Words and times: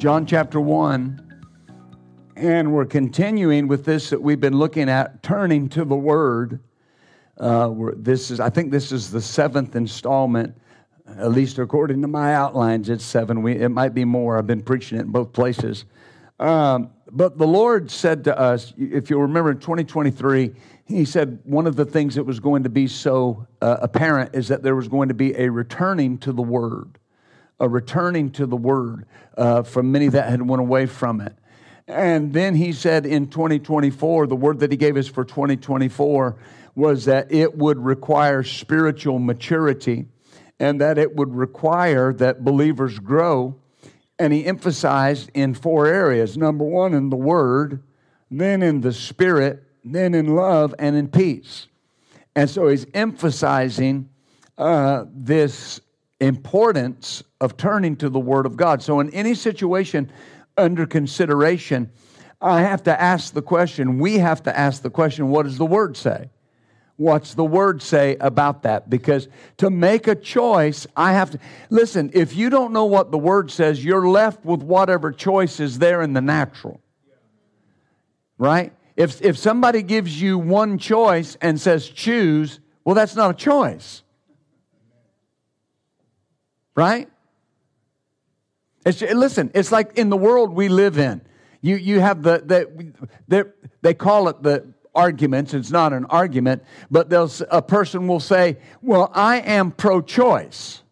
John 0.00 0.24
chapter 0.24 0.58
1. 0.62 1.42
And 2.36 2.72
we're 2.72 2.86
continuing 2.86 3.68
with 3.68 3.84
this 3.84 4.08
that 4.08 4.22
we've 4.22 4.40
been 4.40 4.56
looking 4.56 4.88
at, 4.88 5.22
turning 5.22 5.68
to 5.68 5.84
the 5.84 5.94
Word. 5.94 6.60
Uh, 7.36 7.74
this 7.96 8.30
is, 8.30 8.40
I 8.40 8.48
think 8.48 8.70
this 8.70 8.92
is 8.92 9.10
the 9.10 9.20
seventh 9.20 9.76
installment, 9.76 10.56
at 11.06 11.30
least 11.32 11.58
according 11.58 12.00
to 12.00 12.08
my 12.08 12.32
outlines, 12.32 12.88
it's 12.88 13.04
seven. 13.04 13.42
We, 13.42 13.56
it 13.56 13.68
might 13.68 13.92
be 13.92 14.06
more. 14.06 14.38
I've 14.38 14.46
been 14.46 14.62
preaching 14.62 14.96
it 14.96 15.02
in 15.02 15.10
both 15.10 15.34
places. 15.34 15.84
Um, 16.38 16.92
but 17.12 17.36
the 17.36 17.46
Lord 17.46 17.90
said 17.90 18.24
to 18.24 18.38
us, 18.38 18.72
if 18.78 19.10
you 19.10 19.20
remember 19.20 19.50
in 19.50 19.58
2023, 19.58 20.54
He 20.86 21.04
said 21.04 21.40
one 21.44 21.66
of 21.66 21.76
the 21.76 21.84
things 21.84 22.14
that 22.14 22.24
was 22.24 22.40
going 22.40 22.62
to 22.62 22.70
be 22.70 22.86
so 22.86 23.46
uh, 23.60 23.76
apparent 23.82 24.34
is 24.34 24.48
that 24.48 24.62
there 24.62 24.76
was 24.76 24.88
going 24.88 25.08
to 25.08 25.14
be 25.14 25.36
a 25.36 25.50
returning 25.50 26.16
to 26.20 26.32
the 26.32 26.40
Word 26.40 26.99
a 27.60 27.68
returning 27.68 28.30
to 28.32 28.46
the 28.46 28.56
word 28.56 29.06
uh, 29.36 29.62
from 29.62 29.92
many 29.92 30.08
that 30.08 30.28
had 30.28 30.42
went 30.42 30.60
away 30.60 30.86
from 30.86 31.20
it. 31.20 31.36
And 31.86 32.32
then 32.32 32.54
he 32.54 32.72
said 32.72 33.04
in 33.04 33.28
2024, 33.28 34.26
the 34.26 34.36
word 34.36 34.60
that 34.60 34.70
he 34.70 34.76
gave 34.76 34.96
us 34.96 35.08
for 35.08 35.24
2024 35.24 36.36
was 36.74 37.04
that 37.04 37.30
it 37.30 37.58
would 37.58 37.78
require 37.78 38.42
spiritual 38.42 39.18
maturity 39.18 40.06
and 40.58 40.80
that 40.80 40.98
it 40.98 41.16
would 41.16 41.34
require 41.34 42.12
that 42.14 42.44
believers 42.44 42.98
grow. 42.98 43.56
And 44.18 44.32
he 44.32 44.44
emphasized 44.44 45.30
in 45.34 45.54
four 45.54 45.86
areas 45.86 46.36
number 46.36 46.64
one, 46.64 46.94
in 46.94 47.10
the 47.10 47.16
word, 47.16 47.82
then 48.30 48.62
in 48.62 48.82
the 48.82 48.92
spirit, 48.92 49.64
then 49.84 50.14
in 50.14 50.36
love, 50.36 50.74
and 50.78 50.94
in 50.94 51.08
peace. 51.08 51.66
And 52.36 52.48
so 52.48 52.68
he's 52.68 52.86
emphasizing 52.94 54.10
uh, 54.56 55.06
this 55.12 55.80
importance 56.20 57.24
of 57.40 57.56
turning 57.56 57.96
to 57.96 58.08
the 58.08 58.20
Word 58.20 58.46
of 58.46 58.56
God. 58.56 58.82
So, 58.82 59.00
in 59.00 59.10
any 59.10 59.34
situation 59.34 60.10
under 60.56 60.86
consideration, 60.86 61.90
I 62.40 62.62
have 62.62 62.82
to 62.84 63.00
ask 63.00 63.32
the 63.34 63.42
question, 63.42 63.98
we 63.98 64.18
have 64.18 64.42
to 64.44 64.58
ask 64.58 64.82
the 64.82 64.90
question, 64.90 65.28
what 65.28 65.44
does 65.44 65.58
the 65.58 65.66
Word 65.66 65.96
say? 65.96 66.30
What's 66.96 67.32
the 67.32 67.44
Word 67.44 67.80
say 67.80 68.16
about 68.20 68.62
that? 68.64 68.90
Because 68.90 69.28
to 69.56 69.70
make 69.70 70.06
a 70.06 70.14
choice, 70.14 70.86
I 70.94 71.14
have 71.14 71.30
to. 71.30 71.38
Listen, 71.70 72.10
if 72.12 72.36
you 72.36 72.50
don't 72.50 72.72
know 72.72 72.84
what 72.84 73.10
the 73.10 73.18
Word 73.18 73.50
says, 73.50 73.82
you're 73.82 74.06
left 74.06 74.44
with 74.44 74.62
whatever 74.62 75.10
choice 75.10 75.60
is 75.60 75.78
there 75.78 76.02
in 76.02 76.12
the 76.12 76.20
natural. 76.20 76.80
Right? 78.36 78.74
If, 78.96 79.22
if 79.22 79.38
somebody 79.38 79.80
gives 79.82 80.20
you 80.20 80.38
one 80.38 80.76
choice 80.76 81.38
and 81.40 81.58
says 81.58 81.88
choose, 81.88 82.60
well, 82.84 82.94
that's 82.94 83.16
not 83.16 83.30
a 83.30 83.34
choice. 83.34 84.02
Right? 86.74 87.08
It's, 88.84 89.02
listen, 89.02 89.50
it's 89.54 89.70
like 89.70 89.98
in 89.98 90.08
the 90.08 90.16
world 90.16 90.54
we 90.54 90.68
live 90.68 90.98
in. 90.98 91.20
You, 91.60 91.76
you 91.76 92.00
have 92.00 92.22
the, 92.22 92.42
the, 93.28 93.52
they 93.82 93.94
call 93.94 94.28
it 94.28 94.42
the 94.42 94.72
arguments. 94.94 95.52
It's 95.52 95.70
not 95.70 95.92
an 95.92 96.06
argument, 96.06 96.64
but 96.90 97.12
a 97.12 97.62
person 97.62 98.08
will 98.08 98.20
say, 98.20 98.56
Well, 98.80 99.10
I 99.14 99.40
am 99.40 99.70
pro 99.70 100.00
choice. 100.00 100.82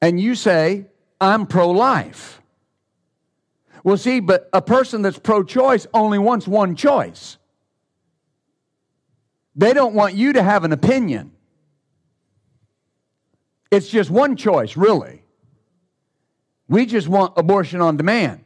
And 0.00 0.20
you 0.20 0.36
say, 0.36 0.86
I'm 1.20 1.46
pro 1.46 1.70
life. 1.70 2.40
Well, 3.82 3.96
see, 3.96 4.20
but 4.20 4.48
a 4.52 4.62
person 4.62 5.02
that's 5.02 5.18
pro 5.18 5.42
choice 5.42 5.86
only 5.92 6.18
wants 6.18 6.46
one 6.46 6.76
choice. 6.76 7.36
They 9.56 9.72
don't 9.72 9.94
want 9.94 10.14
you 10.14 10.34
to 10.34 10.42
have 10.42 10.62
an 10.62 10.72
opinion. 10.72 11.32
It's 13.72 13.88
just 13.88 14.08
one 14.08 14.36
choice, 14.36 14.76
really. 14.76 15.22
We 16.68 16.86
just 16.86 17.08
want 17.08 17.32
abortion 17.36 17.80
on 17.80 17.96
demand. 17.96 18.44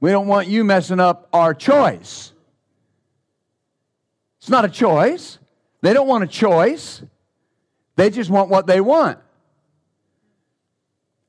We 0.00 0.10
don't 0.10 0.26
want 0.26 0.48
you 0.48 0.62
messing 0.62 1.00
up 1.00 1.28
our 1.32 1.54
choice. 1.54 2.32
It's 4.38 4.50
not 4.50 4.64
a 4.64 4.68
choice. 4.68 5.38
They 5.80 5.92
don't 5.92 6.06
want 6.06 6.24
a 6.24 6.26
choice. 6.26 7.02
They 7.96 8.10
just 8.10 8.30
want 8.30 8.50
what 8.50 8.66
they 8.66 8.80
want. 8.80 9.18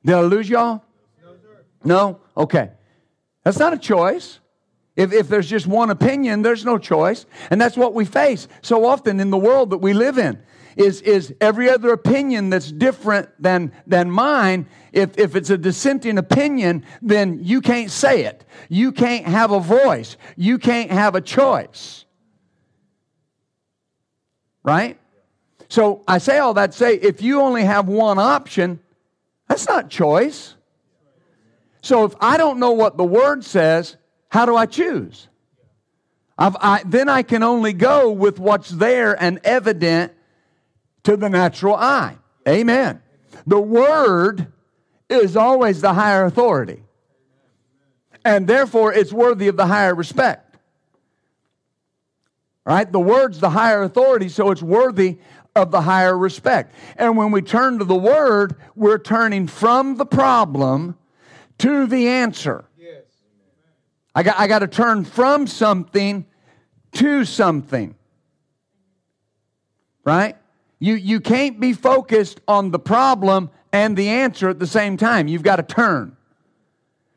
Did 0.06 0.16
I 0.16 0.22
lose 0.22 0.50
y'all? 0.50 0.84
No, 1.23 1.31
sir. 1.31 1.63
No? 1.84 2.19
Okay. 2.38 2.72
That's 3.44 3.57
not 3.57 3.73
a 3.73 3.78
choice. 3.78 4.39
If, 4.95 5.13
if 5.13 5.29
there's 5.29 5.50
just 5.50 5.66
one 5.66 5.89
opinion, 5.89 6.41
there's 6.41 6.66
no 6.66 6.78
choice. 6.78 7.25
And 7.50 7.59
that's 7.59 7.78
what 7.78 7.94
we 7.94 8.06
face 8.06 8.47
so 8.62 8.85
often 8.85 9.19
in 9.19 9.29
the 9.29 9.38
world 9.38 9.72
that 9.72 9.78
we 9.78 9.94
live 9.94 10.18
in 10.18 10.41
is, 10.79 11.01
is 11.01 11.34
every 11.41 11.69
other 11.69 11.91
opinion 11.91 12.50
that's 12.50 12.72
different 12.72 13.29
than, 13.38 13.73
than 13.85 14.09
mine. 14.09 14.66
If, 14.94 15.17
if 15.19 15.35
it's 15.35 15.50
a 15.50 15.57
dissenting 15.57 16.17
opinion, 16.17 16.85
then 17.01 17.44
you 17.44 17.59
can't 17.59 17.91
say 17.91 18.23
it. 18.23 18.45
You 18.69 18.94
can't 18.94 19.25
have 19.25 19.51
a 19.51 19.59
voice. 19.59 20.16
You 20.38 20.57
can't 20.57 20.89
have 20.89 21.16
a 21.16 21.22
choice. 21.22 22.06
Right? 24.63 24.97
So 25.68 26.01
I 26.07 26.18
say 26.18 26.39
all 26.39 26.53
that 26.53 26.73
say 26.73 26.95
if 26.95 27.22
you 27.22 27.41
only 27.41 27.66
have 27.66 27.89
one 27.89 28.18
option, 28.18 28.79
that's 29.50 29.68
not 29.68 29.89
choice. 29.89 30.56
So 31.81 32.06
if 32.06 32.13
I 32.22 32.38
don't 32.38 32.57
know 32.57 32.72
what 32.72 32.95
the 32.95 33.03
word 33.03 33.44
says, 33.44 33.97
how 34.29 34.45
do 34.45 34.56
I 34.56 34.66
choose? 34.66 35.28
I, 36.38 36.84
then 36.85 37.09
I 37.09 37.23
can 37.23 37.44
only 37.44 37.73
go 37.73 38.12
with 38.12 38.39
what's 38.39 38.69
there 38.69 39.22
and 39.22 39.41
evident 39.44 40.13
to 41.04 41.18
the 41.18 41.30
natural 41.30 41.76
eye. 41.76 42.18
Amen. 42.48 43.02
The 43.46 43.60
Word 43.60 44.52
is 45.10 45.36
always 45.36 45.82
the 45.82 45.94
higher 45.94 46.26
authority, 46.26 46.84
and 48.24 48.48
therefore 48.48 48.94
it's 48.94 49.14
worthy 49.14 49.48
of 49.48 49.58
the 49.58 49.68
higher 49.68 49.96
respect. 49.96 50.58
Right? 52.66 52.92
The 52.92 53.00
Word's 53.00 53.40
the 53.40 53.50
higher 53.50 53.82
authority, 53.82 54.30
so 54.30 54.52
it's 54.52 54.62
worthy 54.62 55.18
of 55.56 55.72
the 55.72 55.82
higher 55.82 56.18
respect. 56.18 56.74
And 56.98 57.18
when 57.18 57.31
we 57.31 57.42
turn 57.42 57.80
to 57.80 57.86
the 57.86 57.96
Word, 57.96 58.56
we're 58.76 59.00
turning 59.00 59.48
from 59.48 59.98
the 59.98 60.06
problem 60.06 60.98
to 61.60 61.88
the 61.88 62.08
answer. 62.08 62.66
Yes. 62.78 63.04
I 64.14 64.24
got, 64.24 64.40
I 64.40 64.48
got 64.48 64.60
to 64.60 64.68
turn 64.68 65.06
from 65.06 65.48
something 65.48 66.26
to 66.94 67.26
something. 67.26 67.96
Right? 70.04 70.38
You, 70.79 70.95
you 70.95 71.19
can't 71.19 71.59
be 71.59 71.73
focused 71.73 72.40
on 72.47 72.72
the 72.72 72.79
problem 72.79 73.50
and 73.72 73.95
the 73.95 74.07
answer 74.09 74.50
at 74.50 74.59
the 74.59 74.67
same 74.67 74.97
time. 74.97 75.28
You've 75.28 75.44
got 75.44 75.57
to 75.57 75.63
turn. 75.63 76.16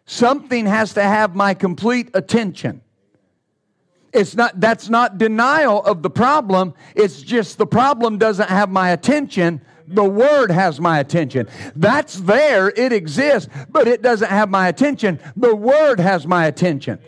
Something 0.04 0.66
has 0.66 0.94
to 0.94 1.02
have 1.02 1.34
my 1.34 1.54
complete 1.54 2.10
attention. 2.12 2.82
It's 4.12 4.34
not, 4.36 4.60
that's 4.60 4.90
not 4.90 5.16
denial 5.16 5.82
of 5.84 6.02
the 6.02 6.10
problem. 6.10 6.74
It's 6.94 7.22
just 7.22 7.56
the 7.56 7.66
problem 7.66 8.18
doesn't 8.18 8.50
have 8.50 8.68
my 8.70 8.90
attention. 8.90 9.62
The 9.86 10.04
word 10.04 10.50
has 10.50 10.80
my 10.80 10.98
attention. 10.98 11.48
That's 11.74 12.16
there. 12.16 12.68
It 12.68 12.92
exists, 12.92 13.48
but 13.70 13.88
it 13.88 14.02
doesn't 14.02 14.28
have 14.28 14.50
my 14.50 14.68
attention. 14.68 15.18
The 15.36 15.54
word 15.54 15.98
has 15.98 16.26
my 16.26 16.46
attention. 16.46 16.98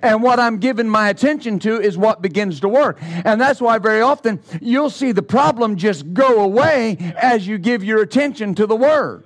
And 0.00 0.22
what 0.22 0.40
I'm 0.40 0.58
giving 0.58 0.88
my 0.88 1.08
attention 1.08 1.58
to 1.60 1.80
is 1.80 1.98
what 1.98 2.22
begins 2.22 2.60
to 2.60 2.68
work. 2.68 2.98
And 3.00 3.40
that's 3.40 3.60
why 3.60 3.78
very 3.78 4.00
often 4.00 4.40
you'll 4.60 4.90
see 4.90 5.12
the 5.12 5.22
problem 5.22 5.76
just 5.76 6.12
go 6.14 6.42
away 6.42 7.14
as 7.16 7.46
you 7.46 7.58
give 7.58 7.84
your 7.84 8.00
attention 8.02 8.54
to 8.54 8.66
the 8.66 8.76
Word. 8.76 9.24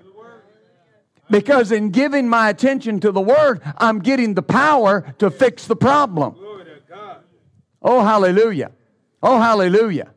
Because 1.28 1.72
in 1.72 1.90
giving 1.90 2.28
my 2.28 2.48
attention 2.48 3.00
to 3.00 3.12
the 3.12 3.20
Word, 3.20 3.60
I'm 3.78 3.98
getting 3.98 4.34
the 4.34 4.42
power 4.42 5.14
to 5.18 5.30
fix 5.30 5.66
the 5.66 5.76
problem. 5.76 6.36
Oh, 7.82 8.02
hallelujah. 8.02 8.72
Oh, 9.22 9.40
hallelujah. 9.40 10.12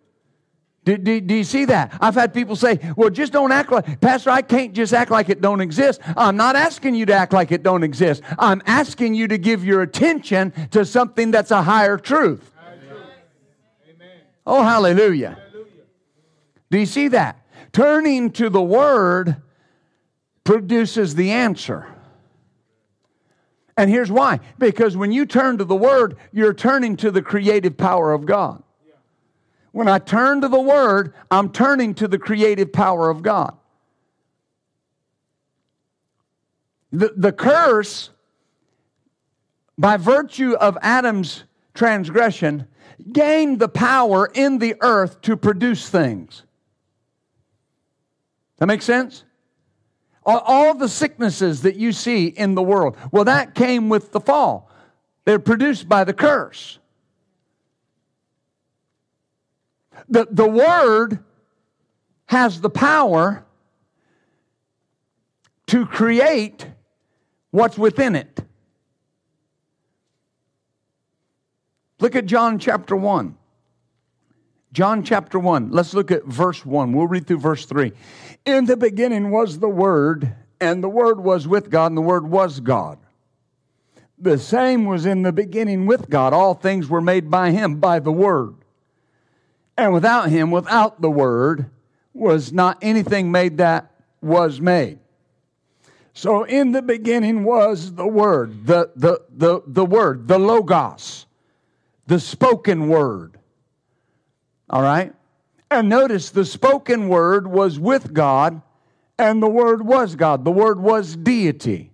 Do, 0.90 0.98
do, 0.98 1.22
do, 1.22 1.36
you 1.36 1.44
see 1.44 1.66
that? 1.66 1.96
I've 2.02 2.16
had 2.16 2.34
people 2.34 2.56
say, 2.56 2.80
well, 2.98 3.12
just 3.12 3.32
don't 3.32 3.52
act 3.52 3.72
like, 3.72 4.02
Pastor, 4.02 4.32
I 4.32 4.42
can't 4.42 4.74
just 4.74 4.92
act 4.92 5.12
like 5.12 5.30
it 5.30 5.40
don't 5.40 5.62
exist. 5.62 6.02
I'm 6.18 6.36
not 6.36 6.56
asking 6.56 6.96
you 6.96 7.06
to 7.06 7.14
act 7.14 7.32
like 7.32 7.52
it 7.52 7.62
don't 7.62 7.84
exist. 7.84 8.24
I'm 8.40 8.64
asking 8.66 9.14
you 9.14 9.28
to 9.28 9.38
give 9.38 9.64
your 9.64 9.84
attention 9.84 10.52
to 10.72 10.84
something 10.84 11.30
that's 11.30 11.52
a 11.52 11.62
higher 11.62 11.98
truth. 11.98 12.52
Amen. 13.88 14.18
Oh, 14.48 14.64
hallelujah. 14.64 15.38
hallelujah. 15.52 15.84
Do 16.72 16.80
you 16.80 16.88
see 16.88 17.10
that? 17.10 17.46
Turning 17.72 18.32
to 18.32 18.50
the 18.50 18.60
Word 18.60 19.36
produces 20.44 21.14
the 21.14 21.30
answer. 21.30 21.86
And 23.78 23.92
here's 23.92 24.12
why 24.12 24.40
because 24.58 24.98
when 24.98 25.12
you 25.12 25.28
turn 25.28 25.60
to 25.60 25.66
the 25.66 25.76
Word, 25.76 26.18
you're 26.32 26.56
turning 26.56 26.98
to 26.98 27.12
the 27.12 27.22
creative 27.22 27.78
power 27.78 28.12
of 28.12 28.26
God. 28.26 28.64
When 29.72 29.88
I 29.88 30.00
turn 30.00 30.42
to 30.42 30.48
the 30.48 30.60
Word, 30.60 31.14
I'm 31.30 31.52
turning 31.52 31.94
to 31.96 32.08
the 32.08 32.18
creative 32.18 32.74
power 32.74 33.10
of 33.10 33.22
God. 33.22 33.56
The, 36.92 37.14
the 37.16 37.32
curse, 37.32 38.10
by 39.78 39.98
virtue 39.98 40.54
of 40.54 40.78
Adam's 40.82 41.44
transgression, 41.76 42.68
gained 43.12 43.60
the 43.60 43.70
power 43.70 44.30
in 44.34 44.58
the 44.58 44.76
earth 44.82 45.22
to 45.22 45.38
produce 45.38 45.88
things. 45.88 46.44
That 48.58 48.66
makes 48.66 48.86
sense? 48.86 49.24
All, 50.26 50.76
the 50.76 50.90
sicknesses 50.90 51.62
that 51.62 51.76
you 51.76 51.92
see 51.92 52.28
in 52.28 52.54
the 52.54 52.62
world, 52.62 52.98
well, 53.12 53.24
that 53.24 53.56
came 53.56 53.90
with 53.90 54.12
the 54.12 54.20
fall. 54.20 54.70
They're 55.26 55.40
produced 55.40 55.90
by 55.90 56.04
the 56.04 56.14
curse. 56.14 56.78
The, 60.08 60.28
the 60.30 60.48
Word 60.48 61.20
has 62.28 62.62
the 62.62 62.70
power 62.70 63.46
to 65.68 65.86
create 65.86 66.68
what's 67.52 67.78
within 67.78 68.16
it. 68.16 68.44
Look 72.00 72.16
at 72.16 72.26
John 72.26 72.60
chapter 72.60 72.96
1. 72.96 73.36
John 74.72 75.04
chapter 75.04 75.40
1. 75.40 75.72
Let's 75.72 75.94
look 75.94 76.12
at 76.12 76.26
verse 76.26 76.66
1. 76.66 76.94
We'll 76.94 77.08
read 77.08 77.28
through 77.28 77.40
verse 77.40 77.66
3. 77.66 77.92
In 78.46 78.66
the 78.66 78.78
beginning 78.78 79.32
was 79.32 79.60
the 79.60 79.70
Word, 79.70 80.34
and 80.62 80.84
the 80.84 80.90
Word 80.90 81.20
was 81.20 81.48
with 81.48 81.70
God, 81.70 81.88
and 81.88 81.98
the 81.98 82.02
Word 82.02 82.28
was 82.28 82.60
God. 82.60 83.00
The 84.18 84.38
same 84.38 84.86
was 84.86 85.06
in 85.06 85.24
the 85.24 85.34
beginning 85.34 85.86
with 85.88 86.10
God. 86.10 86.34
All 86.34 86.54
things 86.54 86.90
were 86.90 87.02
made 87.02 87.32
by 87.32 87.52
Him, 87.52 87.80
by 87.80 88.00
the 88.00 88.12
Word. 88.12 88.56
And 89.80 89.94
without 89.94 90.30
Him, 90.30 90.52
without 90.52 91.02
the 91.02 91.10
Word, 91.10 91.70
was 92.14 92.52
not 92.52 92.80
anything 92.82 93.32
made 93.32 93.60
that 93.60 93.90
was 94.22 94.60
made. 94.60 95.00
So 96.14 96.44
in 96.44 96.74
the 96.74 96.82
beginning 96.82 97.46
was 97.46 97.94
the 97.94 98.06
Word, 98.06 98.68
the, 98.68 98.92
the, 98.98 99.22
the, 99.30 99.62
the 99.66 99.86
Word, 99.86 100.28
the 100.28 100.38
Logos, 100.38 101.28
the 102.08 102.20
spoken 102.20 102.90
Word. 102.90 103.40
All 104.70 104.82
right? 104.82 105.14
And 105.72 105.88
notice 105.88 106.30
the 106.30 106.44
spoken 106.44 107.08
Word 107.08 107.48
was 107.48 107.80
with 107.80 108.14
God, 108.14 108.62
and 109.18 109.42
the 109.42 109.48
Word 109.48 109.86
was 109.86 110.18
God. 110.18 110.44
The 110.44 110.52
Word 110.52 110.82
was 110.82 111.16
deity. 111.16 111.90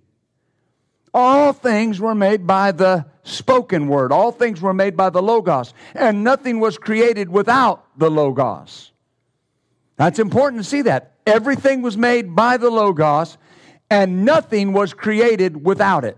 All 1.17 1.53
things 1.53 2.01
were 2.01 2.13
made 2.13 2.45
by 2.45 2.73
the 2.73 3.05
spoken 3.23 3.87
Word, 3.87 4.11
all 4.11 4.33
things 4.33 4.61
were 4.61 4.73
made 4.73 4.97
by 4.97 5.09
the 5.09 5.21
Logos, 5.21 5.73
and 5.93 6.25
nothing 6.25 6.59
was 6.59 6.77
created 6.77 7.29
without 7.29 7.85
the 7.97 8.11
Logos. 8.11 8.91
That's 9.95 10.19
important 10.19 10.61
to 10.61 10.69
see 10.69 10.81
that. 10.81 11.13
Everything 11.25 11.81
was 11.81 11.95
made 11.95 12.35
by 12.35 12.57
the 12.57 12.69
Logos, 12.69 13.37
and 13.89 14.25
nothing 14.25 14.73
was 14.73 14.93
created 14.93 15.63
without 15.63 16.03
it. 16.03 16.17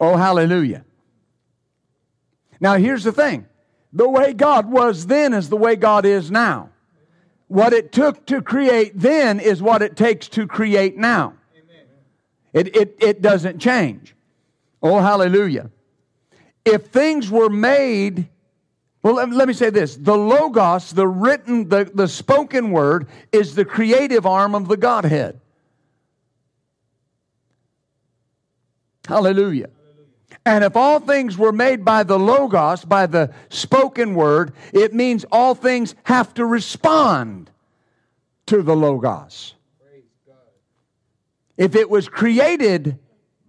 Oh, 0.00 0.16
hallelujah. 0.16 0.84
Now, 2.60 2.76
here's 2.76 3.02
the 3.02 3.10
thing 3.10 3.46
the 3.92 4.08
way 4.08 4.34
God 4.34 4.70
was 4.70 5.08
then 5.08 5.34
is 5.34 5.48
the 5.48 5.56
way 5.56 5.74
God 5.74 6.06
is 6.06 6.30
now. 6.30 6.70
What 7.48 7.72
it 7.72 7.90
took 7.90 8.24
to 8.26 8.40
create 8.40 8.92
then 8.94 9.40
is 9.40 9.60
what 9.60 9.82
it 9.82 9.96
takes 9.96 10.28
to 10.28 10.46
create 10.46 10.96
now. 10.96 11.34
It, 12.52 12.76
it, 12.76 12.96
it 13.00 13.22
doesn't 13.22 13.58
change. 13.58 14.14
Oh, 14.82 15.00
hallelujah. 15.00 15.70
If 16.64 16.86
things 16.86 17.30
were 17.30 17.48
made, 17.48 18.28
well, 19.02 19.14
let, 19.14 19.30
let 19.30 19.48
me 19.48 19.54
say 19.54 19.70
this 19.70 19.96
the 19.96 20.16
Logos, 20.16 20.92
the 20.92 21.06
written, 21.06 21.68
the, 21.68 21.90
the 21.92 22.08
spoken 22.08 22.70
word, 22.70 23.08
is 23.32 23.54
the 23.54 23.64
creative 23.64 24.26
arm 24.26 24.54
of 24.54 24.68
the 24.68 24.76
Godhead. 24.76 25.40
Hallelujah. 29.06 29.70
And 30.44 30.64
if 30.64 30.76
all 30.76 30.98
things 30.98 31.38
were 31.38 31.52
made 31.52 31.84
by 31.84 32.02
the 32.02 32.18
Logos, 32.18 32.84
by 32.84 33.06
the 33.06 33.32
spoken 33.48 34.14
word, 34.14 34.52
it 34.72 34.92
means 34.92 35.24
all 35.30 35.54
things 35.54 35.94
have 36.04 36.34
to 36.34 36.44
respond 36.44 37.50
to 38.46 38.62
the 38.62 38.74
Logos. 38.74 39.54
If 41.62 41.76
it 41.76 41.88
was 41.88 42.08
created 42.08 42.98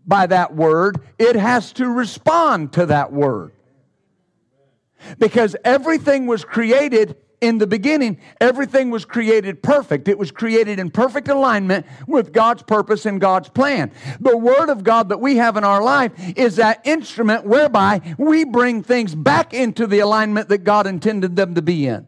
by 0.06 0.28
that 0.28 0.54
word, 0.54 1.00
it 1.18 1.36
has 1.36 1.74
to 1.74 1.90
respond 1.90 2.74
to 2.74 2.86
that 2.86 3.12
word. 3.12 3.54
Because 5.18 5.56
everything 5.66 6.28
was 6.28 6.46
created 6.46 7.16
in 7.42 7.58
the 7.58 7.66
beginning, 7.66 8.20
everything 8.40 8.92
was 8.92 9.04
created 9.04 9.64
perfect. 9.64 10.08
It 10.08 10.20
was 10.20 10.30
created 10.30 10.78
in 10.78 10.92
perfect 10.92 11.28
alignment 11.28 11.88
with 12.08 12.32
God's 12.32 12.62
purpose 12.62 13.08
and 13.08 13.20
God's 13.20 13.50
plan. 13.50 13.92
The 14.20 14.38
Word 14.38 14.70
of 14.70 14.84
God 14.84 15.10
that 15.10 15.20
we 15.20 15.38
have 15.38 15.58
in 15.58 15.64
our 15.64 15.82
life 15.82 16.12
is 16.38 16.58
that 16.58 16.86
instrument 16.86 17.48
whereby 17.48 18.16
we 18.20 18.46
bring 18.46 18.84
things 18.84 19.16
back 19.16 19.56
into 19.56 19.88
the 19.88 20.00
alignment 20.02 20.50
that 20.50 20.60
God 20.60 20.86
intended 20.86 21.36
them 21.36 21.56
to 21.56 21.64
be 21.64 21.88
in. 21.88 22.08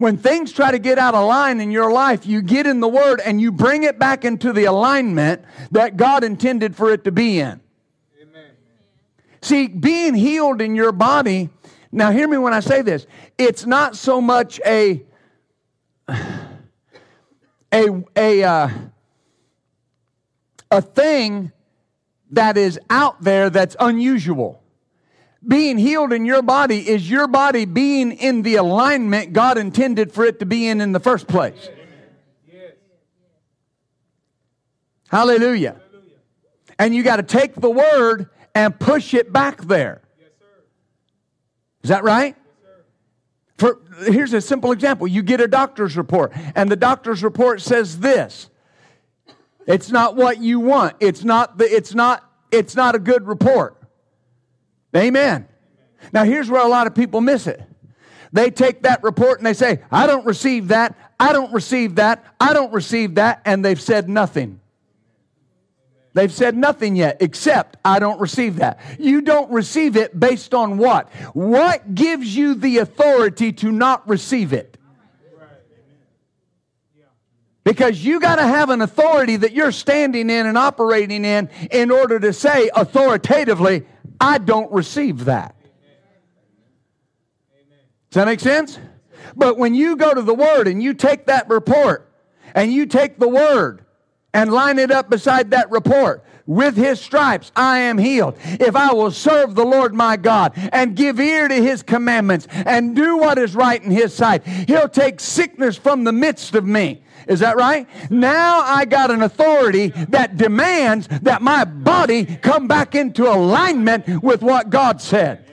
When 0.00 0.16
things 0.16 0.50
try 0.50 0.70
to 0.70 0.78
get 0.78 0.98
out 0.98 1.14
of 1.14 1.26
line 1.28 1.60
in 1.60 1.70
your 1.70 1.92
life, 1.92 2.24
you 2.24 2.40
get 2.40 2.66
in 2.66 2.80
the 2.80 2.88
Word 2.88 3.20
and 3.20 3.38
you 3.38 3.52
bring 3.52 3.82
it 3.82 3.98
back 3.98 4.24
into 4.24 4.50
the 4.50 4.64
alignment 4.64 5.44
that 5.72 5.98
God 5.98 6.24
intended 6.24 6.74
for 6.74 6.90
it 6.90 7.04
to 7.04 7.12
be 7.12 7.38
in. 7.38 7.60
Amen. 8.22 8.50
See, 9.42 9.68
being 9.68 10.14
healed 10.14 10.62
in 10.62 10.74
your 10.74 10.90
body 10.90 11.50
now, 11.92 12.12
hear 12.12 12.28
me 12.28 12.38
when 12.38 12.54
I 12.54 12.60
say 12.60 12.82
this. 12.82 13.06
It's 13.36 13.66
not 13.66 13.96
so 13.96 14.20
much 14.20 14.60
a 14.64 15.02
a 16.08 18.04
a 18.16 18.44
uh, 18.44 18.70
a 20.70 20.82
thing 20.82 21.50
that 22.30 22.56
is 22.56 22.78
out 22.88 23.20
there 23.22 23.50
that's 23.50 23.74
unusual. 23.80 24.62
Being 25.46 25.78
healed 25.78 26.12
in 26.12 26.26
your 26.26 26.42
body 26.42 26.88
is 26.88 27.08
your 27.08 27.26
body 27.26 27.64
being 27.64 28.12
in 28.12 28.42
the 28.42 28.56
alignment 28.56 29.32
God 29.32 29.56
intended 29.56 30.12
for 30.12 30.24
it 30.24 30.38
to 30.40 30.46
be 30.46 30.68
in 30.68 30.80
in 30.80 30.92
the 30.92 31.00
first 31.00 31.26
place. 31.26 31.68
Hallelujah. 35.08 35.80
And 36.78 36.94
you 36.94 37.02
got 37.02 37.16
to 37.16 37.22
take 37.22 37.54
the 37.54 37.70
word 37.70 38.28
and 38.54 38.78
push 38.78 39.14
it 39.14 39.32
back 39.32 39.62
there. 39.62 40.02
Is 41.82 41.88
that 41.88 42.04
right? 42.04 42.36
For, 43.58 43.80
here's 44.04 44.32
a 44.32 44.40
simple 44.40 44.72
example. 44.72 45.06
You 45.06 45.22
get 45.22 45.40
a 45.40 45.48
doctor's 45.48 45.96
report, 45.96 46.32
and 46.54 46.70
the 46.70 46.76
doctor's 46.76 47.22
report 47.22 47.60
says 47.60 48.00
this. 48.00 48.48
It's 49.66 49.90
not 49.90 50.16
what 50.16 50.40
you 50.40 50.60
want. 50.60 50.96
It's 51.00 51.24
not 51.24 51.58
the, 51.58 51.64
it's 51.64 51.94
not 51.94 52.24
it's 52.50 52.74
not 52.74 52.94
a 52.94 52.98
good 52.98 53.26
report. 53.26 53.79
Amen. 54.96 55.46
Now 56.12 56.24
here's 56.24 56.50
where 56.50 56.64
a 56.64 56.68
lot 56.68 56.86
of 56.86 56.94
people 56.94 57.20
miss 57.20 57.46
it. 57.46 57.62
They 58.32 58.50
take 58.50 58.82
that 58.82 59.02
report 59.02 59.38
and 59.38 59.46
they 59.46 59.54
say, 59.54 59.80
I 59.90 60.06
don't 60.06 60.24
receive 60.24 60.68
that, 60.68 60.96
I 61.18 61.32
don't 61.32 61.52
receive 61.52 61.96
that, 61.96 62.24
I 62.40 62.52
don't 62.52 62.72
receive 62.72 63.16
that, 63.16 63.42
and 63.44 63.64
they've 63.64 63.80
said 63.80 64.08
nothing. 64.08 64.60
They've 66.12 66.32
said 66.32 66.56
nothing 66.56 66.96
yet 66.96 67.18
except 67.20 67.76
I 67.84 67.98
don't 68.00 68.20
receive 68.20 68.56
that. 68.56 68.80
You 68.98 69.20
don't 69.20 69.50
receive 69.50 69.96
it 69.96 70.18
based 70.18 70.54
on 70.54 70.76
what? 70.76 71.08
What 71.34 71.94
gives 71.94 72.34
you 72.34 72.54
the 72.54 72.78
authority 72.78 73.52
to 73.54 73.70
not 73.70 74.08
receive 74.08 74.52
it? 74.52 74.76
Because 77.62 78.04
you 78.04 78.18
got 78.18 78.36
to 78.36 78.42
have 78.42 78.70
an 78.70 78.80
authority 78.80 79.36
that 79.36 79.52
you're 79.52 79.70
standing 79.70 80.30
in 80.30 80.46
and 80.46 80.56
operating 80.56 81.24
in 81.24 81.48
in 81.70 81.90
order 81.90 82.18
to 82.18 82.32
say 82.32 82.70
authoritatively, 82.74 83.86
I 84.20 84.38
don't 84.38 84.70
receive 84.72 85.24
that. 85.24 85.54
Does 88.10 88.14
that 88.14 88.26
make 88.26 88.40
sense? 88.40 88.78
But 89.36 89.56
when 89.56 89.74
you 89.74 89.96
go 89.96 90.12
to 90.12 90.22
the 90.22 90.34
Word 90.34 90.66
and 90.66 90.82
you 90.82 90.94
take 90.94 91.26
that 91.26 91.48
report 91.48 92.12
and 92.54 92.72
you 92.72 92.86
take 92.86 93.18
the 93.18 93.28
Word 93.28 93.84
and 94.32 94.52
line 94.52 94.78
it 94.78 94.90
up 94.90 95.10
beside 95.10 95.50
that 95.50 95.70
report. 95.70 96.24
With 96.46 96.76
his 96.76 97.00
stripes 97.00 97.52
I 97.54 97.78
am 97.78 97.98
healed. 97.98 98.36
If 98.42 98.74
I 98.74 98.92
will 98.92 99.10
serve 99.10 99.54
the 99.54 99.64
Lord 99.64 99.94
my 99.94 100.16
God 100.16 100.52
and 100.72 100.96
give 100.96 101.20
ear 101.20 101.46
to 101.46 101.54
his 101.54 101.82
commandments 101.82 102.48
and 102.50 102.96
do 102.96 103.18
what 103.18 103.38
is 103.38 103.54
right 103.54 103.80
in 103.82 103.90
his 103.90 104.14
sight, 104.14 104.44
he'll 104.44 104.88
take 104.88 105.20
sickness 105.20 105.76
from 105.76 106.04
the 106.04 106.12
midst 106.12 106.54
of 106.54 106.64
me. 106.64 107.02
Is 107.26 107.40
that 107.40 107.56
right? 107.56 107.88
Now 108.10 108.60
I 108.60 108.84
got 108.84 109.10
an 109.10 109.22
authority 109.22 109.88
that 110.08 110.36
demands 110.36 111.08
that 111.22 111.42
my 111.42 111.64
body 111.64 112.24
come 112.24 112.68
back 112.68 112.94
into 112.94 113.28
alignment 113.28 114.22
with 114.22 114.42
what 114.42 114.70
God 114.70 115.00
said. 115.00 115.50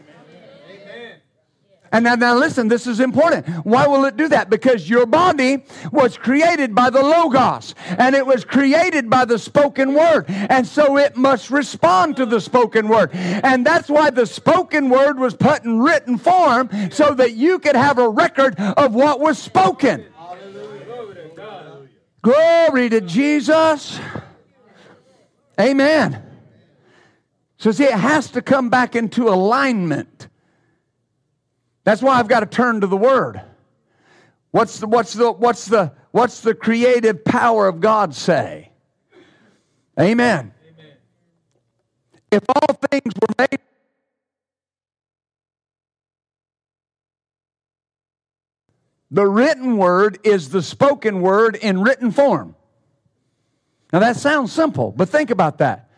And 1.92 2.04
now, 2.04 2.16
now 2.16 2.36
listen, 2.36 2.68
this 2.68 2.88
is 2.88 3.00
important. 3.00 3.48
Why 3.66 3.88
will 3.88 4.06
it 4.06 4.18
do 4.18 4.28
that? 4.30 4.50
Because 4.50 4.90
your 4.90 5.06
body 5.06 5.64
was 5.92 6.18
created 6.18 6.76
by 6.76 6.90
the 6.90 7.02
Logos 7.02 7.76
and 7.98 8.16
it 8.16 8.26
was 8.26 8.44
created 8.44 9.10
by 9.10 9.26
the 9.26 9.40
spoken 9.40 9.94
word. 9.94 10.26
And 10.28 10.68
so 10.68 10.98
it 10.98 11.16
must 11.16 11.50
respond 11.50 12.18
to 12.18 12.26
the 12.26 12.42
spoken 12.42 12.88
word. 12.88 13.12
And 13.14 13.66
that's 13.66 13.90
why 13.90 14.10
the 14.10 14.26
spoken 14.26 14.90
word 14.90 15.20
was 15.20 15.36
put 15.36 15.64
in 15.64 15.80
written 15.80 16.18
form 16.18 16.70
so 16.92 17.14
that 17.14 17.34
you 17.34 17.60
could 17.60 17.76
have 17.76 17.98
a 17.98 18.10
record 18.10 18.60
of 18.60 18.94
what 18.94 19.20
was 19.20 19.38
spoken. 19.38 20.06
Glory 22.22 22.90
to 22.90 23.02
Jesus. 23.02 24.00
Amen. 25.60 26.24
So, 27.58 27.72
see, 27.72 27.86
it 27.86 27.94
has 27.94 28.32
to 28.32 28.42
come 28.42 28.70
back 28.70 28.96
into 28.96 29.30
alignment. 29.30 30.28
That's 31.84 32.02
why 32.02 32.20
I've 32.20 32.28
got 32.28 32.42
to 32.42 32.46
turn 32.46 32.82
to 32.82 32.88
the 32.88 32.98
Word. 32.98 33.42
What's 34.52 34.80
the, 34.80 34.88
what's 34.88 35.14
the, 35.14 35.32
what's 35.32 35.66
the, 35.66 35.94
what's 36.12 36.42
the 36.42 36.54
creative 36.54 37.24
power 37.26 37.68
of 37.68 37.80
God 37.80 38.14
say? 38.14 38.72
Amen. 40.00 40.54
Amen. 40.70 40.92
If 42.32 42.44
all 42.50 42.76
things 42.92 43.14
were 43.20 43.36
made 43.40 43.60
The 49.12 49.26
written 49.26 49.78
word 49.78 50.20
is 50.24 50.50
the 50.50 50.62
spoken 50.62 51.22
word 51.22 51.56
in 51.56 51.82
written 51.82 52.12
form. 52.12 52.56
Now 53.94 54.00
that 54.00 54.18
sounds 54.18 54.52
simple, 54.52 54.92
but 54.92 55.10
think 55.10 55.30
about 55.30 55.60
that. 55.60 55.90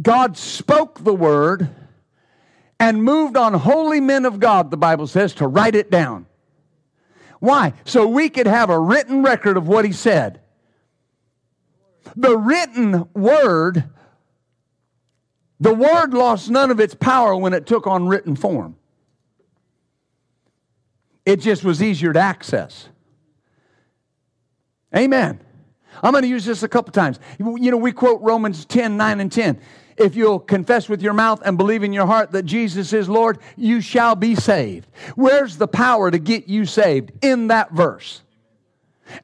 God 0.00 0.36
spoke 0.36 0.98
the 1.04 1.14
word 1.14 1.68
and 2.80 3.02
moved 3.02 3.36
on 3.36 3.54
holy 3.54 4.00
men 4.00 4.24
of 4.24 4.40
God, 4.40 4.70
the 4.70 4.76
Bible 4.76 5.06
says, 5.06 5.34
to 5.34 5.46
write 5.46 5.76
it 5.76 5.90
down. 5.90 6.26
Why? 7.38 7.74
So 7.84 8.08
we 8.08 8.28
could 8.28 8.46
have 8.46 8.70
a 8.70 8.78
written 8.78 9.22
record 9.22 9.56
of 9.56 9.68
what 9.68 9.84
he 9.84 9.92
said. 9.92 10.40
The 12.16 12.36
written 12.36 13.08
word, 13.14 13.84
the 15.60 15.74
word 15.74 16.12
lost 16.12 16.50
none 16.50 16.70
of 16.70 16.80
its 16.80 16.94
power 16.94 17.36
when 17.36 17.54
it 17.54 17.66
took 17.66 17.86
on 17.86 18.08
written 18.08 18.34
form. 18.34 18.76
It 21.24 21.40
just 21.40 21.64
was 21.64 21.82
easier 21.82 22.12
to 22.12 22.20
access. 22.20 22.88
Amen. 24.94 25.40
I'm 26.02 26.12
going 26.12 26.22
to 26.22 26.28
use 26.28 26.44
this 26.44 26.62
a 26.62 26.68
couple 26.68 26.92
times. 26.92 27.18
You 27.38 27.70
know, 27.70 27.76
we 27.76 27.92
quote 27.92 28.20
Romans 28.20 28.64
10 28.64 28.96
9 28.96 29.20
and 29.20 29.32
10. 29.32 29.60
If 29.96 30.16
you'll 30.16 30.40
confess 30.40 30.88
with 30.88 31.02
your 31.02 31.12
mouth 31.12 31.40
and 31.44 31.56
believe 31.56 31.84
in 31.84 31.92
your 31.92 32.06
heart 32.06 32.32
that 32.32 32.42
Jesus 32.42 32.92
is 32.92 33.08
Lord, 33.08 33.38
you 33.56 33.80
shall 33.80 34.16
be 34.16 34.34
saved. 34.34 34.88
Where's 35.14 35.56
the 35.56 35.68
power 35.68 36.10
to 36.10 36.18
get 36.18 36.48
you 36.48 36.66
saved? 36.66 37.12
In 37.22 37.48
that 37.48 37.70
verse. 37.70 38.22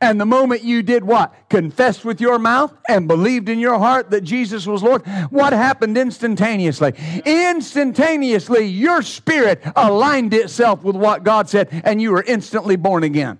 And 0.00 0.20
the 0.20 0.26
moment 0.26 0.62
you 0.62 0.82
did 0.82 1.04
what? 1.04 1.34
Confessed 1.48 2.04
with 2.04 2.20
your 2.20 2.38
mouth 2.38 2.72
and 2.88 3.08
believed 3.08 3.48
in 3.48 3.58
your 3.58 3.78
heart 3.78 4.10
that 4.10 4.22
Jesus 4.22 4.66
was 4.66 4.82
Lord, 4.82 5.06
what 5.30 5.52
happened 5.52 5.96
instantaneously? 5.96 6.92
Instantaneously, 7.24 8.66
your 8.66 9.02
spirit 9.02 9.62
aligned 9.76 10.34
itself 10.34 10.82
with 10.82 10.96
what 10.96 11.24
God 11.24 11.48
said, 11.48 11.68
and 11.84 12.00
you 12.00 12.12
were 12.12 12.22
instantly 12.22 12.76
born 12.76 13.04
again. 13.04 13.38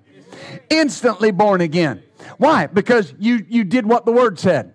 Instantly 0.71 1.31
born 1.31 1.61
again. 1.61 2.03
Why? 2.39 2.67
Because 2.67 3.13
you, 3.19 3.45
you 3.49 3.65
did 3.65 3.87
what 3.87 4.07
the 4.07 4.13
Word 4.13 4.39
said. 4.39 4.75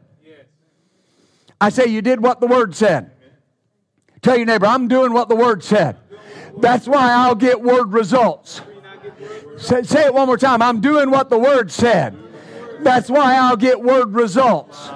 I 1.60 1.70
say 1.70 1.88
you 1.88 2.02
did 2.02 2.22
what 2.22 2.42
the 2.42 2.48
Word 2.48 2.76
said. 2.76 3.12
Tell 4.22 4.38
your 4.38 4.46
neighbor, 4.46 4.66
I'm 4.66 4.88
doing 4.88 5.14
what 5.14 5.30
the 5.30 5.36
Word 5.36 5.64
said. 5.64 5.98
That's 6.58 6.88
why 6.88 7.12
I'll 7.12 7.36
get 7.36 7.62
Word 7.62 7.92
results. 7.94 8.62
Say, 9.58 9.84
say 9.84 10.06
it 10.06 10.14
one 10.14 10.28
more 10.28 10.38
time. 10.38 10.62
I'm 10.62 10.82
doing 10.82 11.12
what 11.12 11.30
the 11.30 11.40
Word 11.40 11.72
said. 11.72 12.16
That's 12.80 13.10
why 13.10 13.36
I'll 13.36 13.58
get 13.58 13.82
Word 13.82 14.14
results. 14.14 14.90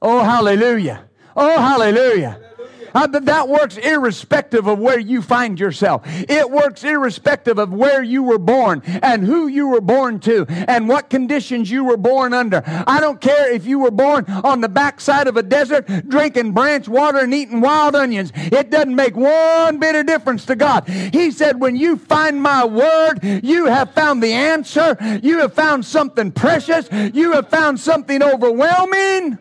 Oh, 0.00 0.22
hallelujah. 0.22 1.04
Oh, 1.36 1.60
hallelujah. 1.60 2.47
Uh, 2.94 3.06
that 3.06 3.48
works 3.48 3.76
irrespective 3.76 4.66
of 4.66 4.78
where 4.78 4.98
you 4.98 5.22
find 5.22 5.58
yourself. 5.58 6.02
It 6.06 6.50
works 6.50 6.84
irrespective 6.84 7.58
of 7.58 7.72
where 7.72 8.02
you 8.02 8.22
were 8.22 8.38
born 8.38 8.82
and 8.84 9.24
who 9.24 9.46
you 9.46 9.68
were 9.68 9.80
born 9.80 10.20
to 10.20 10.46
and 10.48 10.88
what 10.88 11.10
conditions 11.10 11.70
you 11.70 11.84
were 11.84 11.96
born 11.96 12.32
under. 12.32 12.62
I 12.66 13.00
don't 13.00 13.20
care 13.20 13.52
if 13.52 13.66
you 13.66 13.78
were 13.78 13.90
born 13.90 14.24
on 14.28 14.60
the 14.60 14.68
backside 14.68 15.26
of 15.26 15.36
a 15.36 15.42
desert 15.42 15.86
drinking 16.08 16.52
branch 16.52 16.88
water 16.88 17.18
and 17.18 17.34
eating 17.34 17.60
wild 17.60 17.94
onions. 17.94 18.32
It 18.34 18.70
doesn't 18.70 18.94
make 18.94 19.16
one 19.16 19.78
bit 19.78 19.94
of 19.94 20.06
difference 20.06 20.44
to 20.46 20.56
God. 20.56 20.88
He 20.88 21.30
said, 21.30 21.60
when 21.60 21.76
you 21.76 21.96
find 21.96 22.42
my 22.42 22.64
word, 22.64 23.20
you 23.22 23.66
have 23.66 23.92
found 23.92 24.22
the 24.22 24.32
answer. 24.32 24.96
You 25.22 25.40
have 25.40 25.54
found 25.54 25.84
something 25.84 26.32
precious. 26.32 26.88
You 26.92 27.32
have 27.32 27.48
found 27.48 27.80
something 27.80 28.22
overwhelming. 28.22 29.38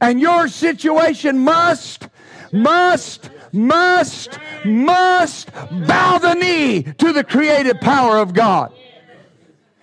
And 0.00 0.20
your 0.20 0.48
situation 0.48 1.38
must, 1.38 2.08
must, 2.52 3.30
must, 3.52 4.38
must 4.64 5.52
bow 5.52 6.18
the 6.18 6.34
knee 6.34 6.82
to 6.82 7.12
the 7.12 7.24
creative 7.24 7.80
power 7.80 8.18
of 8.18 8.32
God. 8.32 8.72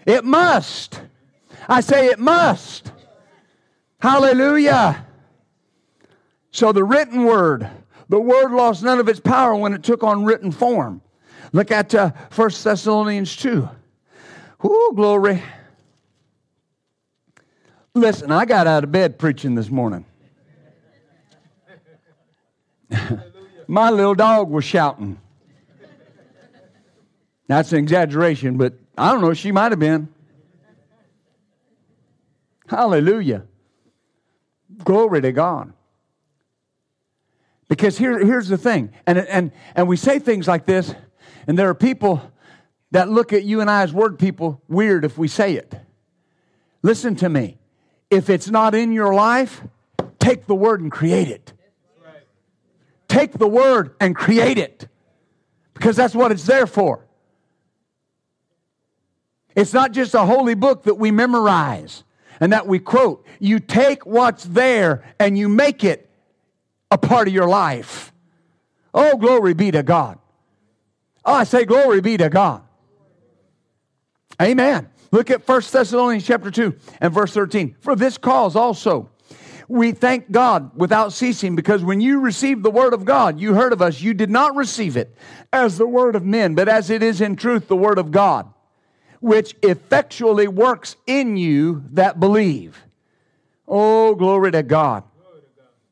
It 0.05 0.23
must. 0.23 1.01
I 1.67 1.81
say 1.81 2.07
it 2.07 2.19
must. 2.19 2.91
Hallelujah. 3.99 5.05
So 6.51 6.71
the 6.71 6.83
written 6.83 7.25
word, 7.25 7.69
the 8.09 8.19
word 8.19 8.51
lost 8.51 8.83
none 8.83 8.99
of 8.99 9.09
its 9.09 9.19
power 9.19 9.55
when 9.55 9.73
it 9.73 9.83
took 9.83 10.03
on 10.03 10.23
written 10.23 10.51
form. 10.51 11.01
Look 11.51 11.71
at 11.71 11.93
uh, 11.93 12.11
1 12.35 12.49
Thessalonians 12.63 13.35
2. 13.35 13.69
Ooh, 14.65 14.91
glory. 14.95 15.41
Listen, 17.97 18.31
I 18.31 18.45
got 18.45 18.67
out 18.67 18.83
of 18.83 18.91
bed 18.91 19.17
preaching 19.17 19.55
this 19.55 19.71
morning. 19.71 20.05
My 23.67 23.89
little 23.89 24.13
dog 24.13 24.51
was 24.51 24.63
shouting. 24.63 25.19
That's 27.47 27.71
an 27.71 27.79
exaggeration, 27.79 28.57
but 28.57 28.75
I 28.95 29.11
don't 29.11 29.21
know, 29.21 29.33
she 29.33 29.51
might 29.51 29.71
have 29.71 29.79
been. 29.79 30.09
Hallelujah. 32.67 33.45
Glory 34.83 35.21
to 35.21 35.31
God. 35.31 35.73
Because 37.67 37.97
here, 37.97 38.23
here's 38.23 38.47
the 38.47 38.59
thing, 38.59 38.93
and, 39.07 39.17
and, 39.17 39.51
and 39.75 39.87
we 39.87 39.97
say 39.97 40.19
things 40.19 40.47
like 40.47 40.67
this, 40.67 40.93
and 41.47 41.57
there 41.57 41.67
are 41.67 41.75
people 41.75 42.21
that 42.91 43.09
look 43.09 43.33
at 43.33 43.43
you 43.43 43.59
and 43.59 43.71
I 43.71 43.81
as 43.81 43.91
word 43.91 44.19
people 44.19 44.61
weird 44.67 45.03
if 45.03 45.17
we 45.17 45.27
say 45.27 45.55
it. 45.55 45.75
Listen 46.83 47.15
to 47.15 47.27
me. 47.27 47.57
If 48.09 48.29
it's 48.29 48.49
not 48.49 48.73
in 48.73 48.91
your 48.91 49.13
life, 49.13 49.61
take 50.19 50.45
the 50.45 50.55
word 50.55 50.81
and 50.81 50.91
create 50.91 51.27
it. 51.27 51.53
Take 53.07 53.33
the 53.33 53.47
word 53.47 53.95
and 53.99 54.15
create 54.15 54.57
it 54.57 54.87
because 55.73 55.95
that's 55.95 56.13
what 56.13 56.31
it's 56.31 56.45
there 56.45 56.67
for. 56.67 57.05
It's 59.55 59.73
not 59.73 59.91
just 59.91 60.13
a 60.13 60.23
holy 60.23 60.53
book 60.53 60.83
that 60.83 60.95
we 60.95 61.09
memorize 61.09 62.03
and 62.39 62.53
that 62.53 62.67
we 62.67 62.79
quote. 62.79 63.25
You 63.39 63.59
take 63.59 64.05
what's 64.05 64.43
there 64.43 65.03
and 65.19 65.37
you 65.37 65.49
make 65.49 65.83
it 65.83 66.09
a 66.91 66.97
part 66.97 67.27
of 67.27 67.33
your 67.33 67.47
life. 67.47 68.13
Oh, 68.93 69.17
glory 69.17 69.53
be 69.53 69.71
to 69.71 69.83
God. 69.83 70.19
Oh, 71.25 71.33
I 71.33 71.43
say 71.43 71.65
glory 71.65 72.01
be 72.01 72.17
to 72.17 72.29
God. 72.29 72.63
Amen. 74.41 74.89
Look 75.11 75.31
at 75.31 75.47
1 75.47 75.61
Thessalonians 75.71 76.25
chapter 76.25 76.51
2 76.51 76.75
and 77.01 77.13
verse 77.13 77.33
13. 77.33 77.75
For 77.79 77.95
this 77.95 78.17
cause 78.17 78.55
also 78.55 79.09
we 79.67 79.91
thank 79.91 80.31
God 80.31 80.71
without 80.75 81.11
ceasing 81.11 81.55
because 81.55 81.83
when 81.83 81.99
you 81.99 82.21
received 82.21 82.63
the 82.63 82.71
word 82.71 82.93
of 82.93 83.03
God, 83.03 83.39
you 83.39 83.53
heard 83.53 83.73
of 83.73 83.81
us, 83.81 84.01
you 84.01 84.13
did 84.13 84.29
not 84.29 84.55
receive 84.55 84.95
it 84.95 85.13
as 85.51 85.77
the 85.77 85.87
word 85.87 86.15
of 86.15 86.23
men, 86.25 86.55
but 86.55 86.69
as 86.69 86.89
it 86.89 87.03
is 87.03 87.19
in 87.19 87.35
truth 87.35 87.67
the 87.67 87.75
word 87.75 87.97
of 87.97 88.11
God, 88.11 88.51
which 89.19 89.55
effectually 89.63 90.47
works 90.47 90.95
in 91.05 91.35
you 91.35 91.83
that 91.91 92.19
believe. 92.19 92.81
Oh, 93.67 94.15
glory 94.15 94.51
to 94.51 94.63
God. 94.63 95.03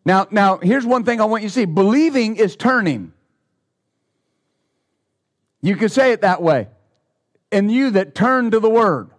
Now, 0.06 0.28
now 0.32 0.58
here's 0.58 0.86
one 0.86 1.04
thing 1.04 1.20
I 1.20 1.26
want 1.26 1.44
you 1.44 1.50
to 1.50 1.54
see. 1.54 1.66
Believing 1.66 2.38
is 2.38 2.56
turning. 2.56 3.12
You 5.62 5.76
could 5.76 5.92
say 5.92 6.12
it 6.12 6.22
that 6.22 6.42
way. 6.42 6.68
And 7.56 7.72
you 7.72 7.92
that 7.92 8.14
turn 8.14 8.52
to 8.52 8.60
the 8.60 8.70
word. 8.70 9.12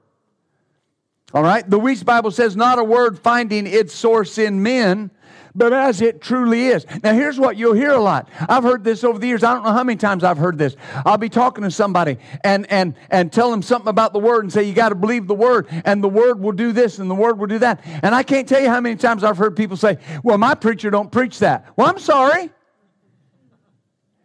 All 1.32 1.42
right? 1.42 1.68
The 1.68 1.80
Wuest 1.80 2.04
Bible 2.04 2.30
says, 2.30 2.54
not 2.54 2.78
a 2.78 2.84
word 2.84 3.18
finding 3.18 3.66
its 3.66 3.94
source 3.94 4.36
in 4.36 4.62
men, 4.62 5.10
but 5.54 5.72
as 5.72 6.02
it 6.02 6.20
truly 6.20 6.66
is. 6.66 6.84
Now, 7.02 7.14
here's 7.14 7.40
what 7.40 7.56
you'll 7.56 7.72
hear 7.72 7.92
a 7.92 8.00
lot. 8.00 8.28
I've 8.46 8.62
heard 8.62 8.84
this 8.84 9.04
over 9.04 9.18
the 9.18 9.26
years. 9.26 9.42
I 9.42 9.54
don't 9.54 9.64
know 9.64 9.72
how 9.72 9.84
many 9.84 9.96
times 9.96 10.22
I've 10.22 10.36
heard 10.36 10.58
this. 10.58 10.76
I'll 11.06 11.16
be 11.16 11.30
talking 11.30 11.64
to 11.64 11.70
somebody 11.70 12.18
and 12.44 12.70
and 12.70 12.94
and 13.10 13.32
tell 13.32 13.50
them 13.50 13.62
something 13.62 13.88
about 13.88 14.12
the 14.12 14.18
word 14.18 14.44
and 14.44 14.52
say, 14.52 14.64
you 14.64 14.74
got 14.74 14.90
to 14.90 14.94
believe 14.94 15.26
the 15.26 15.34
word, 15.34 15.66
and 15.86 16.04
the 16.04 16.10
word 16.10 16.40
will 16.40 16.52
do 16.52 16.72
this 16.72 16.98
and 16.98 17.10
the 17.10 17.14
word 17.14 17.38
will 17.38 17.46
do 17.46 17.58
that. 17.60 17.80
And 18.02 18.14
I 18.14 18.22
can't 18.22 18.46
tell 18.46 18.60
you 18.60 18.68
how 18.68 18.82
many 18.82 18.96
times 18.96 19.24
I've 19.24 19.38
heard 19.38 19.56
people 19.56 19.78
say, 19.78 19.96
Well, 20.22 20.36
my 20.36 20.54
preacher 20.54 20.90
don't 20.90 21.10
preach 21.10 21.38
that. 21.38 21.72
Well, 21.74 21.88
I'm 21.88 21.98
sorry. 21.98 22.50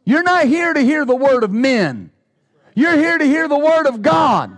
You're 0.03 0.23
not 0.23 0.47
here 0.47 0.73
to 0.73 0.81
hear 0.81 1.05
the 1.05 1.15
word 1.15 1.45
of 1.45 1.51
men. 1.51 2.11
You're 2.75 2.95
here 2.95 3.17
to 3.17 3.25
hear 3.25 3.47
the 3.47 3.57
word 3.57 3.87
of 3.87 4.01
God. 4.01 4.57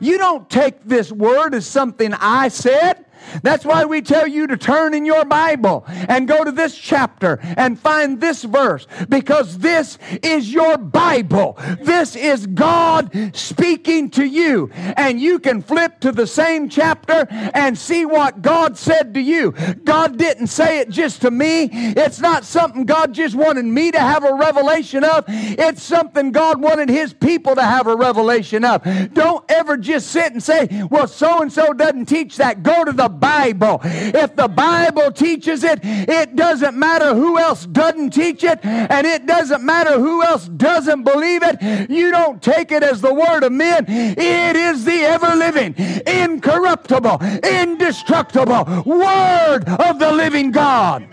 You 0.00 0.18
don't 0.18 0.48
take 0.48 0.84
this 0.84 1.12
word 1.12 1.54
as 1.54 1.66
something 1.66 2.14
I 2.14 2.48
said. 2.48 3.04
That's 3.42 3.64
why 3.64 3.84
we 3.84 4.02
tell 4.02 4.26
you 4.26 4.46
to 4.46 4.56
turn 4.56 4.94
in 4.94 5.04
your 5.04 5.24
Bible 5.24 5.84
and 5.86 6.26
go 6.26 6.44
to 6.44 6.52
this 6.52 6.76
chapter 6.76 7.38
and 7.42 7.78
find 7.78 8.20
this 8.20 8.44
verse 8.44 8.86
because 9.08 9.58
this 9.58 9.98
is 10.22 10.52
your 10.52 10.78
Bible. 10.78 11.58
This 11.82 12.16
is 12.16 12.46
God 12.46 13.10
speaking 13.34 14.10
to 14.10 14.24
you. 14.24 14.70
And 14.72 15.20
you 15.20 15.38
can 15.38 15.62
flip 15.62 16.00
to 16.00 16.12
the 16.12 16.26
same 16.26 16.68
chapter 16.68 17.26
and 17.30 17.76
see 17.76 18.06
what 18.06 18.42
God 18.42 18.76
said 18.78 19.14
to 19.14 19.20
you. 19.20 19.52
God 19.84 20.16
didn't 20.16 20.48
say 20.48 20.80
it 20.80 20.90
just 20.90 21.22
to 21.22 21.30
me. 21.30 21.68
It's 21.72 22.20
not 22.20 22.44
something 22.44 22.84
God 22.84 23.12
just 23.12 23.34
wanted 23.34 23.64
me 23.64 23.90
to 23.90 24.00
have 24.00 24.24
a 24.24 24.34
revelation 24.34 25.04
of. 25.04 25.24
It's 25.28 25.82
something 25.82 26.32
God 26.32 26.60
wanted 26.60 26.88
His 26.88 27.12
people 27.12 27.54
to 27.54 27.62
have 27.62 27.86
a 27.86 27.96
revelation 27.96 28.64
of. 28.64 28.82
Don't 29.12 29.44
ever 29.50 29.76
just 29.76 30.08
sit 30.08 30.32
and 30.32 30.42
say, 30.42 30.86
well, 30.90 31.06
so 31.06 31.42
and 31.42 31.52
so 31.52 31.72
doesn't 31.72 32.06
teach 32.06 32.36
that. 32.36 32.62
Go 32.62 32.84
to 32.84 32.92
the 32.92 33.08
Bible. 33.10 33.80
If 33.82 34.36
the 34.36 34.48
Bible 34.48 35.12
teaches 35.12 35.64
it, 35.64 35.80
it 35.82 36.36
doesn't 36.36 36.76
matter 36.76 37.14
who 37.14 37.38
else 37.38 37.66
doesn't 37.66 38.10
teach 38.10 38.44
it, 38.44 38.64
and 38.64 39.06
it 39.06 39.26
doesn't 39.26 39.62
matter 39.62 39.98
who 39.98 40.22
else 40.22 40.48
doesn't 40.48 41.04
believe 41.04 41.42
it. 41.42 41.90
You 41.90 42.10
don't 42.10 42.42
take 42.42 42.72
it 42.72 42.82
as 42.82 43.00
the 43.00 43.12
word 43.12 43.42
of 43.42 43.52
men. 43.52 43.84
It 43.88 44.56
is 44.56 44.84
the 44.84 45.02
ever 45.02 45.36
living, 45.36 45.74
incorruptible, 46.06 47.20
indestructible 47.42 48.82
word 48.84 49.64
of 49.68 49.98
the 49.98 50.12
living 50.12 50.50
God. 50.50 51.06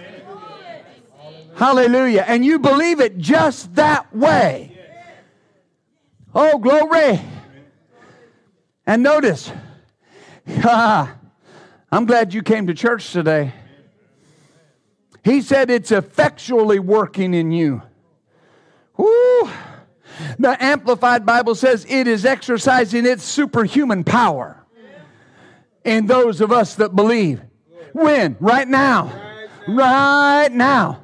Hallelujah. 1.56 2.24
And 2.28 2.46
you 2.46 2.60
believe 2.60 3.00
it 3.00 3.18
just 3.18 3.74
that 3.76 4.16
way. 4.16 4.78
Oh, 6.36 6.60
glory. 6.60 7.20
And 8.86 9.02
notice, 9.02 9.52
I'm 11.92 12.06
glad 12.06 12.34
you 12.34 12.44
came 12.44 12.68
to 12.68 12.74
church 12.74 13.12
today. 13.12 13.54
He 15.24 15.42
said 15.42 15.70
it's 15.70 15.92
effectually 15.92 16.80
working 16.80 17.34
in 17.34 17.52
you. 17.52 17.82
Woo! 18.96 19.50
The 20.40 20.58
Amplified 20.60 21.26
Bible 21.26 21.56
says 21.56 21.86
it 21.88 22.08
is 22.08 22.26
exercising 22.26 23.06
its 23.06 23.24
superhuman 23.24 24.04
power 24.04 24.66
in 25.84 26.08
those 26.08 26.42
of 26.42 26.52
us 26.52 26.76
that 26.76 26.96
believe. 26.96 27.42
When? 27.94 28.36
Right 28.40 28.68
now. 28.68 29.06
Right 29.06 29.50
now. 29.68 29.68
Right 29.68 30.54
now 30.54 31.04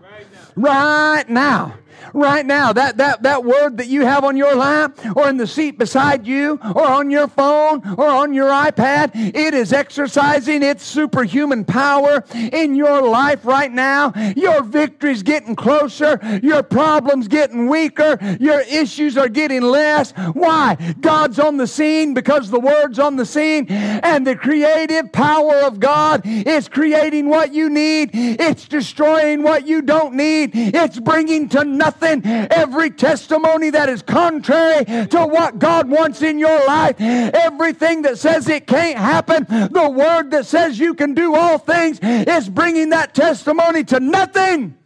right 0.56 1.30
now. 1.30 1.78
That, 2.14 2.98
that, 2.98 3.24
that 3.24 3.44
word 3.44 3.78
that 3.78 3.88
you 3.88 4.06
have 4.06 4.24
on 4.24 4.38
your 4.38 4.56
lap 4.56 5.00
or 5.16 5.28
in 5.28 5.38
the 5.38 5.48
seat 5.48 5.80
beside 5.80 6.28
you 6.28 6.60
or 6.76 6.86
on 6.86 7.10
your 7.10 7.28
phone 7.28 7.82
or 7.98 8.08
on 8.08 8.34
your 8.34 8.50
iPad, 8.50 9.12
it 9.16 9.54
is 9.54 9.74
exercising 9.74 10.64
its 10.64 10.84
superhuman 10.84 11.66
power 11.66 12.24
in 12.34 12.76
your 12.76 13.02
life 13.02 13.46
right 13.46 13.72
now. 13.72 14.14
Your 14.36 14.62
victory's 14.62 15.24
getting 15.24 15.56
closer. 15.56 16.20
Your 16.44 16.62
problems 16.62 17.28
getting 17.28 17.68
weaker. 17.68 18.18
Your 18.40 18.62
issues 18.62 19.18
are 19.18 19.30
getting 19.30 19.62
less. 19.62 20.12
Why? 20.34 20.76
God's 21.00 21.40
on 21.40 21.58
the 21.58 21.68
scene 21.68 22.14
because 22.14 22.50
the 22.50 22.60
word's 22.60 23.00
on 23.00 23.16
the 23.16 23.26
scene 23.26 23.66
and 23.70 24.28
the 24.28 24.36
creative 24.36 25.12
power 25.12 25.62
of 25.64 25.80
God 25.80 26.22
is 26.26 26.68
creating 26.68 27.30
what 27.30 27.54
you 27.54 27.70
need. 27.70 28.12
It's 28.14 28.68
destroying 28.68 29.42
what 29.42 29.68
you 29.68 29.82
don't 29.82 30.14
need. 30.14 30.52
It's 30.54 31.00
bringing 31.00 31.50
to 31.50 31.64
nothing 31.64 32.03
nothing, 32.04 32.48
every 32.52 32.90
testimony 32.90 33.70
that 33.72 33.90
is 33.90 34.02
contrary 34.02 34.86
to 34.86 35.26
what 35.26 35.60
God 35.60 35.90
wants 35.90 36.22
in 36.22 36.40
your 36.40 36.66
life, 36.66 36.96
everything 37.00 38.04
that 38.04 38.18
says 38.18 38.48
it 38.48 38.68
can't 38.68 38.98
happen, 38.98 39.46
the 39.72 39.90
word 39.90 40.32
that 40.32 40.46
says 40.46 40.80
you 40.80 40.94
can 40.94 41.14
do 41.14 41.36
all 41.36 41.58
things 41.58 42.00
is 42.02 42.50
bringing 42.50 42.90
that 42.90 43.14
testimony 43.14 43.84
to 43.86 44.00
nothing. 44.00 44.78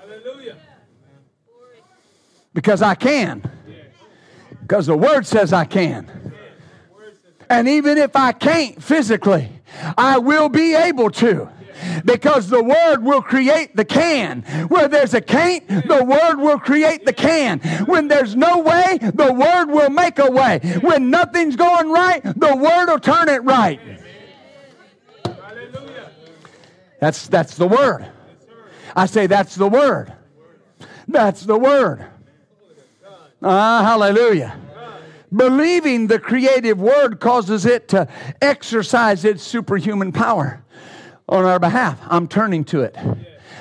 Hallelujah. 0.00 0.56
Because 2.52 2.82
I 2.82 2.94
can. 2.94 3.50
Because 4.62 4.86
the 4.86 4.96
word 4.96 5.26
says 5.26 5.52
I 5.52 5.64
can. 5.64 6.10
And 7.50 7.68
even 7.68 7.98
if 7.98 8.16
I 8.16 8.32
can't 8.32 8.82
physically, 8.82 9.50
I 9.98 10.18
will 10.18 10.48
be 10.48 10.74
able 10.74 11.10
to 11.10 11.50
because 12.04 12.48
the 12.48 12.62
Word 12.62 13.02
will 13.02 13.22
create 13.22 13.76
the 13.76 13.84
can. 13.84 14.42
Where 14.68 14.88
there's 14.88 15.14
a 15.14 15.20
can't, 15.20 15.66
the 15.68 16.04
Word 16.04 16.36
will 16.36 16.58
create 16.58 17.04
the 17.04 17.12
can. 17.12 17.60
When 17.86 18.08
there's 18.08 18.36
no 18.36 18.60
way, 18.60 18.98
the 19.00 19.32
Word 19.32 19.66
will 19.66 19.90
make 19.90 20.18
a 20.18 20.30
way. 20.30 20.60
When 20.80 21.10
nothing's 21.10 21.56
going 21.56 21.90
right, 21.90 22.22
the 22.22 22.56
Word 22.56 22.86
will 22.86 23.00
turn 23.00 23.28
it 23.28 23.42
right. 23.42 23.80
That's, 27.00 27.26
that's 27.28 27.56
the 27.56 27.68
Word. 27.68 28.06
I 28.96 29.06
say 29.06 29.26
that's 29.26 29.56
the 29.56 29.68
Word. 29.68 30.12
That's 31.08 31.42
the 31.42 31.58
Word. 31.58 32.06
Ah, 33.42 33.82
hallelujah. 33.82 34.58
Believing 35.34 36.06
the 36.06 36.18
creative 36.18 36.80
word 36.80 37.18
causes 37.20 37.66
it 37.66 37.88
to 37.88 38.08
exercise 38.40 39.24
its 39.24 39.42
superhuman 39.42 40.12
power 40.12 40.63
on 41.28 41.44
our 41.44 41.58
behalf. 41.58 42.00
I'm 42.08 42.28
turning 42.28 42.64
to 42.64 42.82
it. 42.82 42.96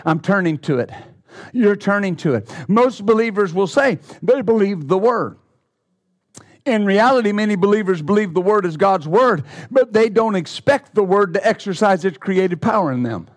I'm 0.06 0.20
turning 0.20 0.58
to 0.60 0.80
it. 0.80 0.92
You're 1.52 1.76
turning 1.76 2.16
to 2.18 2.36
it. 2.36 2.54
Most 2.68 3.06
believers 3.06 3.54
will 3.54 3.68
say 3.68 4.00
they 4.22 4.42
believe 4.42 4.88
the 4.88 4.98
word. 4.98 5.38
In 6.66 6.86
reality, 6.86 7.34
many 7.34 7.56
believers 7.56 8.02
believe 8.02 8.34
the 8.34 8.42
word 8.42 8.66
is 8.66 8.78
God's 8.78 9.08
word, 9.08 9.44
but 9.70 9.92
they 9.92 10.08
don't 10.08 10.36
expect 10.36 10.96
the 10.96 11.04
word 11.04 11.34
to 11.34 11.46
exercise 11.46 12.06
its 12.06 12.18
creative 12.18 12.62
power 12.62 12.92
in 12.92 13.04
them 13.04 13.28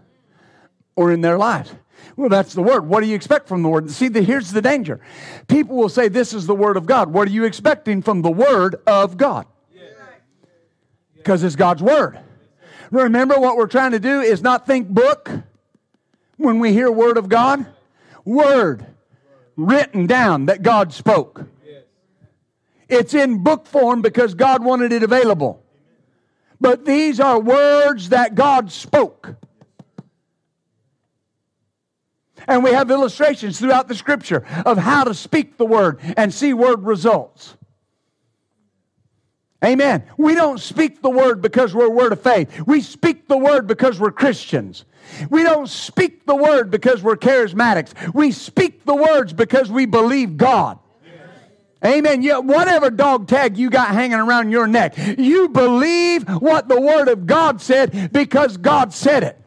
or 0.94 1.10
in 1.10 1.22
their 1.22 1.36
lives. 1.36 1.74
Well, 2.16 2.28
that's 2.28 2.54
the 2.54 2.62
word. 2.62 2.86
What 2.86 3.00
do 3.00 3.06
you 3.06 3.16
expect 3.16 3.48
from 3.48 3.62
the 3.62 3.68
word? 3.68 3.90
See, 3.90 4.08
the, 4.08 4.22
here's 4.22 4.52
the 4.52 4.62
danger. 4.62 5.00
People 5.48 5.76
will 5.76 5.88
say, 5.88 6.08
This 6.08 6.32
is 6.32 6.46
the 6.46 6.54
word 6.54 6.76
of 6.76 6.86
God. 6.86 7.12
What 7.12 7.26
are 7.28 7.32
you 7.32 7.44
expecting 7.44 8.00
from 8.00 8.22
the 8.22 8.30
word 8.30 8.76
of 8.86 9.16
God? 9.16 9.46
Because 11.16 11.42
it's 11.42 11.56
God's 11.56 11.82
word. 11.82 12.20
Remember, 12.90 13.38
what 13.38 13.56
we're 13.56 13.66
trying 13.66 13.92
to 13.92 14.00
do 14.00 14.20
is 14.20 14.42
not 14.42 14.66
think 14.66 14.88
book 14.88 15.30
when 16.36 16.58
we 16.58 16.72
hear 16.72 16.90
Word 16.90 17.18
of 17.18 17.28
God. 17.28 17.66
Word 18.24 18.86
written 19.56 20.06
down 20.06 20.46
that 20.46 20.62
God 20.62 20.92
spoke. 20.92 21.46
It's 22.88 23.14
in 23.14 23.42
book 23.42 23.66
form 23.66 24.02
because 24.02 24.34
God 24.34 24.64
wanted 24.64 24.92
it 24.92 25.02
available. 25.02 25.62
But 26.60 26.84
these 26.84 27.20
are 27.20 27.38
words 27.38 28.10
that 28.10 28.34
God 28.34 28.70
spoke. 28.70 29.34
And 32.48 32.62
we 32.62 32.70
have 32.70 32.90
illustrations 32.90 33.58
throughout 33.58 33.88
the 33.88 33.94
scripture 33.94 34.46
of 34.64 34.78
how 34.78 35.04
to 35.04 35.14
speak 35.14 35.56
the 35.56 35.66
word 35.66 35.98
and 36.16 36.32
see 36.32 36.54
word 36.54 36.84
results. 36.84 37.56
Amen. 39.66 40.04
We 40.16 40.36
don't 40.36 40.60
speak 40.60 41.02
the 41.02 41.10
word 41.10 41.42
because 41.42 41.74
we're 41.74 41.86
a 41.86 41.90
word 41.90 42.12
of 42.12 42.22
faith. 42.22 42.66
We 42.66 42.80
speak 42.80 43.26
the 43.26 43.36
word 43.36 43.66
because 43.66 43.98
we're 43.98 44.12
Christians. 44.12 44.84
We 45.28 45.42
don't 45.42 45.68
speak 45.68 46.24
the 46.24 46.36
word 46.36 46.70
because 46.70 47.02
we're 47.02 47.16
charismatics. 47.16 48.14
We 48.14 48.30
speak 48.30 48.84
the 48.84 48.94
words 48.94 49.32
because 49.32 49.68
we 49.70 49.86
believe 49.86 50.36
God. 50.36 50.78
Amen. 51.84 52.22
Yeah, 52.22 52.38
whatever 52.38 52.90
dog 52.90 53.26
tag 53.28 53.58
you 53.58 53.68
got 53.68 53.88
hanging 53.88 54.18
around 54.18 54.50
your 54.50 54.66
neck, 54.66 54.96
you 54.96 55.48
believe 55.48 56.28
what 56.28 56.68
the 56.68 56.80
Word 56.80 57.08
of 57.08 57.26
God 57.26 57.60
said 57.60 58.12
because 58.12 58.56
God 58.56 58.94
said 58.94 59.22
it. 59.22 59.38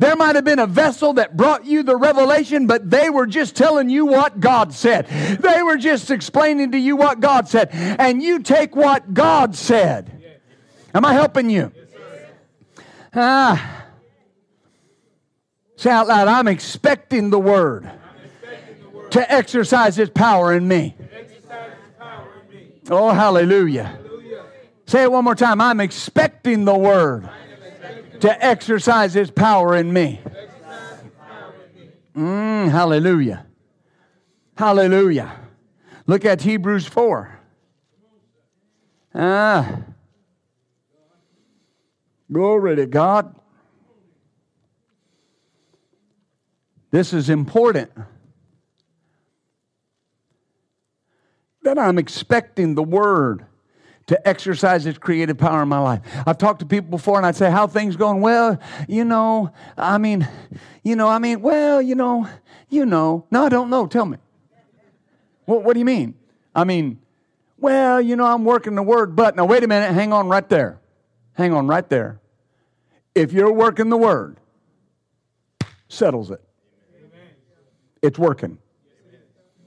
There 0.00 0.16
might 0.16 0.34
have 0.34 0.46
been 0.46 0.58
a 0.58 0.66
vessel 0.66 1.12
that 1.14 1.36
brought 1.36 1.66
you 1.66 1.82
the 1.82 1.94
revelation, 1.94 2.66
but 2.66 2.88
they 2.88 3.10
were 3.10 3.26
just 3.26 3.54
telling 3.54 3.90
you 3.90 4.06
what 4.06 4.40
God 4.40 4.72
said. 4.72 5.06
They 5.06 5.62
were 5.62 5.76
just 5.76 6.10
explaining 6.10 6.72
to 6.72 6.78
you 6.78 6.96
what 6.96 7.20
God 7.20 7.48
said. 7.48 7.68
And 7.70 8.22
you 8.22 8.38
take 8.38 8.74
what 8.74 9.12
God 9.12 9.54
said. 9.54 10.10
Am 10.94 11.04
I 11.04 11.12
helping 11.12 11.50
you? 11.50 11.70
Ah. 13.14 13.84
Say 15.76 15.90
out 15.90 16.08
loud, 16.08 16.28
I'm 16.28 16.48
expecting 16.48 17.28
the 17.28 17.38
word 17.38 17.90
to 19.10 19.30
exercise 19.30 19.98
its 19.98 20.10
power 20.14 20.54
in 20.54 20.66
me. 20.66 20.96
Oh, 22.88 23.10
hallelujah. 23.10 23.98
Say 24.86 25.02
it 25.02 25.12
one 25.12 25.24
more 25.24 25.34
time. 25.34 25.60
I'm 25.60 25.78
expecting 25.78 26.64
the 26.64 26.74
word 26.74 27.28
to 28.20 28.44
exercise 28.44 29.14
His 29.14 29.30
power 29.30 29.76
in 29.76 29.92
me. 29.92 30.20
Mm, 32.16 32.70
hallelujah. 32.70 33.46
Hallelujah. 34.56 35.36
Look 36.06 36.24
at 36.24 36.42
Hebrews 36.42 36.86
4. 36.86 37.38
Ah. 39.14 39.80
Glory 42.30 42.76
to 42.76 42.86
God. 42.86 43.34
This 46.90 47.12
is 47.12 47.30
important. 47.30 47.90
that 51.62 51.78
I'm 51.78 51.98
expecting 51.98 52.74
the 52.74 52.82
word 52.82 53.46
to 54.10 54.28
exercise 54.28 54.86
its 54.86 54.98
creative 54.98 55.38
power 55.38 55.62
in 55.62 55.68
my 55.68 55.78
life. 55.78 56.00
I've 56.26 56.36
talked 56.36 56.58
to 56.58 56.66
people 56.66 56.90
before 56.90 57.16
and 57.16 57.24
I'd 57.24 57.36
say, 57.36 57.48
How 57.48 57.68
things 57.68 57.94
going? 57.94 58.20
Well, 58.20 58.58
you 58.88 59.04
know, 59.04 59.52
I 59.78 59.98
mean, 59.98 60.26
you 60.82 60.96
know, 60.96 61.06
I 61.06 61.20
mean, 61.20 61.40
well, 61.42 61.80
you 61.80 61.94
know, 61.94 62.28
you 62.68 62.86
know. 62.86 63.24
No, 63.30 63.46
I 63.46 63.48
don't 63.48 63.70
know. 63.70 63.86
Tell 63.86 64.04
me. 64.04 64.18
What, 65.44 65.62
what 65.62 65.74
do 65.74 65.78
you 65.78 65.84
mean? 65.84 66.16
I 66.52 66.64
mean, 66.64 66.98
well, 67.56 68.00
you 68.00 68.16
know, 68.16 68.26
I'm 68.26 68.44
working 68.44 68.74
the 68.74 68.82
word, 68.82 69.14
but 69.14 69.36
now 69.36 69.44
wait 69.44 69.62
a 69.62 69.68
minute, 69.68 69.92
hang 69.92 70.12
on 70.12 70.26
right 70.26 70.48
there. 70.48 70.80
Hang 71.34 71.52
on 71.52 71.68
right 71.68 71.88
there. 71.88 72.20
If 73.14 73.32
you're 73.32 73.52
working 73.52 73.90
the 73.90 73.96
word, 73.96 74.40
settles 75.88 76.32
it. 76.32 76.42
It's 78.02 78.18
working. 78.18 78.58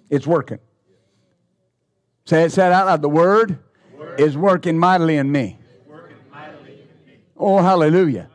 It's 0.09 0.27
working. 0.27 0.59
Say 2.25 2.43
it, 2.43 2.51
say 2.51 2.67
it 2.67 2.73
out 2.73 2.87
loud. 2.87 3.01
The 3.01 3.07
word. 3.07 3.59
Is 4.17 4.37
working 4.37 4.77
mightily 4.77 5.17
in 5.17 5.31
me. 5.31 5.59
Oh, 7.37 7.57
hallelujah. 7.57 8.29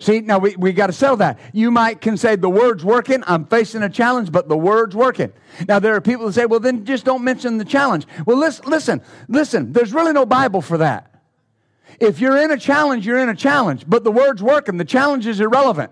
See, 0.00 0.20
now 0.20 0.38
we, 0.38 0.54
we 0.56 0.72
got 0.72 0.86
to 0.86 0.92
sell 0.92 1.16
that. 1.16 1.38
You 1.52 1.70
might 1.70 2.00
can 2.00 2.16
say 2.16 2.36
the 2.36 2.48
word's 2.48 2.84
working, 2.84 3.24
I'm 3.26 3.46
facing 3.46 3.82
a 3.82 3.88
challenge, 3.88 4.30
but 4.30 4.48
the 4.48 4.56
word's 4.56 4.94
working. 4.94 5.32
Now 5.66 5.80
there 5.80 5.94
are 5.94 6.00
people 6.00 6.26
that 6.26 6.34
say, 6.34 6.46
well, 6.46 6.60
then 6.60 6.84
just 6.84 7.04
don't 7.04 7.24
mention 7.24 7.58
the 7.58 7.64
challenge. 7.64 8.06
Well, 8.24 8.36
listen, 8.36 8.64
listen, 8.66 9.02
listen, 9.28 9.72
there's 9.72 9.92
really 9.92 10.12
no 10.12 10.24
Bible 10.24 10.62
for 10.62 10.78
that. 10.78 11.14
If 12.00 12.20
you're 12.20 12.36
in 12.38 12.52
a 12.52 12.56
challenge, 12.56 13.06
you're 13.06 13.18
in 13.18 13.28
a 13.28 13.34
challenge, 13.34 13.84
but 13.88 14.04
the 14.04 14.12
word's 14.12 14.42
working. 14.42 14.76
The 14.76 14.84
challenge 14.84 15.26
is 15.26 15.40
irrelevant. 15.40 15.90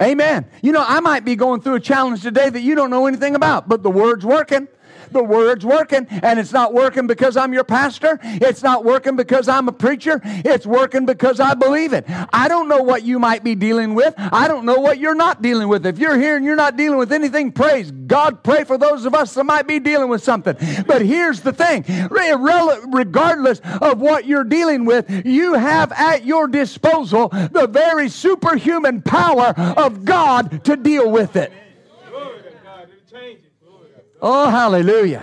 Amen. 0.00 0.46
You 0.62 0.72
know, 0.72 0.84
I 0.86 1.00
might 1.00 1.24
be 1.24 1.36
going 1.36 1.62
through 1.62 1.76
a 1.76 1.80
challenge 1.80 2.20
today 2.20 2.50
that 2.50 2.60
you 2.60 2.74
don't 2.74 2.90
know 2.90 3.06
anything 3.06 3.34
about, 3.34 3.66
but 3.66 3.82
the 3.82 3.90
word's 3.90 4.26
working. 4.26 4.68
The 5.10 5.22
word's 5.22 5.64
working, 5.64 6.06
and 6.10 6.38
it's 6.38 6.52
not 6.52 6.74
working 6.74 7.06
because 7.06 7.36
I'm 7.36 7.52
your 7.52 7.64
pastor. 7.64 8.18
It's 8.22 8.62
not 8.62 8.84
working 8.84 9.16
because 9.16 9.48
I'm 9.48 9.68
a 9.68 9.72
preacher. 9.72 10.20
It's 10.24 10.66
working 10.66 11.06
because 11.06 11.40
I 11.40 11.54
believe 11.54 11.92
it. 11.92 12.04
I 12.32 12.48
don't 12.48 12.68
know 12.68 12.82
what 12.82 13.02
you 13.02 13.18
might 13.18 13.44
be 13.44 13.54
dealing 13.54 13.94
with. 13.94 14.14
I 14.16 14.48
don't 14.48 14.64
know 14.64 14.76
what 14.76 14.98
you're 14.98 15.14
not 15.14 15.42
dealing 15.42 15.68
with. 15.68 15.86
If 15.86 15.98
you're 15.98 16.18
here 16.18 16.36
and 16.36 16.44
you're 16.44 16.56
not 16.56 16.76
dealing 16.76 16.98
with 16.98 17.12
anything, 17.12 17.52
praise 17.52 17.90
God. 17.90 18.42
Pray 18.42 18.64
for 18.64 18.78
those 18.78 19.04
of 19.04 19.14
us 19.14 19.34
that 19.34 19.44
might 19.44 19.66
be 19.66 19.78
dealing 19.78 20.08
with 20.08 20.22
something. 20.22 20.56
But 20.86 21.02
here's 21.02 21.40
the 21.40 21.52
thing 21.52 21.84
regardless 22.10 23.60
of 23.80 24.00
what 24.00 24.26
you're 24.26 24.44
dealing 24.44 24.84
with, 24.84 25.26
you 25.26 25.54
have 25.54 25.92
at 25.92 26.24
your 26.24 26.48
disposal 26.48 27.28
the 27.28 27.68
very 27.70 28.08
superhuman 28.08 29.02
power 29.02 29.54
of 29.76 30.04
God 30.04 30.64
to 30.64 30.76
deal 30.76 31.10
with 31.10 31.36
it. 31.36 31.52
Oh, 34.20 34.48
hallelujah. 34.50 35.22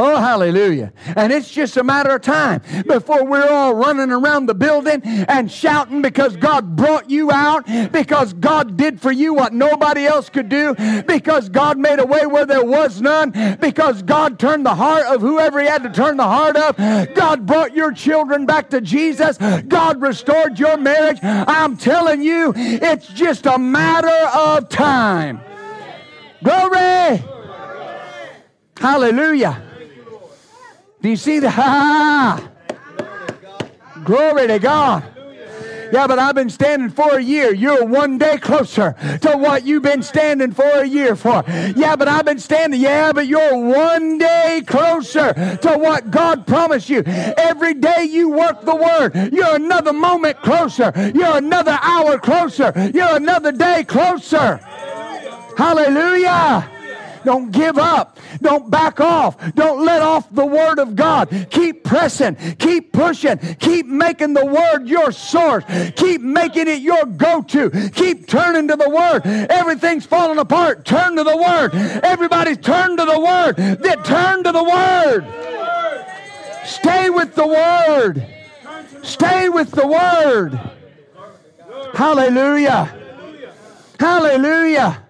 Oh, 0.00 0.16
hallelujah. 0.16 0.92
And 1.16 1.32
it's 1.32 1.50
just 1.50 1.76
a 1.76 1.82
matter 1.82 2.10
of 2.10 2.22
time 2.22 2.62
before 2.86 3.24
we're 3.24 3.48
all 3.48 3.74
running 3.74 4.12
around 4.12 4.46
the 4.46 4.54
building 4.54 5.02
and 5.02 5.50
shouting 5.50 6.02
because 6.02 6.36
God 6.36 6.76
brought 6.76 7.10
you 7.10 7.32
out, 7.32 7.66
because 7.90 8.32
God 8.34 8.76
did 8.76 9.00
for 9.00 9.10
you 9.10 9.34
what 9.34 9.52
nobody 9.52 10.06
else 10.06 10.30
could 10.30 10.48
do, 10.48 10.76
because 11.08 11.48
God 11.48 11.78
made 11.78 11.98
a 11.98 12.06
way 12.06 12.26
where 12.26 12.46
there 12.46 12.64
was 12.64 13.02
none, 13.02 13.32
because 13.60 14.02
God 14.02 14.38
turned 14.38 14.64
the 14.64 14.74
heart 14.74 15.04
of 15.06 15.20
whoever 15.20 15.60
He 15.60 15.66
had 15.66 15.82
to 15.82 15.90
turn 15.90 16.16
the 16.16 16.22
heart 16.22 16.56
of. 16.56 16.76
God 17.14 17.44
brought 17.44 17.74
your 17.74 17.90
children 17.90 18.46
back 18.46 18.70
to 18.70 18.80
Jesus. 18.80 19.36
God 19.66 20.00
restored 20.00 20.60
your 20.60 20.76
marriage. 20.76 21.18
I'm 21.22 21.76
telling 21.76 22.22
you, 22.22 22.52
it's 22.54 23.08
just 23.08 23.46
a 23.46 23.58
matter 23.58 24.28
of 24.32 24.68
time. 24.68 25.40
Glory! 26.44 27.37
Hallelujah. 28.80 29.62
Do 31.00 31.08
you 31.08 31.16
see 31.16 31.38
the 31.38 31.50
ha? 31.50 32.48
Glory 34.04 34.46
to 34.46 34.58
God. 34.58 35.04
Yeah, 35.92 36.06
but 36.06 36.18
I've 36.18 36.34
been 36.34 36.50
standing 36.50 36.90
for 36.90 37.16
a 37.16 37.22
year. 37.22 37.54
You're 37.54 37.84
one 37.84 38.18
day 38.18 38.36
closer 38.36 38.94
to 39.22 39.36
what 39.36 39.64
you've 39.64 39.82
been 39.82 40.02
standing 40.02 40.52
for 40.52 40.68
a 40.68 40.86
year 40.86 41.16
for. 41.16 41.42
Yeah, 41.48 41.96
but 41.96 42.08
I've 42.08 42.24
been 42.24 42.38
standing. 42.38 42.80
Yeah, 42.80 43.12
but 43.12 43.26
you're 43.26 43.56
one 43.56 44.18
day 44.18 44.62
closer 44.66 45.32
to 45.32 45.78
what 45.78 46.10
God 46.10 46.46
promised 46.46 46.90
you. 46.90 47.02
Every 47.06 47.74
day 47.74 48.04
you 48.04 48.28
work 48.28 48.62
the 48.62 48.76
word, 48.76 49.32
you're 49.32 49.56
another 49.56 49.92
moment 49.92 50.36
closer. 50.42 50.92
You're 51.14 51.38
another 51.38 51.78
hour 51.80 52.18
closer. 52.18 52.72
You're 52.92 53.16
another 53.16 53.52
day 53.52 53.84
closer. 53.84 54.60
Hallelujah. 55.56 56.77
Don't 57.24 57.50
give 57.50 57.78
up. 57.78 58.18
Don't 58.40 58.70
back 58.70 59.00
off. 59.00 59.36
Don't 59.54 59.84
let 59.84 60.02
off 60.02 60.32
the 60.32 60.46
Word 60.46 60.78
of 60.78 60.96
God. 60.96 61.48
Keep 61.50 61.84
pressing. 61.84 62.36
Keep 62.56 62.92
pushing. 62.92 63.38
Keep 63.56 63.86
making 63.86 64.34
the 64.34 64.46
Word 64.46 64.88
your 64.88 65.12
source. 65.12 65.64
Keep 65.96 66.20
making 66.20 66.68
it 66.68 66.80
your 66.80 67.04
go 67.04 67.42
to. 67.42 67.70
Keep 67.90 68.28
turning 68.28 68.68
to 68.68 68.76
the 68.76 68.88
Word. 68.88 69.22
Everything's 69.50 70.06
falling 70.06 70.38
apart. 70.38 70.84
Turn 70.84 71.16
to 71.16 71.24
the 71.24 71.36
Word. 71.36 71.74
Everybody's 72.04 72.58
turned 72.58 72.98
to 72.98 73.04
the 73.04 73.20
Word. 73.20 73.56
Then 73.56 74.02
turn 74.02 74.44
to 74.44 74.52
the 74.52 74.64
Word. 74.64 75.26
Stay 76.64 77.10
with 77.10 77.34
the 77.34 77.46
Word. 77.46 78.26
Stay 79.02 79.48
with 79.48 79.70
the 79.70 79.86
Word. 79.86 80.60
Hallelujah. 81.94 82.94
Hallelujah. 83.98 85.02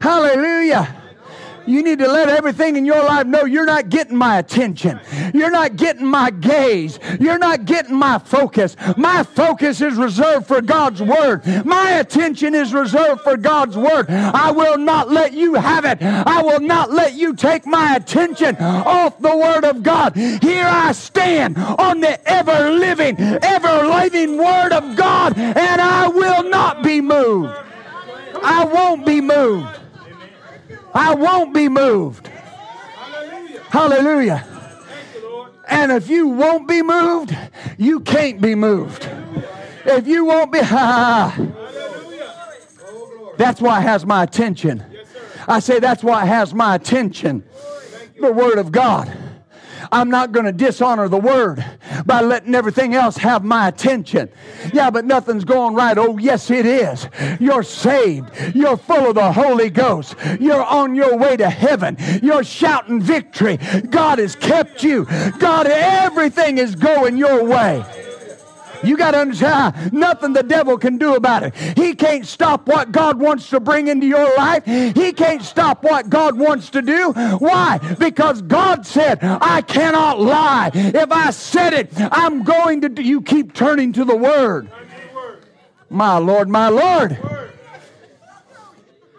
Hallelujah. 0.00 1.03
You 1.66 1.82
need 1.82 1.98
to 2.00 2.08
let 2.08 2.28
everything 2.28 2.76
in 2.76 2.84
your 2.84 3.02
life 3.04 3.26
know 3.26 3.44
you're 3.44 3.64
not 3.64 3.88
getting 3.88 4.16
my 4.16 4.38
attention. 4.38 5.00
You're 5.32 5.50
not 5.50 5.76
getting 5.76 6.06
my 6.06 6.30
gaze. 6.30 6.98
You're 7.18 7.38
not 7.38 7.64
getting 7.64 7.94
my 7.94 8.18
focus. 8.18 8.76
My 8.96 9.22
focus 9.22 9.80
is 9.80 9.94
reserved 9.94 10.46
for 10.46 10.60
God's 10.60 11.02
Word. 11.02 11.64
My 11.64 11.92
attention 11.92 12.54
is 12.54 12.74
reserved 12.74 13.22
for 13.22 13.36
God's 13.36 13.76
Word. 13.76 14.10
I 14.10 14.50
will 14.50 14.78
not 14.78 15.10
let 15.10 15.32
you 15.32 15.54
have 15.54 15.84
it. 15.84 16.02
I 16.02 16.42
will 16.42 16.60
not 16.60 16.90
let 16.90 17.14
you 17.14 17.34
take 17.34 17.66
my 17.66 17.96
attention 17.96 18.56
off 18.56 19.18
the 19.18 19.36
Word 19.36 19.64
of 19.64 19.82
God. 19.82 20.16
Here 20.16 20.66
I 20.66 20.92
stand 20.92 21.56
on 21.56 22.00
the 22.00 22.20
ever 22.28 22.70
living, 22.70 23.18
ever 23.18 23.86
living 23.86 24.36
Word 24.38 24.72
of 24.72 24.96
God, 24.96 25.36
and 25.38 25.80
I 25.80 26.08
will 26.08 26.48
not 26.48 26.82
be 26.82 27.00
moved. 27.00 27.54
I 28.42 28.64
won't 28.64 29.06
be 29.06 29.20
moved. 29.20 29.80
I 30.94 31.14
won't 31.14 31.52
be 31.52 31.68
moved. 31.68 32.28
Hallelujah. 33.68 34.46
And 35.68 35.90
if 35.90 36.08
you 36.08 36.28
won't 36.28 36.68
be 36.68 36.82
moved, 36.82 37.36
you 37.76 38.00
can't 38.00 38.40
be 38.40 38.54
moved. 38.54 39.08
If 39.84 40.06
you 40.06 40.24
won't 40.24 40.52
be, 40.52 40.58
ha, 40.62 41.36
that's 43.36 43.60
why 43.60 43.80
it 43.80 43.82
has 43.82 44.06
my 44.06 44.22
attention. 44.22 44.84
I 45.48 45.58
say 45.58 45.80
that's 45.80 46.04
why 46.04 46.22
it 46.24 46.28
has 46.28 46.54
my 46.54 46.76
attention. 46.76 47.44
The 48.20 48.32
Word 48.32 48.58
of 48.58 48.70
God. 48.70 49.12
I'm 49.92 50.10
not 50.10 50.32
going 50.32 50.46
to 50.46 50.52
dishonor 50.52 51.08
the 51.08 51.18
word 51.18 51.64
by 52.06 52.20
letting 52.20 52.54
everything 52.54 52.94
else 52.94 53.16
have 53.16 53.44
my 53.44 53.68
attention. 53.68 54.28
Yeah, 54.72 54.90
but 54.90 55.04
nothing's 55.04 55.44
going 55.44 55.74
right. 55.74 55.96
Oh, 55.96 56.18
yes, 56.18 56.50
it 56.50 56.66
is. 56.66 57.08
You're 57.40 57.62
saved. 57.62 58.30
You're 58.54 58.76
full 58.76 59.08
of 59.08 59.14
the 59.14 59.32
Holy 59.32 59.70
Ghost. 59.70 60.14
You're 60.40 60.64
on 60.64 60.94
your 60.94 61.16
way 61.16 61.36
to 61.36 61.50
heaven. 61.50 61.96
You're 62.22 62.44
shouting 62.44 63.00
victory. 63.00 63.58
God 63.90 64.18
has 64.18 64.36
kept 64.36 64.82
you. 64.82 65.06
God, 65.38 65.66
everything 65.66 66.58
is 66.58 66.74
going 66.74 67.16
your 67.16 67.44
way. 67.44 67.84
You 68.84 68.96
got 68.96 69.12
to 69.12 69.18
understand 69.18 69.92
nothing 69.92 70.32
the 70.32 70.42
devil 70.42 70.78
can 70.78 70.98
do 70.98 71.14
about 71.14 71.42
it. 71.42 71.54
He 71.76 71.94
can't 71.94 72.26
stop 72.26 72.66
what 72.66 72.92
God 72.92 73.18
wants 73.18 73.50
to 73.50 73.60
bring 73.60 73.88
into 73.88 74.06
your 74.06 74.36
life. 74.36 74.64
He 74.64 75.12
can't 75.12 75.42
stop 75.42 75.82
what 75.82 76.10
God 76.10 76.38
wants 76.38 76.70
to 76.70 76.82
do. 76.82 77.12
Why? 77.12 77.78
Because 77.98 78.42
God 78.42 78.86
said, 78.86 79.18
I 79.22 79.62
cannot 79.62 80.20
lie. 80.20 80.70
If 80.74 81.10
I 81.10 81.30
said 81.30 81.72
it, 81.72 81.92
I'm 81.96 82.42
going 82.42 82.82
to 82.82 82.88
do. 82.88 83.02
You 83.02 83.22
keep 83.22 83.54
turning 83.54 83.92
to 83.94 84.04
the 84.04 84.16
Word. 84.16 84.70
My 85.90 86.18
Lord, 86.18 86.48
my 86.48 86.68
Lord. 86.68 87.18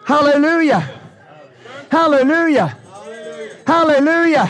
Hallelujah. 0.06 1.02
Hallelujah. 1.90 2.78
Hallelujah. 3.66 4.46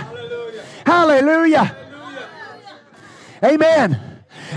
Hallelujah. 0.86 1.78
Amen. 3.44 4.05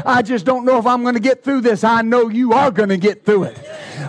I 0.04 0.22
just 0.22 0.44
don't 0.44 0.64
know 0.64 0.78
if 0.78 0.86
I'm 0.86 1.02
going 1.02 1.14
to 1.14 1.20
get 1.20 1.44
through 1.44 1.62
this. 1.62 1.84
I 1.84 2.02
know 2.02 2.28
you 2.28 2.52
are 2.52 2.70
going 2.70 2.88
to 2.90 2.96
get 2.96 3.24
through 3.24 3.44
it. 3.44 3.58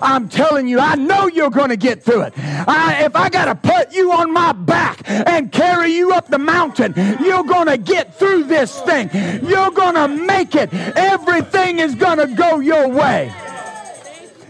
I'm 0.02 0.30
telling 0.30 0.68
you, 0.68 0.80
I 0.80 0.96
know 0.96 1.28
you're 1.28 1.50
going 1.50 1.70
to 1.70 1.78
get 1.78 2.04
through 2.04 2.22
it. 2.22 2.34
I, 2.38 3.06
if 3.06 3.16
I 3.16 3.30
got 3.30 3.46
to 3.46 3.56
put 3.56 3.94
you 3.94 4.12
on 4.12 4.32
my 4.32 4.52
back 4.52 5.02
and 5.10 5.52
carry 5.52 5.94
you 5.94 6.12
up 6.12 6.28
the 6.28 6.38
mountain, 6.38 6.94
you're 7.22 7.44
going 7.44 7.68
to 7.68 7.78
get 7.78 8.18
through 8.18 8.44
this 8.44 8.80
thing. 8.82 9.10
You're 9.44 9.72
going 9.72 9.96
to 9.96 10.08
make 10.08 10.56
it. 10.56 10.74
Everything 10.74 11.80
is 11.80 11.96
going 11.96 12.18
to 12.20 12.28
go 12.28 12.60
your 12.60 12.88
way. 12.88 13.34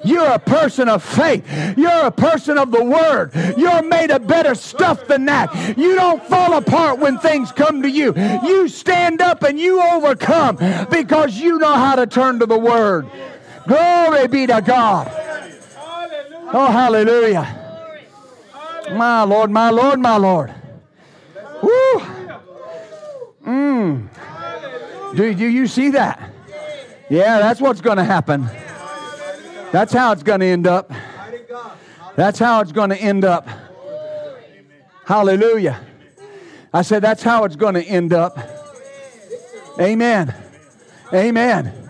You're 0.04 0.28
a 0.28 0.40
person 0.40 0.90
of 0.90 1.04
faith. 1.04 1.46
You're 1.78 2.08
a 2.08 2.12
person 2.12 2.58
of 2.58 2.72
the 2.72 2.84
word. 2.84 3.32
You're 3.58 3.82
made 3.82 4.12
of 4.12 4.28
better 4.28 4.56
stuff 4.56 5.08
than 5.08 5.26
that. 5.26 5.78
You 5.78 5.96
don't 5.96 6.24
fall 6.26 6.58
apart 6.58 7.00
when 7.00 7.18
things 7.20 7.52
come 7.52 7.82
to 7.82 7.90
you. 7.90 8.14
You 8.16 8.68
stand 8.68 9.22
up 9.22 9.44
and 9.44 9.60
you 9.60 9.82
overcome 9.82 10.58
because 10.90 11.38
you 11.38 11.58
know 11.60 11.74
how 11.74 11.96
to 11.96 12.08
turn 12.08 12.40
to 12.40 12.46
the 12.46 12.58
word. 12.58 13.08
Glory 13.68 14.28
be 14.28 14.48
to 14.48 14.62
God. 14.62 15.12
Oh, 16.52 16.72
hallelujah. 16.72 17.56
My 18.92 19.24
Lord, 19.24 19.52
my 19.52 19.70
Lord, 19.70 20.00
my 20.00 20.18
Lord. 20.18 20.54
Woo. 21.62 22.00
Mm. 23.46 24.08
Do, 25.16 25.34
do 25.34 25.46
you 25.46 25.68
see 25.68 25.90
that? 25.92 26.32
Yeah, 27.10 27.40
that's 27.40 27.60
what's 27.60 27.82
going 27.82 27.98
to 27.98 28.04
happen. 28.04 28.50
That's 29.72 29.94
how 29.94 30.12
it's 30.12 30.24
going 30.24 30.40
to 30.40 30.46
end 30.46 30.68
up. 30.68 30.92
That's 32.16 32.40
how 32.40 32.62
it's 32.62 32.72
going 32.72 32.90
to 32.90 32.98
end 32.98 33.24
up. 33.24 33.48
Hallelujah. 35.06 35.80
I 36.74 36.82
said, 36.82 37.02
that's 37.02 37.24
how 37.24 37.44
it's 37.46 37.56
going 37.56 37.76
to 37.76 37.84
end 37.84 38.14
up. 38.14 38.38
Amen. 39.80 40.34
Amen. 41.14 41.89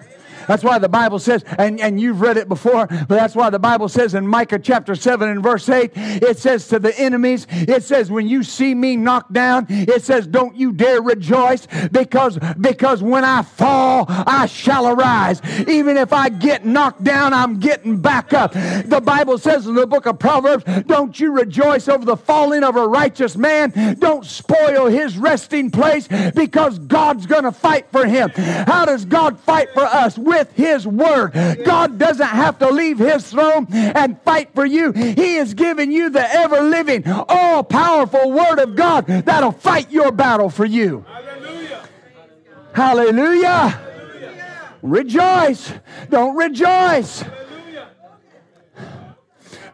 That's 0.50 0.64
why 0.64 0.80
the 0.80 0.90
Bible 0.90 1.20
says, 1.20 1.44
and, 1.60 1.80
and 1.80 2.02
you've 2.02 2.22
read 2.22 2.36
it 2.36 2.50
before, 2.50 2.88
but 2.88 3.10
that's 3.10 3.36
why 3.36 3.52
the 3.52 3.60
Bible 3.60 3.88
says 3.88 4.16
in 4.16 4.26
Micah 4.26 4.58
chapter 4.58 4.96
7 4.96 5.30
and 5.30 5.44
verse 5.44 5.70
8, 5.70 5.92
it 5.96 6.40
says 6.40 6.68
to 6.70 6.80
the 6.80 7.00
enemies, 7.00 7.46
it 7.52 7.84
says, 7.84 8.10
when 8.10 8.28
you 8.28 8.42
see 8.42 8.74
me 8.74 8.96
knocked 8.96 9.32
down, 9.32 9.68
it 9.70 10.04
says, 10.04 10.26
don't 10.26 10.56
you 10.56 10.72
dare 10.72 11.04
rejoice 11.04 11.68
because, 11.92 12.40
because 12.60 13.04
when 13.04 13.24
I 13.24 13.44
fall, 13.44 14.06
I 14.08 14.48
shall 14.48 14.88
arise. 14.88 15.40
Even 15.68 15.98
if 15.98 16.12
I 16.12 16.30
get 16.30 16.66
knocked 16.66 17.04
down, 17.04 17.32
I'm 17.32 17.60
getting 17.60 18.02
back 18.02 18.34
up. 18.34 18.54
The 18.54 19.02
Bible 19.06 19.38
says 19.38 19.68
in 19.68 19.76
the 19.76 19.86
book 19.86 20.08
of 20.08 20.18
Proverbs, 20.18 20.64
don't 20.88 21.20
you 21.20 21.32
rejoice 21.32 21.88
over 21.88 22.06
the 22.06 22.18
falling 22.18 22.64
of 22.64 22.76
a 22.76 22.88
righteous 22.88 23.38
man. 23.38 23.98
Don't 24.00 24.26
spoil 24.26 24.88
his 24.88 25.16
resting 25.16 25.70
place 25.70 26.08
because 26.08 26.80
God's 26.80 27.28
going 27.28 27.44
to 27.44 27.52
fight 27.52 27.86
for 27.92 28.08
him. 28.08 28.32
How 28.32 28.86
does 28.86 29.06
God 29.06 29.40
fight 29.40 29.70
for 29.76 29.84
us? 29.84 30.18
With 30.40 30.56
His 30.56 30.88
Word. 30.88 31.34
God 31.66 31.98
doesn't 31.98 32.26
have 32.26 32.60
to 32.60 32.70
leave 32.70 33.00
His 33.00 33.30
throne 33.30 33.68
and 33.72 34.20
fight 34.22 34.50
for 34.56 34.66
you. 34.66 34.92
He 34.92 35.36
has 35.36 35.54
given 35.54 35.92
you 35.92 36.10
the 36.10 36.34
ever 36.34 36.62
living, 36.62 37.08
all 37.08 37.64
powerful 37.64 38.32
Word 38.32 38.60
of 38.60 38.76
God 38.76 39.06
that'll 39.06 39.52
fight 39.52 39.92
your 39.92 40.12
battle 40.12 40.50
for 40.50 40.66
you. 40.66 41.06
Hallelujah. 41.08 41.88
Hallelujah. 42.74 43.82
Rejoice. 44.82 45.74
Don't 46.10 46.36
rejoice. 46.36 47.24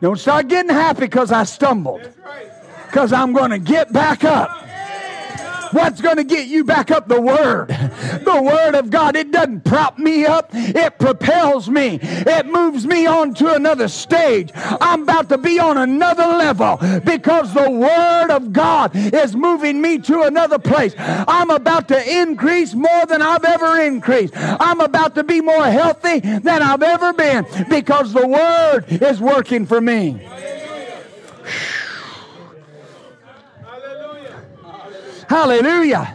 Don't 0.01 0.19
start 0.19 0.47
getting 0.47 0.71
happy 0.71 1.01
because 1.01 1.31
I 1.31 1.43
stumbled. 1.43 2.01
Because 2.87 3.13
I'm 3.13 3.33
going 3.33 3.51
to 3.51 3.59
get 3.59 3.93
back 3.93 4.23
up. 4.23 4.49
What's 5.71 5.99
going 6.01 6.17
to 6.17 6.23
get 6.23 6.47
you 6.47 6.63
back 6.63 6.91
up? 6.91 7.07
The 7.07 7.19
Word. 7.19 7.69
The 8.25 8.41
Word 8.41 8.75
of 8.75 8.89
God. 8.89 9.15
It 9.15 9.31
doesn't 9.31 9.63
prop 9.63 9.99
me 9.99 10.25
up, 10.25 10.49
it 10.51 10.97
propels 10.99 11.69
me. 11.69 11.99
It 12.01 12.47
moves 12.47 12.85
me 12.85 13.05
on 13.05 13.33
to 13.35 13.53
another 13.53 13.87
stage. 13.87 14.51
I'm 14.55 15.03
about 15.03 15.29
to 15.29 15.37
be 15.37 15.59
on 15.59 15.77
another 15.77 16.25
level 16.25 16.77
because 17.05 17.53
the 17.53 17.69
Word 17.69 18.31
of 18.31 18.51
God 18.51 18.91
is 18.95 19.35
moving 19.35 19.79
me 19.81 19.99
to 19.99 20.23
another 20.23 20.57
place. 20.59 20.95
I'm 20.97 21.51
about 21.51 21.87
to 21.89 22.21
increase 22.21 22.73
more 22.73 23.05
than 23.05 23.21
I've 23.21 23.45
ever 23.45 23.79
increased. 23.81 24.33
I'm 24.35 24.81
about 24.81 25.15
to 25.15 25.23
be 25.23 25.41
more 25.41 25.65
healthy 25.65 26.19
than 26.19 26.61
I've 26.63 26.83
ever 26.83 27.13
been 27.13 27.45
because 27.69 28.11
the 28.11 28.27
Word 28.27 28.85
is 28.89 29.21
working 29.21 29.65
for 29.65 29.79
me. 29.79 30.27
Hallelujah. 33.63 34.45
Hallelujah. 35.27 36.14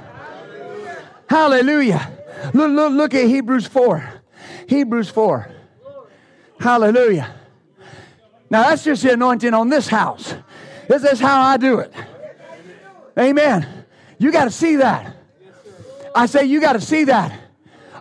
Hallelujah. 1.31 2.11
Look, 2.53 2.73
look, 2.73 2.93
look 2.93 3.15
at 3.15 3.27
Hebrews 3.27 3.65
4. 3.69 4.21
Hebrews 4.67 5.11
4. 5.11 5.49
Hallelujah. 6.59 7.33
Now 8.51 8.65
that's 8.65 8.83
just 8.83 9.05
the 9.05 9.13
anointing 9.13 9.55
on 9.55 9.69
this 9.69 9.87
house. 9.87 10.35
This 10.89 11.05
is 11.05 11.21
how 11.21 11.41
I 11.41 11.57
do 11.57 11.79
it. 11.79 11.93
Amen. 13.17 13.85
You 14.19 14.33
got 14.33 14.47
to 14.47 14.51
see 14.51 14.75
that. 14.77 15.15
I 16.17 16.27
say 16.27 16.47
you 16.47 16.61
got 16.61 16.73
to 16.73 16.81
see 16.81 17.05
that. 17.05 17.39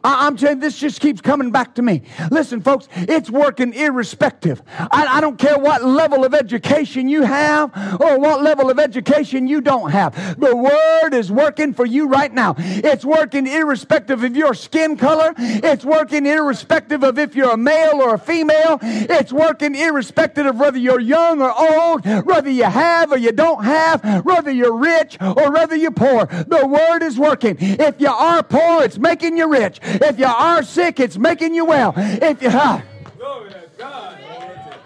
I, 0.03 0.27
am 0.27 0.37
telling 0.37 0.59
this 0.59 0.77
just 0.77 1.01
keeps 1.01 1.21
coming 1.21 1.51
back 1.51 1.75
to 1.75 1.81
me. 1.81 2.03
Listen, 2.31 2.61
folks, 2.61 2.87
it's 2.95 3.29
working 3.29 3.73
irrespective. 3.73 4.61
I, 4.77 5.05
I 5.09 5.21
don't 5.21 5.37
care 5.37 5.57
what 5.57 5.83
level 5.83 6.23
of 6.23 6.33
education 6.33 7.09
you 7.09 7.23
have 7.23 7.71
or 7.99 8.19
what 8.19 8.41
level 8.41 8.69
of 8.69 8.79
education 8.79 9.47
you 9.47 9.61
don't 9.61 9.91
have. 9.91 10.39
The 10.39 10.55
word 10.55 11.13
is 11.13 11.31
working 11.31 11.73
for 11.73 11.85
you 11.85 12.07
right 12.07 12.33
now. 12.33 12.55
It's 12.57 13.05
working 13.05 13.47
irrespective 13.47 14.23
of 14.23 14.35
your 14.35 14.53
skin 14.53 14.97
color. 14.97 15.33
It's 15.37 15.85
working 15.85 16.25
irrespective 16.25 17.03
of 17.03 17.17
if 17.17 17.35
you're 17.35 17.51
a 17.51 17.57
male 17.57 18.01
or 18.01 18.15
a 18.15 18.19
female. 18.19 18.79
It's 18.81 19.33
working 19.33 19.75
irrespective 19.75 20.45
of 20.45 20.59
whether 20.59 20.77
you're 20.77 20.99
young 20.99 21.41
or 21.41 21.53
old, 21.57 22.05
whether 22.25 22.49
you 22.49 22.63
have 22.63 23.11
or 23.11 23.17
you 23.17 23.31
don't 23.31 23.63
have, 23.63 24.25
whether 24.25 24.51
you're 24.51 24.75
rich 24.75 25.17
or 25.21 25.51
whether 25.51 25.75
you're 25.75 25.91
poor. 25.91 26.25
The 26.25 26.65
word 26.65 27.03
is 27.03 27.17
working. 27.17 27.57
If 27.59 27.99
you 27.99 28.09
are 28.09 28.43
poor, 28.43 28.83
it's 28.83 28.97
making 28.97 29.37
you 29.37 29.49
rich. 29.49 29.79
If 29.89 30.19
you 30.19 30.25
are 30.25 30.63
sick, 30.63 30.99
it's 30.99 31.17
making 31.17 31.55
you 31.55 31.65
well. 31.65 31.93
If 31.97 32.41
you 32.41 32.49
uh, 32.49 32.81
Glory 33.17 33.49
to 33.49 33.69
God. 33.77 34.17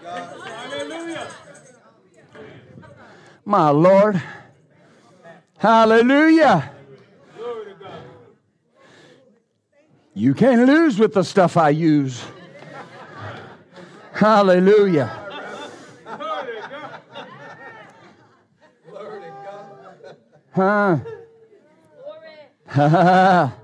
Hallelujah. 0.04 1.28
My 3.46 3.70
Lord. 3.70 4.22
Hallelujah. 5.58 6.72
You 10.16 10.34
can't 10.34 10.68
lose 10.68 11.00
with 11.00 11.14
the 11.14 11.24
stuff 11.24 11.58
I 11.58 11.70
use. 11.70 12.24
Hallelujah. 14.14 15.20
Huh? 20.54 21.00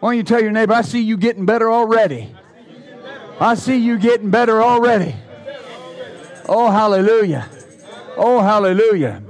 Why 0.00 0.10
don't 0.10 0.16
you 0.16 0.22
tell 0.22 0.40
your 0.40 0.50
neighbor, 0.50 0.72
I 0.72 0.80
see 0.80 1.02
you 1.02 1.18
getting 1.18 1.44
better 1.44 1.70
already. 1.70 2.34
I 3.38 3.54
see 3.54 3.76
you 3.76 3.98
getting 3.98 4.30
better 4.30 4.62
already. 4.62 5.14
Oh, 6.48 6.70
hallelujah. 6.70 7.48
Oh, 8.16 8.40
hallelujah. 8.40 9.22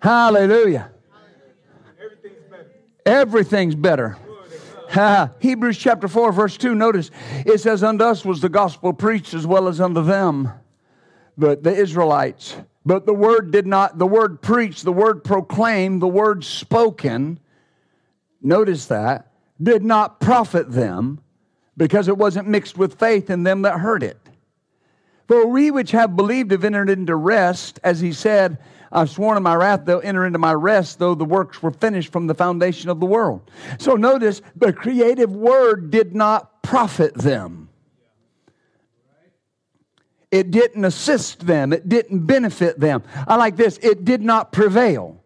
Hallelujah. 0.00 0.90
Everything's 3.06 3.76
better. 3.76 4.18
Hebrews 5.40 5.78
chapter 5.78 6.08
4, 6.08 6.32
verse 6.32 6.56
2, 6.56 6.74
notice 6.74 7.10
it 7.46 7.60
says, 7.60 7.82
Unto 7.82 8.04
us 8.04 8.24
was 8.24 8.40
the 8.40 8.48
gospel 8.48 8.92
preached 8.92 9.34
as 9.34 9.46
well 9.46 9.68
as 9.68 9.80
unto 9.80 10.02
them, 10.02 10.50
but 11.38 11.62
the 11.62 11.74
Israelites. 11.74 12.56
But 12.84 13.06
the 13.06 13.14
word 13.14 13.52
did 13.52 13.66
not, 13.66 13.98
the 13.98 14.06
word 14.06 14.42
preached, 14.42 14.84
the 14.84 14.92
word 14.92 15.22
proclaimed, 15.22 16.02
the 16.02 16.08
word 16.08 16.44
spoken 16.44 17.38
notice 18.42 18.86
that, 18.86 19.32
did 19.62 19.84
not 19.84 20.20
profit 20.20 20.70
them 20.70 21.20
because 21.76 22.08
it 22.08 22.16
wasn't 22.16 22.48
mixed 22.48 22.76
with 22.76 22.98
faith 22.98 23.30
in 23.30 23.42
them 23.42 23.62
that 23.62 23.80
heard 23.80 24.02
it. 24.02 24.18
For 25.28 25.46
we 25.46 25.70
which 25.70 25.92
have 25.92 26.16
believed 26.16 26.50
have 26.50 26.64
entered 26.64 26.90
into 26.90 27.16
rest, 27.16 27.80
as 27.84 28.00
he 28.00 28.12
said, 28.12 28.58
I've 28.90 29.08
sworn 29.08 29.36
in 29.38 29.42
my 29.42 29.54
wrath 29.54 29.86
they'll 29.86 30.02
enter 30.04 30.26
into 30.26 30.38
my 30.38 30.52
rest, 30.52 30.98
though 30.98 31.14
the 31.14 31.24
works 31.24 31.62
were 31.62 31.70
finished 31.70 32.12
from 32.12 32.26
the 32.26 32.34
foundation 32.34 32.90
of 32.90 33.00
the 33.00 33.06
world. 33.06 33.50
So 33.78 33.94
notice 33.94 34.42
the 34.54 34.72
creative 34.72 35.34
word 35.34 35.90
did 35.90 36.14
not 36.14 36.62
profit 36.62 37.14
them. 37.14 37.70
It 40.30 40.50
didn't 40.50 40.84
assist 40.84 41.46
them. 41.46 41.72
It 41.72 41.88
didn't 41.88 42.26
benefit 42.26 42.80
them. 42.80 43.02
I 43.26 43.36
like 43.36 43.56
this. 43.56 43.78
It 43.82 44.04
did 44.04 44.22
not 44.22 44.50
prevail. 44.50 45.22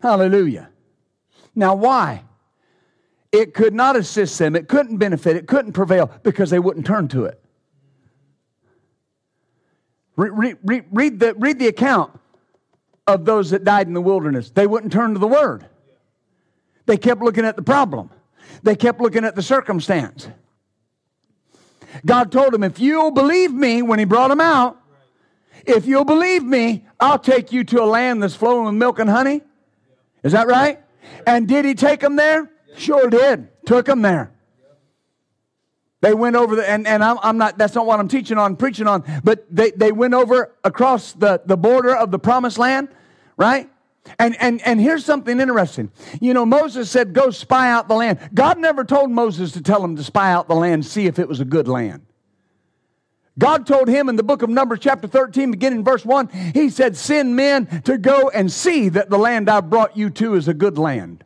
Hallelujah. 0.00 0.70
Now, 1.54 1.74
why? 1.74 2.24
It 3.32 3.54
could 3.54 3.74
not 3.74 3.96
assist 3.96 4.38
them, 4.38 4.54
it 4.54 4.68
couldn't 4.68 4.98
benefit, 4.98 5.36
it 5.36 5.46
couldn't 5.46 5.72
prevail 5.72 6.10
because 6.22 6.50
they 6.50 6.58
wouldn't 6.58 6.86
turn 6.86 7.08
to 7.08 7.24
it. 7.24 7.40
Read, 10.16 10.56
read, 10.62 10.84
read, 10.92 11.18
the, 11.18 11.34
read 11.34 11.58
the 11.58 11.66
account 11.66 12.18
of 13.06 13.24
those 13.24 13.50
that 13.50 13.64
died 13.64 13.88
in 13.88 13.94
the 13.94 14.00
wilderness. 14.00 14.50
They 14.50 14.66
wouldn't 14.66 14.92
turn 14.92 15.14
to 15.14 15.18
the 15.18 15.26
word. 15.26 15.66
They 16.86 16.96
kept 16.96 17.20
looking 17.22 17.44
at 17.44 17.56
the 17.56 17.62
problem. 17.62 18.10
They 18.62 18.76
kept 18.76 19.00
looking 19.00 19.24
at 19.24 19.34
the 19.34 19.42
circumstance. 19.42 20.28
God 22.06 22.30
told 22.30 22.52
them, 22.52 22.62
if 22.62 22.78
you'll 22.78 23.10
believe 23.10 23.52
me 23.52 23.82
when 23.82 23.98
he 23.98 24.04
brought 24.04 24.28
them 24.28 24.40
out, 24.40 24.80
if 25.66 25.86
you'll 25.86 26.04
believe 26.04 26.44
me, 26.44 26.86
I'll 27.00 27.18
take 27.18 27.52
you 27.52 27.64
to 27.64 27.82
a 27.82 27.86
land 27.86 28.22
that's 28.22 28.34
flowing 28.34 28.66
with 28.66 28.74
milk 28.74 28.98
and 28.98 29.08
honey. 29.08 29.42
Is 30.22 30.32
that 30.32 30.46
right? 30.46 30.83
And 31.26 31.48
did 31.48 31.64
he 31.64 31.74
take 31.74 32.00
them 32.00 32.16
there? 32.16 32.50
Sure 32.76 33.08
did. 33.08 33.48
Took 33.66 33.86
them 33.86 34.02
there. 34.02 34.32
They 36.00 36.12
went 36.12 36.36
over 36.36 36.56
the, 36.56 36.68
and, 36.68 36.86
and 36.86 37.02
I'm, 37.02 37.16
I'm 37.22 37.38
not, 37.38 37.56
that's 37.56 37.74
not 37.74 37.86
what 37.86 37.98
I'm 37.98 38.08
teaching 38.08 38.36
on, 38.36 38.56
preaching 38.56 38.86
on, 38.86 39.04
but 39.24 39.46
they, 39.50 39.70
they 39.70 39.90
went 39.90 40.12
over 40.12 40.54
across 40.62 41.14
the, 41.14 41.40
the 41.46 41.56
border 41.56 41.96
of 41.96 42.10
the 42.10 42.18
promised 42.18 42.58
land, 42.58 42.88
right? 43.38 43.70
And, 44.18 44.36
and, 44.38 44.60
and 44.66 44.78
here's 44.78 45.02
something 45.02 45.40
interesting. 45.40 45.90
You 46.20 46.34
know, 46.34 46.44
Moses 46.44 46.90
said, 46.90 47.14
go 47.14 47.30
spy 47.30 47.70
out 47.70 47.88
the 47.88 47.94
land. 47.94 48.18
God 48.34 48.58
never 48.58 48.84
told 48.84 49.10
Moses 49.10 49.52
to 49.52 49.62
tell 49.62 49.82
him 49.82 49.96
to 49.96 50.04
spy 50.04 50.30
out 50.30 50.46
the 50.46 50.54
land, 50.54 50.84
see 50.84 51.06
if 51.06 51.18
it 51.18 51.26
was 51.26 51.40
a 51.40 51.44
good 51.46 51.68
land. 51.68 52.04
God 53.38 53.66
told 53.66 53.88
him 53.88 54.08
in 54.08 54.16
the 54.16 54.22
book 54.22 54.42
of 54.42 54.50
Numbers, 54.50 54.78
chapter 54.80 55.08
13, 55.08 55.50
beginning 55.50 55.82
verse 55.82 56.04
1, 56.04 56.28
He 56.54 56.70
said, 56.70 56.96
Send 56.96 57.34
men 57.34 57.82
to 57.82 57.98
go 57.98 58.28
and 58.30 58.50
see 58.50 58.88
that 58.90 59.10
the 59.10 59.18
land 59.18 59.50
I 59.50 59.60
brought 59.60 59.96
you 59.96 60.10
to 60.10 60.34
is 60.34 60.46
a 60.46 60.54
good 60.54 60.78
land. 60.78 61.24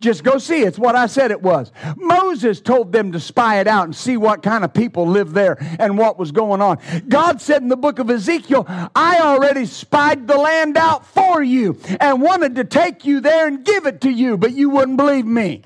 Just 0.00 0.22
go 0.22 0.38
see. 0.38 0.62
It's 0.62 0.78
what 0.78 0.94
I 0.94 1.06
said 1.06 1.32
it 1.32 1.42
was. 1.42 1.72
Moses 1.96 2.60
told 2.60 2.92
them 2.92 3.12
to 3.12 3.20
spy 3.20 3.58
it 3.58 3.66
out 3.66 3.84
and 3.84 3.94
see 3.94 4.16
what 4.16 4.44
kind 4.44 4.64
of 4.64 4.72
people 4.72 5.08
lived 5.08 5.34
there 5.34 5.56
and 5.80 5.98
what 5.98 6.18
was 6.18 6.30
going 6.30 6.62
on. 6.62 6.78
God 7.08 7.40
said 7.40 7.62
in 7.62 7.68
the 7.68 7.76
book 7.76 7.98
of 7.98 8.08
Ezekiel, 8.08 8.64
I 8.94 9.18
already 9.20 9.66
spied 9.66 10.28
the 10.28 10.36
land 10.36 10.76
out 10.76 11.04
for 11.04 11.42
you 11.42 11.80
and 11.98 12.22
wanted 12.22 12.54
to 12.56 12.64
take 12.64 13.04
you 13.04 13.20
there 13.20 13.48
and 13.48 13.64
give 13.64 13.86
it 13.86 14.00
to 14.02 14.10
you, 14.10 14.38
but 14.38 14.52
you 14.52 14.70
wouldn't 14.70 14.96
believe 14.96 15.26
me. 15.26 15.64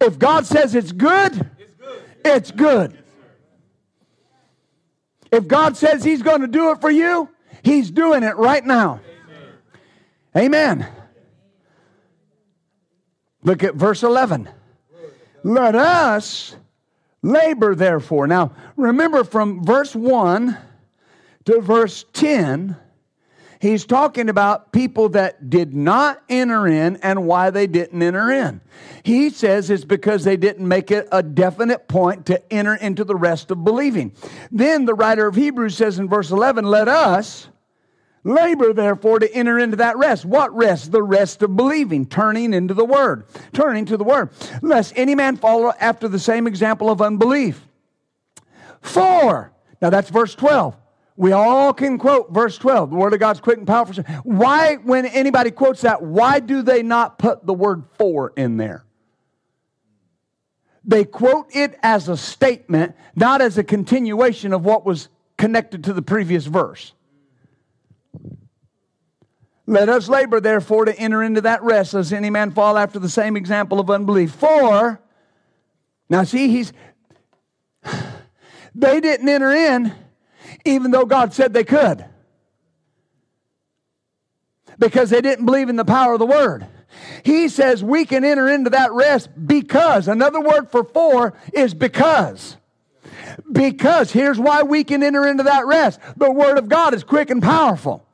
If 0.00 0.18
God 0.18 0.44
says 0.44 0.74
it's 0.74 0.92
good, 0.92 1.55
it's 2.26 2.50
good. 2.50 2.96
If 5.32 5.48
God 5.48 5.76
says 5.76 6.04
He's 6.04 6.22
going 6.22 6.40
to 6.40 6.46
do 6.46 6.70
it 6.70 6.80
for 6.80 6.90
you, 6.90 7.28
He's 7.62 7.90
doing 7.90 8.22
it 8.22 8.36
right 8.36 8.64
now. 8.64 9.00
Amen. 10.36 10.86
Look 13.42 13.62
at 13.62 13.74
verse 13.74 14.02
11. 14.02 14.48
Let 15.42 15.74
us 15.74 16.56
labor, 17.22 17.74
therefore. 17.74 18.26
Now, 18.26 18.52
remember 18.76 19.24
from 19.24 19.64
verse 19.64 19.94
1 19.94 20.56
to 21.44 21.60
verse 21.60 22.04
10, 22.12 22.76
he's 23.60 23.84
talking 23.84 24.28
about 24.28 24.72
people 24.72 25.10
that 25.10 25.50
did 25.50 25.74
not 25.74 26.22
enter 26.28 26.66
in 26.66 26.96
and 26.96 27.26
why 27.26 27.50
they 27.50 27.66
didn't 27.66 28.02
enter 28.02 28.30
in. 28.30 28.60
He 29.02 29.30
says 29.30 29.70
it's 29.70 29.84
because 29.84 30.24
they 30.24 30.36
didn't 30.36 30.66
make 30.66 30.90
it 30.90 31.08
a 31.12 31.22
definite 31.22 31.88
point 31.88 32.26
to 32.26 32.52
enter 32.52 32.74
into 32.74 33.04
the 33.04 33.16
rest 33.16 33.50
of 33.50 33.64
believing. 33.64 34.12
Then 34.50 34.84
the 34.84 34.94
writer 34.94 35.26
of 35.26 35.34
Hebrews 35.34 35.76
says 35.76 35.98
in 35.98 36.08
verse 36.08 36.30
11, 36.30 36.64
Let 36.64 36.88
us 36.88 37.48
Labor, 38.26 38.72
therefore, 38.72 39.20
to 39.20 39.32
enter 39.32 39.56
into 39.56 39.76
that 39.76 39.96
rest. 39.96 40.24
What 40.24 40.52
rest? 40.52 40.90
The 40.90 41.02
rest 41.02 41.42
of 41.42 41.54
believing, 41.54 42.06
turning 42.06 42.54
into 42.54 42.74
the 42.74 42.84
Word, 42.84 43.24
turning 43.52 43.84
to 43.84 43.96
the 43.96 44.02
Word, 44.02 44.30
lest 44.62 44.92
any 44.96 45.14
man 45.14 45.36
follow 45.36 45.72
after 45.78 46.08
the 46.08 46.18
same 46.18 46.48
example 46.48 46.90
of 46.90 47.00
unbelief. 47.00 47.68
For, 48.80 49.52
now 49.80 49.90
that's 49.90 50.10
verse 50.10 50.34
12. 50.34 50.76
We 51.16 51.32
all 51.32 51.72
can 51.72 51.98
quote 51.98 52.30
verse 52.30 52.58
12. 52.58 52.90
The 52.90 52.96
Word 52.96 53.14
of 53.14 53.20
God's 53.20 53.40
quick 53.40 53.58
and 53.58 53.66
powerful. 53.66 54.04
Why, 54.22 54.76
when 54.76 55.06
anybody 55.06 55.50
quotes 55.50 55.80
that, 55.80 56.02
why 56.02 56.40
do 56.40 56.62
they 56.62 56.82
not 56.82 57.18
put 57.18 57.46
the 57.46 57.54
word 57.54 57.84
for 57.98 58.32
in 58.36 58.58
there? 58.58 58.84
They 60.84 61.04
quote 61.04 61.46
it 61.54 61.78
as 61.82 62.08
a 62.08 62.16
statement, 62.16 62.94
not 63.16 63.40
as 63.40 63.56
a 63.58 63.64
continuation 63.64 64.52
of 64.52 64.64
what 64.64 64.84
was 64.84 65.08
connected 65.38 65.84
to 65.84 65.92
the 65.92 66.02
previous 66.02 66.46
verse. 66.46 66.92
Let 69.66 69.88
us 69.88 70.08
labor, 70.08 70.38
therefore, 70.38 70.84
to 70.84 70.96
enter 70.96 71.24
into 71.24 71.40
that 71.40 71.62
rest, 71.62 71.94
lest 71.94 72.12
any 72.12 72.30
man 72.30 72.52
fall 72.52 72.78
after 72.78 73.00
the 73.00 73.08
same 73.08 73.36
example 73.36 73.80
of 73.80 73.90
unbelief. 73.90 74.32
For, 74.32 75.00
now 76.08 76.22
see, 76.22 76.48
he's, 76.48 76.72
they 78.74 79.00
didn't 79.00 79.28
enter 79.28 79.50
in 79.50 79.92
even 80.66 80.90
though 80.90 81.06
God 81.06 81.32
said 81.32 81.52
they 81.52 81.64
could. 81.64 82.04
Because 84.78 85.10
they 85.10 85.20
didn't 85.20 85.46
believe 85.46 85.68
in 85.68 85.76
the 85.76 85.84
power 85.84 86.14
of 86.14 86.18
the 86.18 86.26
word. 86.26 86.66
He 87.22 87.48
says 87.48 87.82
we 87.82 88.04
can 88.04 88.24
enter 88.24 88.48
into 88.48 88.70
that 88.70 88.92
rest 88.92 89.30
because. 89.46 90.08
Another 90.08 90.40
word 90.40 90.70
for 90.70 90.84
for 90.84 91.34
is 91.52 91.74
because. 91.74 92.56
Because 93.50 94.12
here's 94.12 94.38
why 94.38 94.62
we 94.62 94.84
can 94.84 95.02
enter 95.02 95.26
into 95.26 95.44
that 95.44 95.66
rest. 95.66 96.00
The 96.16 96.30
word 96.30 96.58
of 96.58 96.68
God 96.68 96.94
is 96.94 97.04
quick 97.04 97.30
and 97.30 97.42
powerful 97.42 98.06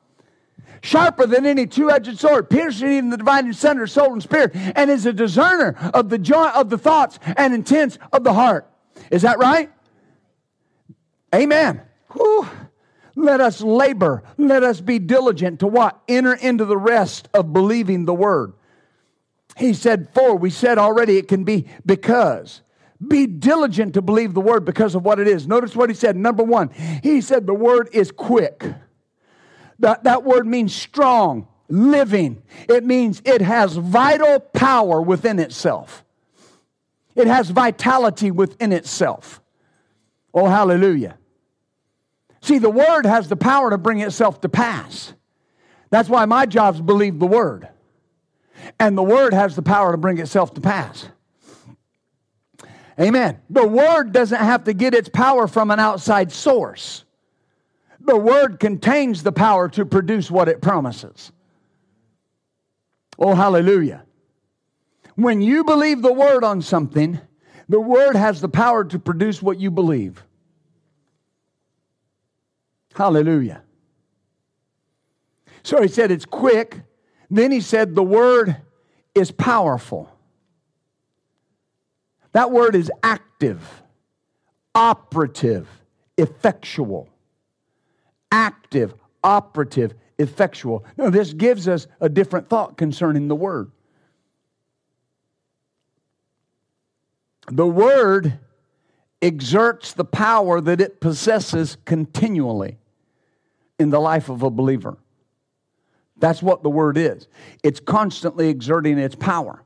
sharper 0.83 1.27
than 1.27 1.47
any 1.47 1.67
two-edged 1.67 2.19
sword, 2.19 2.51
piercing 2.51 2.93
even 2.93 3.11
the 3.11 3.17
dividing 3.17 3.53
center, 3.53 3.87
soul 3.87 4.13
and 4.13 4.23
spirit, 4.23 4.51
and 4.55 4.91
is 4.91 5.07
a 5.07 5.13
discerner 5.13 5.77
of 5.95 6.09
the 6.09 6.19
joy 6.19 6.49
of 6.49 6.69
the 6.69 6.79
thoughts 6.79 7.19
and 7.37 7.55
intents 7.55 7.99
of 8.13 8.25
the 8.25 8.35
heart. 8.35 8.69
Is 9.11 9.23
that 9.23 9.39
right? 9.39 9.71
Amen. 11.35 11.81
Whew. 12.13 12.49
Let 13.15 13.41
us 13.41 13.61
labor. 13.61 14.23
Let 14.39 14.63
us 14.63 14.81
be 14.81 14.99
diligent 14.99 15.61
to 15.61 15.67
what? 15.67 16.01
Enter 16.09 16.33
into 16.33 16.65
the 16.65 16.79
rest 16.79 17.29
of 17.35 17.53
believing 17.53 18.05
the 18.05 18.15
word. 18.15 18.55
He 19.57 19.75
said, 19.75 20.09
for, 20.15 20.37
we 20.37 20.51
said 20.51 20.79
already 20.79 21.19
it 21.19 21.29
can 21.29 21.45
be 21.45 21.67
because. 21.85 22.63
Be 23.07 23.27
diligent 23.27 23.95
to 23.95 24.03
believe 24.03 24.33
the 24.33 24.41
word 24.41 24.65
because 24.65 24.95
of 24.95 25.05
what 25.05 25.19
it 25.19 25.29
is. 25.29 25.47
Notice 25.47 25.77
what 25.77 25.91
he 25.91 25.95
said. 25.95 26.17
Number 26.17 26.43
one, 26.43 26.71
he 27.03 27.21
said 27.21 27.47
the 27.47 27.55
word 27.55 27.89
is 27.93 28.11
quick. 28.11 28.65
That, 29.81 30.05
that 30.05 30.23
word 30.25 30.47
means 30.47 30.75
strong, 30.75 31.49
living. 31.69 32.43
It 32.69 32.85
means 32.85 33.21
it 33.25 33.43
has 33.43 33.75
vital 33.77 34.39
power 34.39 35.03
within 35.03 35.39
itself. 35.39 36.05
It 37.15 37.27
has 37.27 37.51
vitality 37.51 38.31
within 38.31 38.73
itself. 38.73 39.43
Oh, 40.33 40.47
hallelujah. 40.47 41.19
See, 42.43 42.59
the 42.59 42.71
word 42.71 43.07
has 43.07 43.29
the 43.29 43.37
power 43.37 43.71
to 43.71 43.79
bring 43.79 44.01
itself 44.01 44.41
to 44.41 44.49
pass. 44.49 45.15
That's 45.91 46.09
why 46.09 46.25
my 46.25 46.45
job 46.45 46.75
is 46.75 46.81
believe 46.81 47.19
the 47.19 47.27
word. 47.27 47.69
And 48.79 48.99
the 48.99 49.03
word 49.03 49.33
has 49.33 49.55
the 49.57 49.63
power 49.63 49.93
to 49.93 49.99
bring 49.99 50.19
itself 50.19 50.53
to 50.55 50.61
pass. 50.61 51.09
Amen. 53.01 53.41
The 53.49 53.67
word 53.67 54.13
doesn't 54.13 54.39
have 54.39 54.65
to 54.65 54.75
get 54.75 54.93
its 54.93 55.09
power 55.09 55.47
from 55.47 55.71
an 55.71 55.79
outside 55.79 56.33
source. 56.33 57.05
The 58.01 58.17
word 58.17 58.59
contains 58.59 59.23
the 59.23 59.33
power 59.33 59.69
to 59.71 59.87
produce 59.87 60.31
what 60.31 60.49
it 60.49 60.61
promises. 60.61 61.31
Oh, 63.19 63.35
hallelujah. 63.35 64.05
When 65.15 65.41
you 65.41 65.63
believe 65.63 66.03
the 66.03 66.13
word 66.13 66.43
on 66.43 66.61
something, 66.61 67.21
the 67.69 67.81
word 67.81 68.17
has 68.17 68.41
the 68.41 68.49
power 68.49 68.85
to 68.85 68.99
produce 68.99 69.41
what 69.41 69.61
you 69.61 69.71
believe. 69.71 70.25
Hallelujah. 72.95 73.63
So 75.63 75.81
he 75.81 75.89
said 75.89 76.11
it's 76.11 76.27
quick. 76.27 76.81
Then 77.31 77.51
he 77.51 77.61
said 77.61 77.95
the 77.95 78.03
word 78.03 78.57
is 79.15 79.31
powerful. 79.31 80.11
That 82.33 82.51
word 82.51 82.75
is 82.75 82.91
active, 83.03 83.83
operative, 84.75 85.69
effectual 86.17 87.09
active, 88.33 88.95
operative, 89.23 89.95
effectual. 90.19 90.85
Now, 90.97 91.11
this 91.11 91.35
gives 91.35 91.69
us 91.69 91.87
a 92.01 92.09
different 92.09 92.49
thought 92.49 92.77
concerning 92.77 93.29
the 93.29 93.37
Word. 93.37 93.71
The 97.49 97.67
Word 97.67 98.39
exerts 99.21 99.93
the 99.93 100.05
power 100.05 100.61
that 100.61 100.81
it 100.81 101.01
possesses 101.01 101.77
continually 101.85 102.79
in 103.79 103.91
the 103.91 104.01
life 104.01 104.29
of 104.29 104.43
a 104.43 104.51
believer. 104.51 104.97
That's 106.17 106.43
what 106.43 106.63
the 106.63 106.71
Word 106.71 106.97
is. 106.97 107.27
It's 107.63 107.81
constantly 107.81 108.49
exerting 108.49 108.99
its 108.99 109.15
power. 109.15 109.63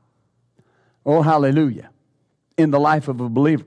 Oh, 1.05 1.21
hallelujah. 1.21 1.89
In 2.57 2.71
the 2.71 2.79
life 2.79 3.07
of 3.07 3.21
a 3.21 3.29
believer. 3.29 3.65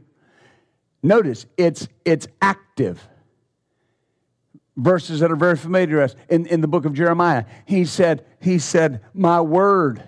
Notice, 1.02 1.46
it's, 1.56 1.88
it's 2.04 2.26
active 2.42 3.06
verses 4.76 5.20
that 5.20 5.30
are 5.30 5.36
very 5.36 5.56
familiar 5.56 5.86
to 5.86 6.02
us 6.02 6.14
in, 6.28 6.46
in 6.46 6.60
the 6.60 6.68
book 6.68 6.84
of 6.84 6.92
Jeremiah. 6.92 7.44
He 7.64 7.84
said, 7.84 8.24
he 8.40 8.58
said, 8.58 9.02
My 9.14 9.40
word 9.40 10.02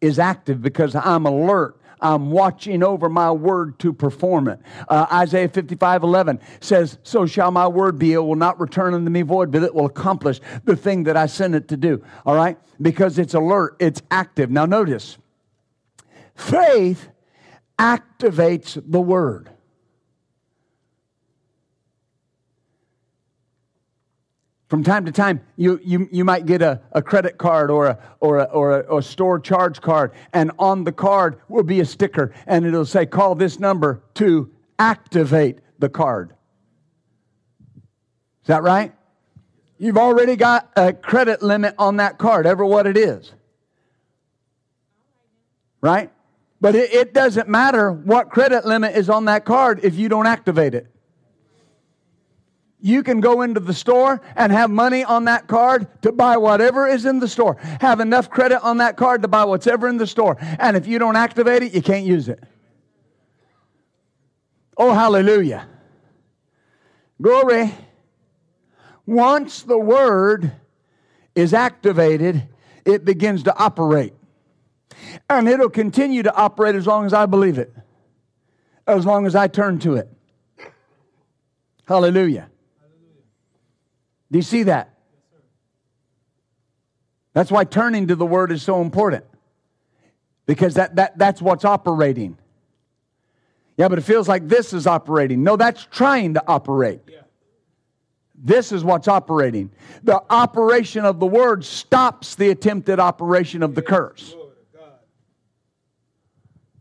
is 0.00 0.18
active 0.18 0.62
because 0.62 0.94
I'm 0.94 1.26
alert. 1.26 1.80
I'm 2.02 2.30
watching 2.30 2.82
over 2.82 3.08
my 3.08 3.30
word 3.30 3.78
to 3.78 3.92
perform 3.92 4.48
it. 4.48 4.60
Uh, 4.88 5.06
Isaiah 5.12 5.48
55 5.48 6.02
11 6.02 6.40
says, 6.60 6.98
So 7.02 7.24
shall 7.24 7.50
my 7.50 7.68
word 7.68 7.98
be. 7.98 8.12
It 8.12 8.18
will 8.18 8.34
not 8.34 8.60
return 8.60 8.92
unto 8.92 9.10
me 9.10 9.22
void, 9.22 9.50
but 9.50 9.62
it 9.62 9.74
will 9.74 9.86
accomplish 9.86 10.40
the 10.64 10.76
thing 10.76 11.04
that 11.04 11.16
I 11.16 11.26
sent 11.26 11.54
it 11.54 11.68
to 11.68 11.76
do. 11.76 12.04
All 12.26 12.34
right? 12.34 12.58
Because 12.80 13.18
it's 13.18 13.34
alert, 13.34 13.76
it's 13.78 14.02
active. 14.10 14.50
Now, 14.50 14.66
notice 14.66 15.16
faith 16.34 17.08
activates 17.78 18.82
the 18.84 19.00
word. 19.00 19.50
From 24.72 24.82
time 24.82 25.04
to 25.04 25.12
time, 25.12 25.42
you, 25.56 25.78
you, 25.84 26.08
you 26.10 26.24
might 26.24 26.46
get 26.46 26.62
a, 26.62 26.80
a 26.92 27.02
credit 27.02 27.36
card 27.36 27.70
or 27.70 27.88
a, 27.88 27.98
or, 28.20 28.38
a, 28.38 28.44
or, 28.44 28.70
a, 28.70 28.80
or 28.84 29.00
a 29.00 29.02
store 29.02 29.38
charge 29.38 29.82
card, 29.82 30.12
and 30.32 30.50
on 30.58 30.84
the 30.84 30.92
card 30.92 31.38
will 31.48 31.62
be 31.62 31.80
a 31.80 31.84
sticker, 31.84 32.32
and 32.46 32.64
it'll 32.64 32.86
say, 32.86 33.04
Call 33.04 33.34
this 33.34 33.60
number 33.60 34.02
to 34.14 34.50
activate 34.78 35.58
the 35.78 35.90
card. 35.90 36.30
Is 38.40 38.46
that 38.46 38.62
right? 38.62 38.94
You've 39.76 39.98
already 39.98 40.36
got 40.36 40.70
a 40.74 40.94
credit 40.94 41.42
limit 41.42 41.74
on 41.78 41.98
that 41.98 42.16
card, 42.16 42.46
ever 42.46 42.64
what 42.64 42.86
it 42.86 42.96
is. 42.96 43.30
Right? 45.82 46.10
But 46.62 46.76
it, 46.76 46.94
it 46.94 47.12
doesn't 47.12 47.46
matter 47.46 47.92
what 47.92 48.30
credit 48.30 48.64
limit 48.64 48.96
is 48.96 49.10
on 49.10 49.26
that 49.26 49.44
card 49.44 49.80
if 49.82 49.96
you 49.96 50.08
don't 50.08 50.26
activate 50.26 50.74
it. 50.74 50.91
You 52.84 53.04
can 53.04 53.20
go 53.20 53.42
into 53.42 53.60
the 53.60 53.72
store 53.72 54.20
and 54.34 54.50
have 54.50 54.68
money 54.68 55.04
on 55.04 55.26
that 55.26 55.46
card 55.46 55.86
to 56.02 56.10
buy 56.10 56.36
whatever 56.36 56.88
is 56.88 57.06
in 57.06 57.20
the 57.20 57.28
store. 57.28 57.54
Have 57.80 58.00
enough 58.00 58.28
credit 58.28 58.60
on 58.64 58.78
that 58.78 58.96
card 58.96 59.22
to 59.22 59.28
buy 59.28 59.44
whatever 59.44 59.88
in 59.88 59.98
the 59.98 60.06
store. 60.06 60.36
And 60.40 60.76
if 60.76 60.88
you 60.88 60.98
don't 60.98 61.14
activate 61.14 61.62
it, 61.62 61.74
you 61.74 61.80
can't 61.80 62.04
use 62.04 62.28
it. 62.28 62.42
Oh, 64.76 64.92
hallelujah. 64.92 65.68
Glory. 67.20 67.72
Once 69.06 69.62
the 69.62 69.78
word 69.78 70.50
is 71.36 71.54
activated, 71.54 72.48
it 72.84 73.04
begins 73.04 73.44
to 73.44 73.56
operate. 73.56 74.12
And 75.30 75.48
it'll 75.48 75.70
continue 75.70 76.24
to 76.24 76.34
operate 76.34 76.74
as 76.74 76.88
long 76.88 77.06
as 77.06 77.12
I 77.12 77.26
believe 77.26 77.58
it, 77.58 77.72
as 78.88 79.06
long 79.06 79.24
as 79.24 79.36
I 79.36 79.46
turn 79.46 79.78
to 79.80 79.94
it. 79.94 80.08
Hallelujah. 81.86 82.48
Do 84.32 84.38
you 84.38 84.42
see 84.42 84.64
that? 84.64 84.94
That's 87.34 87.50
why 87.50 87.64
turning 87.64 88.08
to 88.08 88.16
the 88.16 88.26
word 88.26 88.50
is 88.50 88.62
so 88.62 88.80
important. 88.80 89.24
Because 90.46 90.74
that, 90.74 90.96
that, 90.96 91.18
that's 91.18 91.40
what's 91.40 91.64
operating. 91.64 92.38
Yeah, 93.76 93.88
but 93.88 93.98
it 93.98 94.02
feels 94.02 94.28
like 94.28 94.48
this 94.48 94.72
is 94.72 94.86
operating. 94.86 95.42
No, 95.42 95.56
that's 95.56 95.86
trying 95.90 96.34
to 96.34 96.44
operate. 96.46 97.02
Yeah. 97.06 97.20
This 98.34 98.72
is 98.72 98.82
what's 98.82 99.06
operating. 99.06 99.70
The 100.02 100.20
operation 100.30 101.04
of 101.04 101.20
the 101.20 101.26
word 101.26 101.64
stops 101.64 102.34
the 102.34 102.50
attempted 102.50 102.98
operation 102.98 103.62
of 103.62 103.74
the 103.74 103.82
curse. 103.82 104.34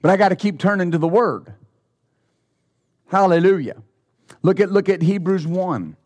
But 0.02 0.10
I 0.10 0.18
got 0.18 0.30
to 0.30 0.36
keep 0.36 0.58
turning 0.58 0.92
to 0.92 0.98
the 0.98 1.08
word. 1.08 1.54
Hallelujah. 3.08 3.84
Look 4.42 4.60
at 4.60 4.72
look 4.72 4.90
at 4.90 5.02
Hebrews 5.02 5.46
1. 5.46 5.98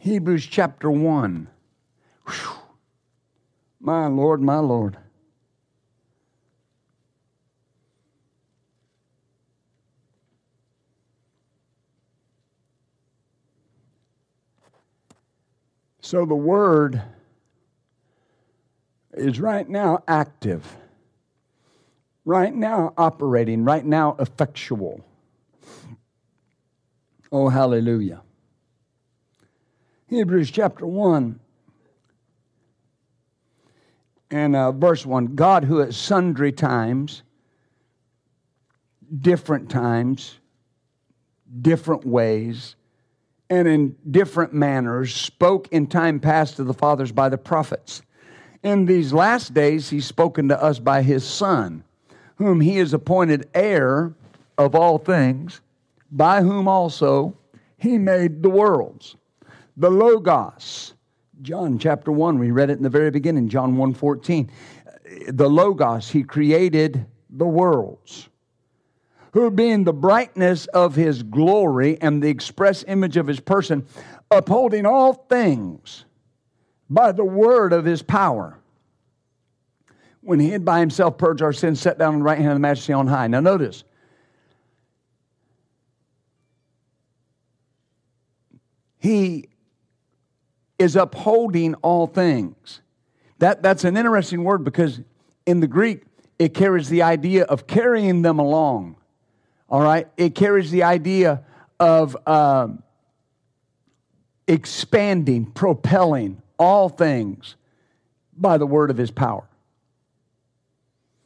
Hebrews 0.00 0.46
chapter 0.46 0.90
1. 0.90 1.48
Whew. 2.26 2.52
My 3.80 4.06
Lord, 4.06 4.40
my 4.40 4.58
Lord. 4.58 4.96
So 16.00 16.26
the 16.26 16.34
word 16.34 17.00
is 19.14 19.40
right 19.40 19.68
now 19.68 20.02
active, 20.08 20.76
right 22.24 22.54
now 22.54 22.92
operating, 22.96 23.64
right 23.64 23.84
now 23.84 24.16
effectual. 24.18 25.04
Oh, 27.30 27.48
hallelujah. 27.48 28.22
Hebrews 30.12 30.50
chapter 30.50 30.86
1 30.86 31.40
and 34.30 34.54
uh, 34.54 34.70
verse 34.72 35.06
1 35.06 35.34
God, 35.36 35.64
who 35.64 35.80
at 35.80 35.94
sundry 35.94 36.52
times, 36.52 37.22
different 39.20 39.70
times, 39.70 40.38
different 41.62 42.04
ways, 42.04 42.76
and 43.48 43.66
in 43.66 43.96
different 44.10 44.52
manners, 44.52 45.14
spoke 45.14 45.68
in 45.68 45.86
time 45.86 46.20
past 46.20 46.56
to 46.56 46.64
the 46.64 46.74
fathers 46.74 47.10
by 47.10 47.30
the 47.30 47.38
prophets. 47.38 48.02
In 48.62 48.84
these 48.84 49.14
last 49.14 49.54
days, 49.54 49.88
he's 49.88 50.04
spoken 50.04 50.46
to 50.48 50.62
us 50.62 50.78
by 50.78 51.00
his 51.00 51.26
Son, 51.26 51.84
whom 52.36 52.60
he 52.60 52.76
has 52.76 52.92
appointed 52.92 53.48
heir 53.54 54.12
of 54.58 54.74
all 54.74 54.98
things, 54.98 55.62
by 56.10 56.42
whom 56.42 56.68
also 56.68 57.34
he 57.78 57.96
made 57.96 58.42
the 58.42 58.50
worlds 58.50 59.16
the 59.76 59.90
Logos. 59.90 60.94
John 61.40 61.78
chapter 61.78 62.12
1, 62.12 62.38
we 62.38 62.50
read 62.50 62.70
it 62.70 62.76
in 62.76 62.82
the 62.82 62.90
very 62.90 63.10
beginning, 63.10 63.48
John 63.48 63.76
1 63.76 63.94
14. 63.94 64.50
The 65.28 65.48
Logos, 65.48 66.08
he 66.08 66.22
created 66.22 67.04
the 67.30 67.46
worlds, 67.46 68.28
who 69.32 69.50
being 69.50 69.84
the 69.84 69.92
brightness 69.92 70.66
of 70.66 70.94
his 70.94 71.22
glory 71.22 71.98
and 72.00 72.22
the 72.22 72.28
express 72.28 72.84
image 72.86 73.16
of 73.16 73.26
his 73.26 73.40
person, 73.40 73.86
upholding 74.30 74.86
all 74.86 75.14
things 75.14 76.04
by 76.88 77.12
the 77.12 77.24
word 77.24 77.72
of 77.72 77.84
his 77.84 78.02
power. 78.02 78.58
When 80.20 80.38
he 80.38 80.50
had 80.50 80.64
by 80.64 80.78
himself 80.78 81.18
purged 81.18 81.42
our 81.42 81.52
sins, 81.52 81.80
sat 81.80 81.98
down 81.98 82.14
on 82.14 82.20
the 82.20 82.24
right 82.24 82.38
hand 82.38 82.50
of 82.50 82.56
the 82.56 82.60
majesty 82.60 82.92
on 82.92 83.08
high. 83.08 83.26
Now 83.26 83.40
notice, 83.40 83.82
he 88.98 89.48
is 90.82 90.96
upholding 90.96 91.74
all 91.76 92.08
things. 92.08 92.80
That, 93.38 93.62
that's 93.62 93.84
an 93.84 93.96
interesting 93.96 94.42
word 94.42 94.64
because 94.64 95.00
in 95.46 95.60
the 95.60 95.68
Greek, 95.68 96.02
it 96.38 96.54
carries 96.54 96.88
the 96.88 97.02
idea 97.02 97.44
of 97.44 97.68
carrying 97.68 98.22
them 98.22 98.40
along. 98.40 98.96
All 99.68 99.80
right? 99.80 100.08
It 100.16 100.34
carries 100.34 100.72
the 100.72 100.82
idea 100.82 101.44
of 101.78 102.16
um, 102.26 102.82
expanding, 104.48 105.46
propelling 105.46 106.42
all 106.58 106.88
things 106.88 107.54
by 108.36 108.58
the 108.58 108.66
word 108.66 108.90
of 108.90 108.96
his 108.96 109.12
power. 109.12 109.48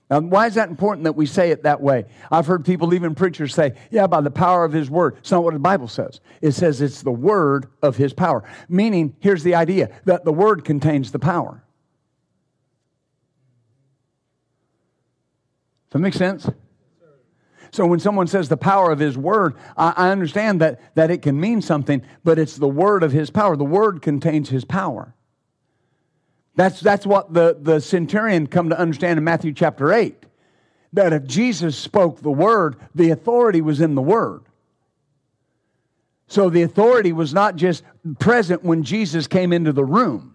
Now, 0.08 0.20
why 0.20 0.46
is 0.46 0.54
that 0.54 0.68
important 0.68 1.04
that 1.04 1.16
we 1.16 1.26
say 1.26 1.50
it 1.50 1.64
that 1.64 1.80
way? 1.80 2.04
I've 2.30 2.46
heard 2.46 2.64
people, 2.64 2.94
even 2.94 3.16
preachers, 3.16 3.52
say, 3.54 3.74
yeah, 3.90 4.06
by 4.06 4.20
the 4.20 4.30
power 4.30 4.64
of 4.64 4.72
his 4.72 4.88
word. 4.88 5.16
It's 5.18 5.32
not 5.32 5.42
what 5.42 5.52
the 5.52 5.58
Bible 5.58 5.88
says. 5.88 6.20
It 6.40 6.52
says 6.52 6.80
it's 6.80 7.02
the 7.02 7.10
word 7.10 7.66
of 7.82 7.96
his 7.96 8.12
power. 8.12 8.44
Meaning, 8.68 9.16
here's 9.18 9.42
the 9.42 9.56
idea 9.56 9.90
that 10.04 10.24
the 10.24 10.32
word 10.32 10.64
contains 10.64 11.10
the 11.10 11.18
power. 11.18 11.64
Does 15.88 15.94
that 15.94 15.98
make 15.98 16.14
sense? 16.14 16.48
So 17.72 17.84
when 17.84 17.98
someone 17.98 18.28
says 18.28 18.48
the 18.48 18.56
power 18.56 18.92
of 18.92 19.00
his 19.00 19.18
word, 19.18 19.56
I, 19.76 19.92
I 19.96 20.10
understand 20.10 20.60
that, 20.60 20.94
that 20.94 21.10
it 21.10 21.20
can 21.20 21.40
mean 21.40 21.60
something, 21.60 22.00
but 22.22 22.38
it's 22.38 22.56
the 22.56 22.68
word 22.68 23.02
of 23.02 23.10
his 23.10 23.30
power. 23.30 23.56
The 23.56 23.64
word 23.64 24.02
contains 24.02 24.50
his 24.50 24.64
power. 24.64 25.15
That's, 26.56 26.80
that's 26.80 27.06
what 27.06 27.32
the, 27.32 27.56
the 27.60 27.80
centurion 27.80 28.46
come 28.46 28.70
to 28.70 28.78
understand 28.78 29.18
in 29.18 29.24
Matthew 29.24 29.52
chapter 29.52 29.92
8. 29.92 30.24
That 30.94 31.12
if 31.12 31.24
Jesus 31.26 31.76
spoke 31.76 32.20
the 32.20 32.30
word, 32.30 32.76
the 32.94 33.10
authority 33.10 33.60
was 33.60 33.80
in 33.80 33.94
the 33.94 34.02
word. 34.02 34.42
So 36.28 36.50
the 36.50 36.62
authority 36.62 37.12
was 37.12 37.32
not 37.34 37.56
just 37.56 37.84
present 38.18 38.64
when 38.64 38.82
Jesus 38.82 39.26
came 39.26 39.52
into 39.52 39.72
the 39.72 39.84
room. 39.84 40.34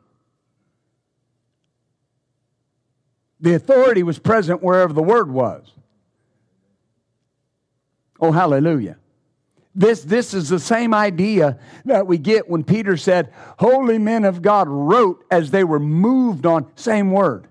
The 3.39 3.55
authority 3.55 4.03
was 4.03 4.19
present 4.19 4.61
wherever 4.61 4.93
the 4.93 5.01
word 5.01 5.31
was. 5.31 5.73
Oh, 8.19 8.31
hallelujah. 8.31 8.97
This, 9.73 10.01
this 10.01 10.33
is 10.33 10.49
the 10.49 10.59
same 10.59 10.93
idea 10.93 11.57
that 11.85 12.05
we 12.05 12.17
get 12.17 12.49
when 12.49 12.63
Peter 12.63 12.97
said, 12.97 13.33
Holy 13.57 13.97
men 13.97 14.25
of 14.25 14.41
God 14.41 14.67
wrote 14.67 15.25
as 15.31 15.51
they 15.51 15.63
were 15.63 15.79
moved 15.79 16.45
on, 16.45 16.69
same 16.75 17.11
word. 17.11 17.47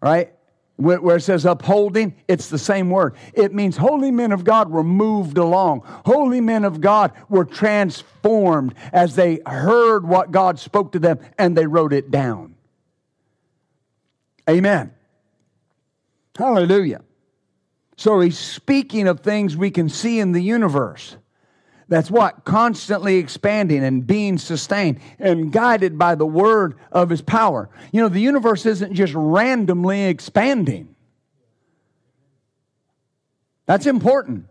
Right? 0.00 0.32
Where 0.76 1.16
it 1.16 1.22
says 1.22 1.46
upholding, 1.46 2.14
it's 2.28 2.50
the 2.50 2.58
same 2.58 2.90
word. 2.90 3.14
It 3.32 3.54
means 3.54 3.78
holy 3.78 4.10
men 4.10 4.30
of 4.30 4.44
God 4.44 4.70
were 4.70 4.84
moved 4.84 5.38
along. 5.38 5.82
Holy 6.04 6.42
men 6.42 6.64
of 6.64 6.82
God 6.82 7.12
were 7.30 7.46
transformed 7.46 8.74
as 8.92 9.16
they 9.16 9.40
heard 9.46 10.06
what 10.06 10.32
God 10.32 10.58
spoke 10.58 10.92
to 10.92 10.98
them 10.98 11.18
and 11.38 11.56
they 11.56 11.66
wrote 11.66 11.94
it 11.94 12.10
down. 12.10 12.56
Amen. 14.48 14.92
Hallelujah. 16.36 17.00
So 17.96 18.20
he's 18.20 18.38
speaking 18.38 19.08
of 19.08 19.20
things 19.20 19.56
we 19.56 19.70
can 19.70 19.88
see 19.88 20.20
in 20.20 20.32
the 20.32 20.40
universe. 20.40 21.16
That's 21.88 22.10
what? 22.10 22.44
Constantly 22.44 23.16
expanding 23.16 23.84
and 23.84 24.06
being 24.06 24.38
sustained 24.38 25.00
and 25.18 25.52
guided 25.52 25.98
by 25.98 26.14
the 26.14 26.26
word 26.26 26.78
of 26.90 27.10
his 27.10 27.22
power. 27.22 27.70
You 27.92 28.02
know, 28.02 28.08
the 28.08 28.20
universe 28.20 28.66
isn't 28.66 28.94
just 28.94 29.14
randomly 29.14 30.04
expanding. 30.04 30.94
That's 33.66 33.86
important. 33.86 34.46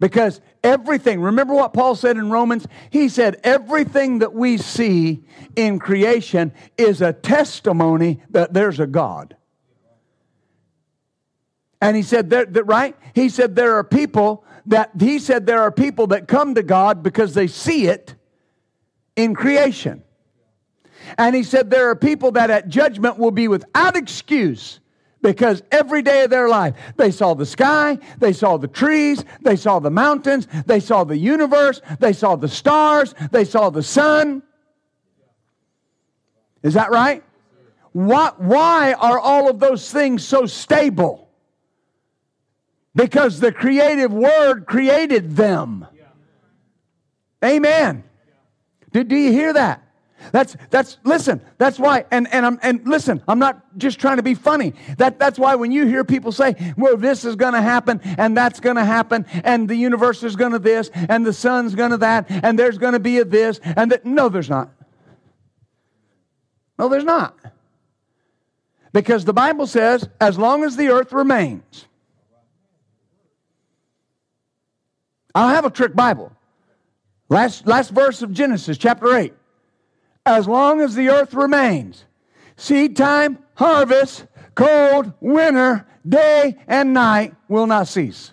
Because 0.00 0.40
everything, 0.62 1.20
remember 1.20 1.54
what 1.54 1.72
Paul 1.72 1.96
said 1.96 2.16
in 2.16 2.30
Romans? 2.30 2.66
He 2.90 3.08
said, 3.08 3.40
everything 3.42 4.20
that 4.20 4.32
we 4.32 4.56
see 4.56 5.24
in 5.56 5.80
creation 5.80 6.52
is 6.76 7.02
a 7.02 7.12
testimony 7.12 8.22
that 8.30 8.54
there's 8.54 8.78
a 8.78 8.86
God. 8.86 9.36
And 11.80 11.96
he 11.96 12.02
said 12.02 12.30
that, 12.30 12.54
that 12.54 12.64
right? 12.64 12.96
He 13.14 13.28
said 13.28 13.54
there 13.54 13.76
are 13.76 13.84
people 13.84 14.44
that 14.66 14.90
he 14.98 15.18
said 15.18 15.46
there 15.46 15.62
are 15.62 15.72
people 15.72 16.08
that 16.08 16.28
come 16.28 16.54
to 16.54 16.62
God 16.62 17.02
because 17.02 17.34
they 17.34 17.46
see 17.46 17.86
it 17.86 18.14
in 19.16 19.34
creation. 19.34 20.02
And 21.16 21.34
he 21.34 21.42
said 21.42 21.70
there 21.70 21.88
are 21.90 21.96
people 21.96 22.32
that 22.32 22.50
at 22.50 22.68
judgment 22.68 23.18
will 23.18 23.30
be 23.30 23.48
without 23.48 23.96
excuse 23.96 24.80
because 25.22 25.62
every 25.72 26.02
day 26.02 26.24
of 26.24 26.30
their 26.30 26.48
life 26.48 26.74
they 26.96 27.10
saw 27.10 27.34
the 27.34 27.46
sky, 27.46 27.98
they 28.18 28.32
saw 28.32 28.56
the 28.56 28.68
trees, 28.68 29.24
they 29.40 29.56
saw 29.56 29.78
the 29.78 29.90
mountains, 29.90 30.46
they 30.66 30.80
saw 30.80 31.04
the 31.04 31.16
universe, 31.16 31.80
they 31.98 32.12
saw 32.12 32.36
the 32.36 32.48
stars, 32.48 33.14
they 33.30 33.44
saw 33.44 33.70
the 33.70 33.82
sun. 33.82 34.42
Is 36.62 36.74
that 36.74 36.90
right? 36.90 37.24
What, 37.92 38.40
why 38.40 38.92
are 38.92 39.18
all 39.18 39.48
of 39.48 39.60
those 39.60 39.90
things 39.90 40.26
so 40.26 40.46
stable? 40.46 41.27
Because 42.98 43.38
the 43.38 43.52
creative 43.52 44.12
word 44.12 44.66
created 44.66 45.36
them. 45.36 45.86
Amen. 47.44 48.02
Do, 48.92 49.04
do 49.04 49.14
you 49.14 49.30
hear 49.30 49.52
that? 49.52 49.84
That's 50.32 50.56
that's 50.70 50.98
listen, 51.04 51.40
that's 51.58 51.78
why 51.78 52.06
and 52.10 52.26
and 52.32 52.44
I'm 52.44 52.58
and 52.60 52.84
listen, 52.88 53.22
I'm 53.28 53.38
not 53.38 53.78
just 53.78 54.00
trying 54.00 54.16
to 54.16 54.24
be 54.24 54.34
funny. 54.34 54.74
That 54.96 55.20
that's 55.20 55.38
why 55.38 55.54
when 55.54 55.70
you 55.70 55.86
hear 55.86 56.02
people 56.02 56.32
say, 56.32 56.56
"Well, 56.76 56.96
this 56.96 57.24
is 57.24 57.36
going 57.36 57.52
to 57.52 57.62
happen 57.62 58.00
and 58.02 58.36
that's 58.36 58.58
going 58.58 58.74
to 58.74 58.84
happen 58.84 59.26
and 59.44 59.68
the 59.68 59.76
universe 59.76 60.24
is 60.24 60.34
going 60.34 60.50
to 60.50 60.58
this 60.58 60.90
and 60.92 61.24
the 61.24 61.32
sun's 61.32 61.76
going 61.76 61.92
to 61.92 61.98
that 61.98 62.26
and 62.28 62.58
there's 62.58 62.78
going 62.78 62.94
to 62.94 62.98
be 62.98 63.18
a 63.18 63.24
this 63.24 63.60
and 63.62 63.92
that 63.92 64.04
no 64.06 64.28
there's 64.28 64.50
not. 64.50 64.72
No 66.80 66.88
there's 66.88 67.04
not. 67.04 67.38
Because 68.92 69.24
the 69.24 69.32
Bible 69.32 69.68
says 69.68 70.08
as 70.20 70.36
long 70.36 70.64
as 70.64 70.74
the 70.74 70.88
earth 70.88 71.12
remains. 71.12 71.84
I 75.34 75.54
have 75.54 75.64
a 75.64 75.70
trick 75.70 75.94
Bible. 75.94 76.32
Last 77.28 77.66
last 77.66 77.90
verse 77.90 78.22
of 78.22 78.32
Genesis 78.32 78.78
chapter 78.78 79.14
8 79.14 79.34
as 80.24 80.46
long 80.46 80.80
as 80.80 80.94
the 80.94 81.08
earth 81.08 81.34
remains. 81.34 82.04
Seed 82.56 82.96
time, 82.96 83.38
harvest, 83.54 84.26
cold, 84.54 85.12
winter, 85.20 85.86
day 86.06 86.56
and 86.66 86.92
night 86.92 87.34
will 87.48 87.66
not 87.66 87.88
cease. 87.88 88.32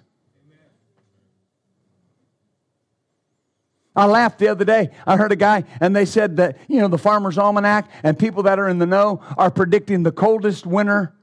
I 3.96 4.08
laughed 4.08 4.40
the 4.40 4.50
other 4.50 4.66
day. 4.66 4.90
I 5.08 5.16
heard 5.16 5.32
a 5.32 5.38
guy, 5.38 5.64
and 5.80 5.96
they 5.96 6.06
said 6.06 6.36
that, 6.38 6.58
you 6.68 6.82
know, 6.82 6.90
the 6.90 6.98
Farmer's 6.98 7.38
Almanac 7.38 7.90
and 8.04 8.20
people 8.20 8.44
that 8.44 8.60
are 8.60 8.68
in 8.68 8.78
the 8.78 8.86
know 8.86 9.22
are 9.38 9.50
predicting 9.50 10.04
the 10.04 10.12
coldest 10.12 10.66
winter 10.66 11.14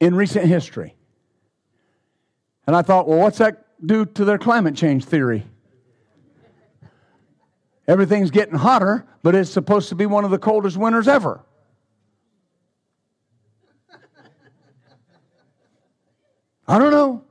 in 0.00 0.14
recent 0.14 0.46
history. 0.46 0.96
And 2.66 2.74
I 2.74 2.80
thought, 2.80 3.06
well, 3.06 3.18
what's 3.18 3.36
that 3.38 3.66
do 3.84 4.04
to 4.04 4.24
their 4.24 4.38
climate 4.38 4.76
change 4.76 5.04
theory? 5.04 5.46
Everything's 7.88 8.30
getting 8.30 8.54
hotter, 8.54 9.06
but 9.22 9.34
it's 9.34 9.50
supposed 9.50 9.88
to 9.88 9.94
be 9.94 10.06
one 10.06 10.24
of 10.24 10.30
the 10.30 10.38
coldest 10.38 10.76
winters 10.76 11.08
ever. 11.08 11.40
I 16.68 16.78
don't 16.78 16.92
know. 16.92 17.24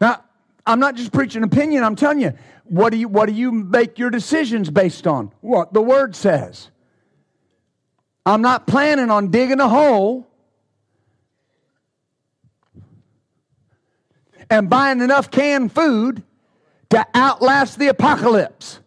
Now, 0.00 0.24
I'm 0.66 0.80
not 0.80 0.96
just 0.96 1.12
preaching 1.12 1.42
opinion, 1.42 1.84
I'm 1.84 1.96
telling 1.96 2.20
you, 2.20 2.32
what 2.64 2.90
do 2.90 2.96
you 2.96 3.08
what 3.08 3.26
do 3.26 3.34
you 3.34 3.52
make 3.52 3.98
your 3.98 4.08
decisions 4.08 4.70
based 4.70 5.06
on? 5.06 5.30
What 5.42 5.74
the 5.74 5.82
word 5.82 6.16
says. 6.16 6.70
I'm 8.24 8.40
not 8.40 8.66
planning 8.66 9.10
on 9.10 9.30
digging 9.30 9.60
a 9.60 9.68
hole 9.68 10.26
and 14.50 14.68
buying 14.68 15.00
enough 15.00 15.30
canned 15.30 15.72
food 15.72 16.22
to 16.90 17.06
outlast 17.14 17.78
the 17.78 17.88
apocalypse. 17.88 18.80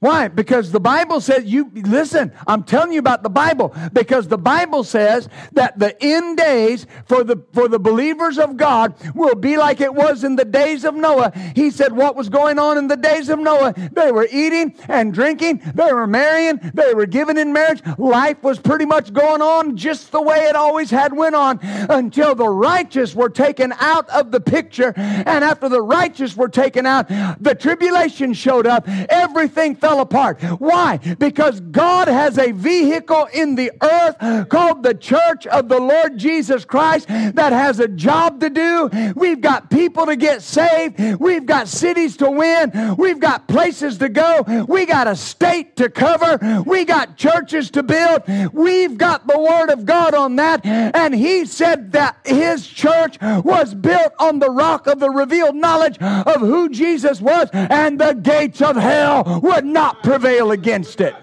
Why? 0.00 0.28
Because 0.28 0.72
the 0.72 0.80
Bible 0.80 1.20
says, 1.20 1.44
you 1.44 1.70
listen, 1.74 2.32
I'm 2.46 2.64
telling 2.64 2.92
you 2.92 3.00
about 3.00 3.22
the 3.22 3.28
Bible, 3.28 3.74
because 3.92 4.28
the 4.28 4.38
Bible 4.38 4.82
says 4.82 5.28
that 5.52 5.78
the 5.78 5.94
end 6.02 6.38
days 6.38 6.86
for 7.04 7.22
the 7.22 7.44
for 7.52 7.68
the 7.68 7.78
believers 7.78 8.38
of 8.38 8.56
God 8.56 8.94
will 9.14 9.34
be 9.34 9.58
like 9.58 9.82
it 9.82 9.94
was 9.94 10.24
in 10.24 10.36
the 10.36 10.44
days 10.46 10.86
of 10.86 10.94
Noah. 10.94 11.32
He 11.54 11.70
said 11.70 11.92
what 11.92 12.16
was 12.16 12.30
going 12.30 12.58
on 12.58 12.78
in 12.78 12.88
the 12.88 12.96
days 12.96 13.28
of 13.28 13.40
Noah. 13.40 13.74
They 13.92 14.10
were 14.10 14.26
eating 14.32 14.74
and 14.88 15.12
drinking, 15.12 15.60
they 15.74 15.92
were 15.92 16.06
marrying, 16.06 16.58
they 16.72 16.94
were 16.94 17.04
given 17.04 17.36
in 17.36 17.52
marriage. 17.52 17.82
Life 17.98 18.42
was 18.42 18.58
pretty 18.58 18.86
much 18.86 19.12
going 19.12 19.42
on 19.42 19.76
just 19.76 20.12
the 20.12 20.22
way 20.22 20.38
it 20.38 20.56
always 20.56 20.90
had 20.90 21.14
went 21.14 21.34
on 21.34 21.58
until 21.62 22.34
the 22.34 22.48
righteous 22.48 23.14
were 23.14 23.28
taken 23.28 23.74
out 23.80 24.08
of 24.08 24.30
the 24.30 24.40
picture. 24.40 24.94
And 24.96 25.44
after 25.44 25.68
the 25.68 25.82
righteous 25.82 26.34
were 26.38 26.48
taken 26.48 26.86
out, 26.86 27.08
the 27.38 27.54
tribulation 27.54 28.32
showed 28.32 28.66
up. 28.66 28.88
Everything 28.88 29.76
fell 29.76 29.89
fell 29.90 30.00
apart. 30.00 30.40
Why? 30.60 30.98
Because 31.18 31.60
God 31.60 32.06
has 32.06 32.38
a 32.38 32.52
vehicle 32.52 33.28
in 33.34 33.56
the 33.56 33.72
earth 33.82 34.48
called 34.48 34.82
the 34.82 34.94
church 34.94 35.46
of 35.48 35.68
the 35.68 35.80
Lord 35.80 36.16
Jesus 36.16 36.64
Christ 36.64 37.08
that 37.08 37.52
has 37.52 37.80
a 37.80 37.88
job 37.88 38.40
to 38.40 38.50
do. 38.50 38.88
We've 39.16 39.40
got 39.40 39.70
people 39.70 40.06
to 40.06 40.14
get 40.16 40.42
saved. 40.42 41.00
We've 41.18 41.46
got 41.46 41.66
cities 41.66 42.16
to 42.18 42.30
win. 42.30 42.94
We've 42.96 43.18
got 43.18 43.48
places 43.48 43.98
to 43.98 44.08
go. 44.08 44.44
We 44.68 44.86
got 44.86 45.08
a 45.08 45.16
state 45.16 45.76
to 45.76 45.88
cover. 45.88 46.62
We 46.64 46.84
got 46.84 47.16
churches 47.16 47.70
to 47.72 47.82
build. 47.82 48.22
We've 48.52 48.96
got 48.96 49.26
the 49.26 49.38
Word 49.38 49.70
of 49.70 49.84
God 49.86 50.14
on 50.14 50.36
that. 50.36 50.64
And 50.64 51.14
He 51.14 51.46
said 51.46 51.92
that 51.92 52.16
His 52.24 52.66
church 52.66 53.18
was 53.20 53.74
built 53.74 54.12
on 54.20 54.38
the 54.38 54.50
rock 54.50 54.86
of 54.86 55.00
the 55.00 55.10
revealed 55.10 55.56
knowledge 55.56 55.98
of 56.00 56.40
who 56.40 56.68
Jesus 56.68 57.20
was, 57.20 57.48
and 57.52 57.98
the 58.00 58.12
gates 58.12 58.62
of 58.62 58.76
hell 58.76 59.40
would 59.42 59.64
not 59.64 59.79
not 59.80 60.02
prevail 60.02 60.50
against 60.52 61.00
it. 61.00 61.14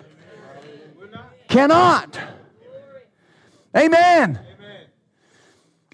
Cannot. 1.47 2.19
Amen. 3.75 4.39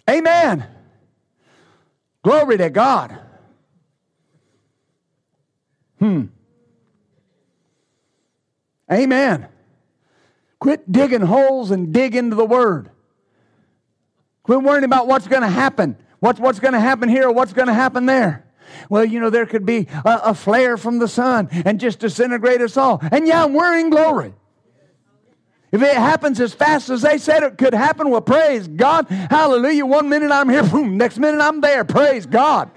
Amen. 0.09 0.65
Glory 2.23 2.57
to 2.57 2.69
God. 2.69 3.19
Hmm. 5.99 6.25
Amen. 8.89 9.49
Quit 10.59 10.89
digging 10.89 11.21
holes 11.21 11.71
and 11.71 11.93
dig 11.93 12.15
into 12.15 12.37
the 12.37 12.45
Word. 12.45 12.89
Quit 14.43 14.61
worrying 14.61 14.85
about 14.85 15.07
what's 15.07 15.27
going 15.27 15.41
to 15.41 15.49
happen. 15.49 15.97
What's, 16.21 16.39
what's 16.39 16.59
going 16.59 16.73
to 16.73 16.79
happen 16.79 17.09
here 17.09 17.27
or 17.27 17.33
what's 17.33 17.51
going 17.51 17.67
to 17.67 17.73
happen 17.73 18.05
there. 18.05 18.42
Well, 18.89 19.05
you 19.05 19.19
know, 19.19 19.29
there 19.29 19.45
could 19.45 19.65
be 19.65 19.87
a, 20.05 20.21
a 20.25 20.33
flare 20.33 20.77
from 20.77 20.99
the 20.99 21.07
sun 21.07 21.49
and 21.65 21.79
just 21.79 21.99
disintegrate 21.99 22.61
us 22.61 22.77
all. 22.77 22.99
And 23.11 23.27
yeah, 23.27 23.45
we're 23.45 23.77
in 23.77 23.89
glory. 23.89 24.33
If 25.71 25.81
it 25.81 25.95
happens 25.95 26.39
as 26.39 26.53
fast 26.53 26.91
as 26.91 27.01
they 27.01 27.17
said 27.17 27.41
it 27.41 27.57
could 27.57 27.73
happen, 27.73 28.11
well, 28.11 28.21
praise 28.21 28.67
God. 28.67 29.07
Hallelujah. 29.09 29.87
One 29.87 30.07
minute 30.07 30.31
I'm 30.31 30.47
here, 30.47 30.63
boom, 30.69 30.97
next 30.97 31.17
minute 31.17 31.41
I'm 31.41 31.61
there. 31.61 31.83
Praise 31.83 32.27
God. 32.27 32.69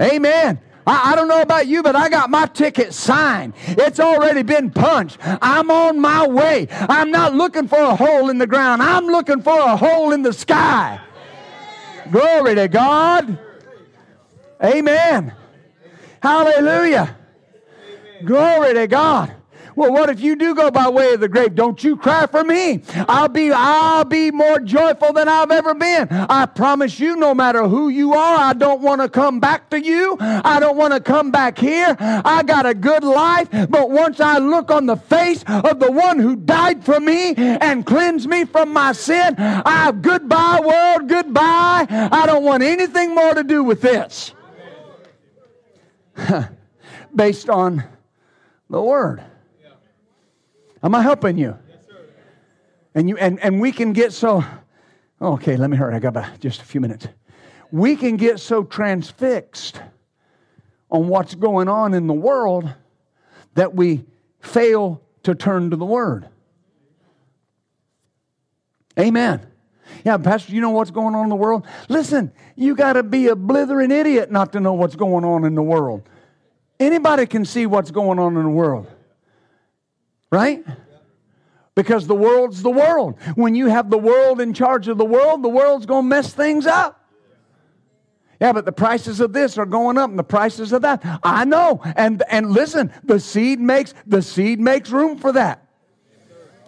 Amen. 0.00 0.58
I, 0.86 1.12
I, 1.12 1.14
don't 1.14 1.28
know 1.28 1.42
about 1.42 1.66
you, 1.66 1.82
but 1.82 1.94
I 1.94 2.08
got 2.08 2.30
my 2.30 2.46
ticket 2.46 2.94
signed. 2.94 3.52
It's 3.66 4.00
already 4.00 4.42
been 4.42 4.70
punched. 4.70 5.18
I'm 5.20 5.70
on 5.70 6.00
my 6.00 6.26
way. 6.26 6.68
I'm 6.70 7.10
not 7.10 7.34
looking 7.34 7.68
for 7.68 7.78
a 7.78 7.94
hole 7.94 8.30
in 8.30 8.38
the 8.38 8.46
ground, 8.46 8.82
I'm 8.82 9.04
looking 9.06 9.42
for 9.42 9.58
a 9.58 9.76
hole 9.76 10.12
in 10.12 10.22
the 10.22 10.32
sky. 10.32 11.00
Glory 12.10 12.54
to 12.54 12.66
God. 12.66 13.38
Amen. 14.62 15.34
Hallelujah. 16.22 17.16
Glory 18.24 18.74
to 18.74 18.86
God. 18.86 19.34
Well, 19.76 19.92
what 19.92 20.10
if 20.10 20.20
you 20.20 20.36
do 20.36 20.54
go 20.54 20.70
by 20.70 20.88
way 20.88 21.14
of 21.14 21.20
the 21.20 21.28
grave? 21.28 21.54
Don't 21.54 21.82
you 21.82 21.96
cry 21.96 22.26
for 22.26 22.44
me. 22.44 22.82
I'll 23.08 23.28
be 23.28 23.50
I'll 23.50 24.04
be 24.04 24.30
more 24.30 24.58
joyful 24.58 25.12
than 25.12 25.28
I've 25.28 25.50
ever 25.50 25.74
been. 25.74 26.08
I 26.10 26.44
promise 26.46 27.00
you, 27.00 27.16
no 27.16 27.34
matter 27.34 27.66
who 27.66 27.88
you 27.88 28.12
are, 28.12 28.38
I 28.38 28.52
don't 28.52 28.82
want 28.82 29.00
to 29.00 29.08
come 29.08 29.40
back 29.40 29.70
to 29.70 29.80
you. 29.80 30.18
I 30.20 30.60
don't 30.60 30.76
want 30.76 30.92
to 30.92 31.00
come 31.00 31.30
back 31.30 31.56
here. 31.58 31.96
I 31.98 32.42
got 32.42 32.66
a 32.66 32.74
good 32.74 33.04
life, 33.04 33.48
but 33.70 33.90
once 33.90 34.20
I 34.20 34.38
look 34.38 34.70
on 34.70 34.86
the 34.86 34.96
face 34.96 35.44
of 35.46 35.78
the 35.78 35.90
one 35.90 36.18
who 36.18 36.36
died 36.36 36.84
for 36.84 37.00
me 37.00 37.34
and 37.36 37.86
cleansed 37.86 38.28
me 38.28 38.44
from 38.44 38.72
my 38.72 38.92
sin, 38.92 39.34
I 39.38 39.92
goodbye 39.92 40.60
world, 40.62 41.08
goodbye. 41.08 41.86
I 41.88 42.26
don't 42.26 42.44
want 42.44 42.62
anything 42.62 43.14
more 43.14 43.34
to 43.34 43.44
do 43.44 43.64
with 43.64 43.80
this. 43.80 44.34
based 47.14 47.48
on 47.48 47.84
the 48.68 48.80
word. 48.80 49.22
Am 50.82 50.94
I 50.94 51.02
helping 51.02 51.38
you? 51.38 51.56
And 52.94 53.08
you 53.08 53.16
and, 53.18 53.38
and 53.40 53.60
we 53.60 53.72
can 53.72 53.92
get 53.92 54.12
so 54.12 54.44
oh, 55.20 55.34
Okay, 55.34 55.56
let 55.56 55.70
me 55.70 55.76
hurry. 55.76 55.94
I 55.94 55.98
got 55.98 56.08
about 56.08 56.40
just 56.40 56.62
a 56.62 56.64
few 56.64 56.80
minutes. 56.80 57.06
We 57.70 57.94
can 57.96 58.16
get 58.16 58.40
so 58.40 58.64
transfixed 58.64 59.80
on 60.90 61.08
what's 61.08 61.34
going 61.34 61.68
on 61.68 61.94
in 61.94 62.06
the 62.06 62.14
world 62.14 62.72
that 63.54 63.74
we 63.74 64.04
fail 64.40 65.02
to 65.22 65.34
turn 65.34 65.70
to 65.70 65.76
the 65.76 65.84
Word. 65.84 66.28
Amen. 68.98 69.49
Yeah, 70.04 70.16
Pastor, 70.16 70.52
you 70.52 70.60
know 70.60 70.70
what's 70.70 70.90
going 70.90 71.14
on 71.14 71.24
in 71.24 71.28
the 71.28 71.36
world? 71.36 71.66
Listen, 71.88 72.32
you 72.56 72.74
got 72.74 72.94
to 72.94 73.02
be 73.02 73.28
a 73.28 73.36
blithering 73.36 73.90
idiot 73.90 74.30
not 74.30 74.52
to 74.52 74.60
know 74.60 74.72
what's 74.72 74.96
going 74.96 75.24
on 75.24 75.44
in 75.44 75.54
the 75.54 75.62
world. 75.62 76.02
Anybody 76.78 77.26
can 77.26 77.44
see 77.44 77.66
what's 77.66 77.90
going 77.90 78.18
on 78.18 78.36
in 78.36 78.42
the 78.42 78.50
world, 78.50 78.86
right? 80.30 80.64
Because 81.74 82.06
the 82.06 82.14
world's 82.14 82.62
the 82.62 82.70
world. 82.70 83.18
When 83.34 83.54
you 83.54 83.66
have 83.66 83.90
the 83.90 83.98
world 83.98 84.40
in 84.40 84.54
charge 84.54 84.88
of 84.88 84.98
the 84.98 85.04
world, 85.04 85.42
the 85.42 85.48
world's 85.48 85.86
going 85.86 86.04
to 86.04 86.08
mess 86.08 86.32
things 86.32 86.66
up. 86.66 87.00
Yeah, 88.40 88.54
but 88.54 88.64
the 88.64 88.72
prices 88.72 89.20
of 89.20 89.34
this 89.34 89.58
are 89.58 89.66
going 89.66 89.98
up 89.98 90.08
and 90.08 90.18
the 90.18 90.24
prices 90.24 90.72
of 90.72 90.82
that. 90.82 91.02
I 91.22 91.44
know. 91.44 91.82
And 91.94 92.22
and 92.30 92.50
listen, 92.50 92.90
the 93.04 93.20
seed 93.20 93.60
makes 93.60 93.92
the 94.06 94.22
seed 94.22 94.58
makes 94.58 94.90
room 94.90 95.18
for 95.18 95.32
that. 95.32 95.66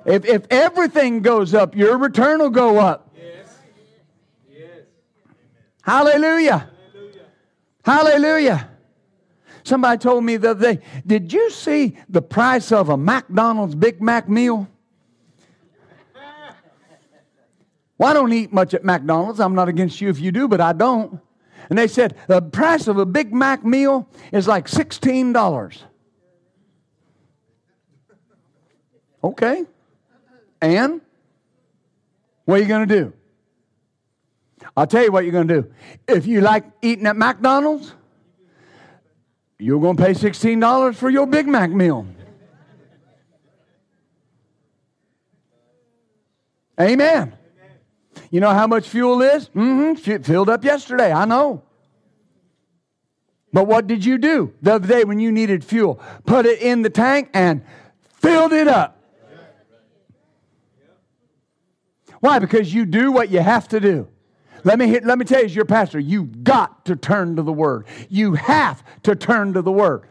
If 0.05 0.27
if 0.27 0.47
everything 0.51 1.23
goes 1.23 1.55
up, 1.55 1.75
your 1.75 1.97
return 1.97 2.41
will 2.41 2.51
go 2.51 2.79
up. 2.79 3.12
Hallelujah. 5.83 6.71
Hallelujah. 7.85 8.69
Somebody 9.65 9.99
told 9.99 10.25
me 10.25 10.37
the 10.37 10.51
other 10.51 10.75
day, 10.75 10.83
did 11.07 11.33
you 11.33 11.51
see 11.51 11.97
the 12.09 12.23
price 12.23 12.73
of 12.73 12.89
a 12.89 12.97
McDonald's 12.97 13.75
Big 13.75 14.01
Mac 14.03 14.29
meal? 14.29 14.69
Well, 17.99 18.11
I 18.11 18.15
don't 18.15 18.33
eat 18.33 18.53
much 18.53 18.75
at 18.75 18.85
McDonald's. 18.85 19.39
I'm 19.39 19.55
not 19.55 19.69
against 19.69 20.01
you 20.01 20.09
if 20.09 20.19
you 20.19 20.33
do, 20.33 20.49
but 20.49 20.61
I 20.61 20.73
don't. 20.73 21.21
And 21.71 21.79
they 21.79 21.87
said 21.87 22.17
the 22.27 22.43
price 22.43 22.89
of 22.89 22.99
a 22.99 23.07
Big 23.07 23.33
Mac 23.33 23.65
meal 23.65 24.09
is 24.33 24.49
like 24.49 24.67
$16. 24.67 25.79
Okay. 29.23 29.65
And 30.61 31.01
what 32.45 32.57
are 32.57 32.63
you 32.63 32.67
going 32.67 32.89
to 32.89 32.95
do? 32.95 33.13
I'll 34.77 34.87
tell 34.87 35.05
you 35.05 35.13
what 35.13 35.25
you're 35.25 35.33
going 35.33 35.49
to 35.49 35.63
do. 35.63 35.73
If 36.09 36.27
you 36.27 36.41
like 36.41 36.65
eating 36.81 37.07
at 37.07 37.17
McDonald's, 37.17 37.95
you're 39.59 39.81
going 39.81 39.97
to 39.97 40.03
pay 40.03 40.13
$16 40.13 40.95
for 40.95 41.11
your 41.11 41.27
Big 41.27 41.47
Mac 41.47 41.71
meal. 41.71 42.07
Amen. 46.81 47.37
You 48.31 48.41
know 48.41 48.51
how 48.51 48.67
much 48.67 48.89
fuel 48.89 49.21
is? 49.21 49.51
Mm-hmm. 49.51 50.23
Filled 50.23 50.49
up 50.49 50.65
yesterday. 50.65 51.13
I 51.13 51.27
know. 51.27 51.63
But 53.53 53.67
what 53.67 53.87
did 53.87 54.05
you 54.05 54.17
do 54.17 54.55
the 54.63 54.75
other 54.75 54.89
day 54.89 55.05
when 55.05 55.19
you 55.19 55.31
needed 55.31 55.63
fuel? 55.63 56.01
Put 56.25 56.47
it 56.47 56.63
in 56.63 56.81
the 56.81 56.89
tank 56.89 57.29
and 57.35 57.63
filled 58.05 58.55
it 58.55 58.67
up. 58.67 58.99
Why? 62.21 62.39
Because 62.39 62.73
you 62.73 62.87
do 62.87 63.13
what 63.13 63.29
you 63.29 63.41
have 63.41 63.69
to 63.69 63.81
do. 63.81 64.09
Let 64.65 64.79
me, 64.79 64.87
hit, 64.87 65.05
let 65.05 65.19
me 65.19 65.25
tell 65.25 65.41
you, 65.41 65.47
as 65.47 65.57
your 65.57 65.65
pastor, 65.65 65.99
you've 65.99 66.45
got 66.45 66.85
to 66.87 66.97
turn 66.97 67.37
to 67.37 67.43
the 67.43 67.53
Word. 67.53 67.87
You 68.09 68.35
have 68.35 68.83
to 69.05 69.17
turn 69.17 69.55
to 69.55 69.63
the 69.63 69.73
Word. 69.73 70.09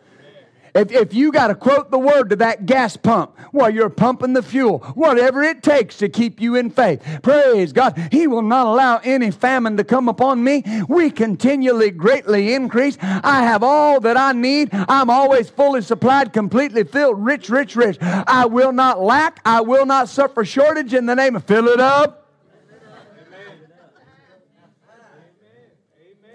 If, 0.73 0.91
if 0.91 1.13
you 1.13 1.31
got 1.31 1.47
to 1.47 1.55
quote 1.55 1.91
the 1.91 1.99
word 1.99 2.29
to 2.29 2.35
that 2.37 2.65
gas 2.65 2.95
pump 2.95 3.37
while 3.51 3.69
you're 3.69 3.89
pumping 3.89 4.33
the 4.33 4.41
fuel, 4.41 4.79
whatever 4.95 5.43
it 5.43 5.63
takes 5.63 5.97
to 5.97 6.07
keep 6.07 6.39
you 6.39 6.55
in 6.55 6.69
faith, 6.69 7.03
praise 7.23 7.73
God. 7.73 7.97
He 8.11 8.27
will 8.27 8.41
not 8.41 8.67
allow 8.67 8.97
any 9.03 9.31
famine 9.31 9.75
to 9.77 9.83
come 9.83 10.07
upon 10.07 10.43
me. 10.43 10.63
We 10.87 11.11
continually 11.11 11.91
greatly 11.91 12.53
increase. 12.53 12.97
I 13.01 13.43
have 13.43 13.63
all 13.63 13.99
that 14.01 14.15
I 14.15 14.31
need. 14.31 14.69
I'm 14.71 15.09
always 15.09 15.49
fully 15.49 15.81
supplied, 15.81 16.31
completely 16.31 16.83
filled, 16.83 17.23
rich, 17.23 17.49
rich, 17.49 17.75
rich. 17.75 17.97
I 18.01 18.45
will 18.45 18.71
not 18.71 19.01
lack. 19.01 19.41
I 19.43 19.61
will 19.61 19.85
not 19.85 20.07
suffer 20.07 20.45
shortage 20.45 20.93
in 20.93 21.05
the 21.05 21.15
name 21.15 21.35
of 21.35 21.43
fill 21.43 21.67
it 21.67 21.79
up. 21.79 22.20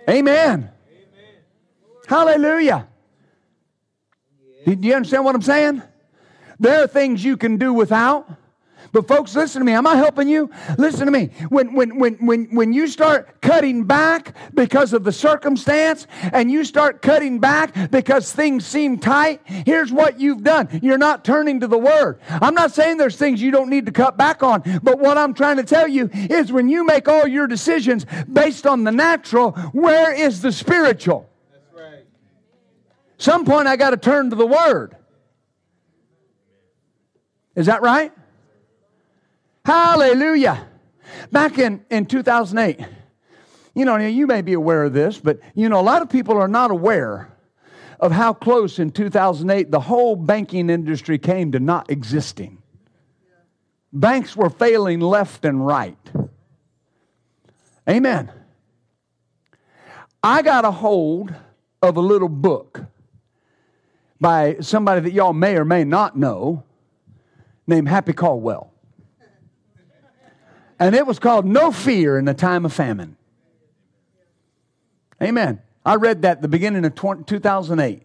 Amen. 0.09 0.71
Amen. 0.71 0.71
Hallelujah. 2.07 2.89
Do 4.65 4.77
you 4.81 4.95
understand 4.95 5.25
what 5.25 5.35
I'm 5.35 5.43
saying? 5.43 5.83
There 6.59 6.83
are 6.83 6.87
things 6.87 7.25
you 7.25 7.37
can 7.37 7.57
do 7.57 7.73
without. 7.73 8.29
But 8.97 9.09
folks, 9.09 9.37
listen 9.37 9.61
to 9.61 9.67
me. 9.67 9.73
Am 9.73 9.87
I 9.87 9.95
helping 9.95 10.27
you? 10.27 10.49
Listen 10.79 11.05
to 11.05 11.13
me. 11.13 11.27
When, 11.51 11.75
when, 11.75 11.99
when, 11.99 12.15
when, 12.15 12.45
when 12.47 12.73
you 12.73 12.87
start 12.89 13.43
cutting 13.43 13.85
back 13.85 14.35
because 14.55 14.95
of 14.95 15.05
the 15.05 15.13
circumstance 15.13 16.07
and 16.33 16.51
you 16.51 16.65
start 16.65 17.03
cutting 17.03 17.39
back 17.39 17.91
because 17.91 18.33
things 18.33 18.65
seem 18.65 18.99
tight, 18.99 19.43
here's 19.45 19.93
what 19.93 20.19
you've 20.19 20.43
done. 20.43 20.81
You're 20.83 20.97
not 20.97 21.27
turning 21.27 21.61
to 21.61 21.67
the 21.67 21.77
Word. 21.77 22.21
I'm 22.31 22.55
not 22.55 22.73
saying 22.73 22.97
there's 22.97 23.17
things 23.17 23.43
you 23.43 23.51
don't 23.51 23.69
need 23.69 23.85
to 23.85 23.93
cut 23.93 24.17
back 24.17 24.43
on, 24.43 24.63
but 24.83 24.99
what 24.99 25.19
I'm 25.19 25.35
trying 25.35 25.59
to 25.59 25.65
tell 25.65 25.87
you 25.87 26.09
is 26.15 26.51
when 26.51 26.71
you 26.71 26.87
make 26.87 27.07
all 27.07 27.27
your 27.27 27.47
decisions 27.47 28.07
based 28.33 28.67
on 28.67 28.85
the 28.85 28.93
natural, 28.93 29.53
where 29.73 30.15
is 30.15 30.41
the 30.41 30.53
spiritual? 30.53 31.29
Right. 31.75 32.07
Some 33.19 33.45
point 33.45 33.69
I 33.69 33.77
got 33.77 33.91
to 33.91 33.99
turn 33.99 34.31
to 34.31 34.37
the 34.37 34.47
Word. 34.47 34.97
Is 37.55 37.67
that 37.67 37.83
right? 37.83 38.11
Hallelujah. 39.67 40.65
Back 41.33 41.59
in, 41.59 41.85
in 41.91 42.07
2008, 42.07 42.87
you 43.75 43.85
know, 43.85 43.97
you 43.97 44.29
may 44.29 44.41
be 44.41 44.53
aware 44.53 44.85
of 44.85 44.93
this, 44.93 45.19
but 45.19 45.41
you 45.57 45.69
know, 45.69 45.81
a 45.81 45.83
lot 45.83 46.03
of 46.03 46.09
people 46.09 46.37
are 46.37 46.47
not 46.47 46.71
aware 46.71 47.37
of 47.99 48.13
how 48.13 48.33
close 48.33 48.79
in 48.79 48.93
2008 48.93 49.73
the 49.73 49.81
whole 49.81 50.15
banking 50.15 50.71
industry 50.71 51.19
came 51.19 51.51
to 51.51 51.59
not 51.59 51.91
existing. 51.91 52.63
Banks 53.93 54.37
were 54.37 54.51
failing 54.51 55.01
left 55.01 55.45
and 55.45 55.67
right. 55.67 55.99
Amen. 57.91 58.31
I 60.23 60.43
got 60.43 60.65
a 60.65 60.71
hold 60.71 61.35
of 61.83 61.97
a 61.97 62.01
little 62.01 62.29
book 62.29 62.85
by 64.21 64.59
somebody 64.61 65.01
that 65.01 65.13
y'all 65.13 65.33
may 65.33 65.57
or 65.57 65.65
may 65.65 65.83
not 65.83 66.17
know 66.17 66.63
named 67.67 67.89
Happy 67.89 68.13
Caldwell 68.13 68.73
and 70.79 70.95
it 70.95 71.07
was 71.07 71.19
called 71.19 71.47
No 71.47 71.73
Fear 71.73 72.19
in 72.19 72.25
the 72.25 72.35
Time 72.35 72.65
of 72.65 72.73
Famine. 72.73 73.17
Amen. 75.23 75.63
I 75.85 75.95
read 75.95 76.23
that 76.23 76.43
the 76.43 76.49
beginning 76.49 76.85
of 76.85 76.95
2008. 76.95 78.03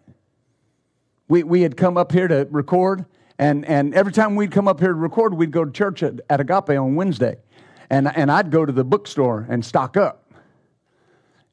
We, 1.28 1.42
we 1.42 1.62
had 1.62 1.76
come 1.76 1.96
up 1.96 2.12
here 2.12 2.28
to 2.28 2.46
record, 2.50 3.04
and, 3.38 3.64
and 3.66 3.94
every 3.94 4.12
time 4.12 4.36
we'd 4.36 4.52
come 4.52 4.68
up 4.68 4.80
here 4.80 4.88
to 4.88 4.94
record, 4.94 5.34
we'd 5.34 5.50
go 5.50 5.64
to 5.64 5.70
church 5.70 6.02
at, 6.02 6.20
at 6.30 6.40
Agape 6.40 6.70
on 6.70 6.94
Wednesday. 6.94 7.36
And, 7.90 8.14
and 8.16 8.30
I'd 8.30 8.50
go 8.50 8.64
to 8.64 8.72
the 8.72 8.84
bookstore 8.84 9.46
and 9.50 9.64
stock 9.64 9.96
up. 9.96 10.32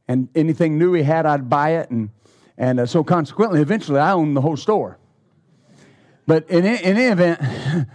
And 0.08 0.30
anything 0.36 0.78
new 0.78 0.92
we 0.92 1.04
had, 1.04 1.26
I'd 1.26 1.50
buy 1.50 1.72
it. 1.72 1.90
And, 1.90 2.10
and 2.58 2.80
uh, 2.80 2.86
so 2.86 3.04
consequently, 3.04 3.62
eventually, 3.62 4.00
I 4.00 4.14
owned 4.14 4.36
the 4.36 4.42
whole 4.42 4.58
store. 4.58 4.98
But 6.26 6.50
in, 6.50 6.66
in 6.66 6.98
any 6.98 7.06
event, 7.06 7.42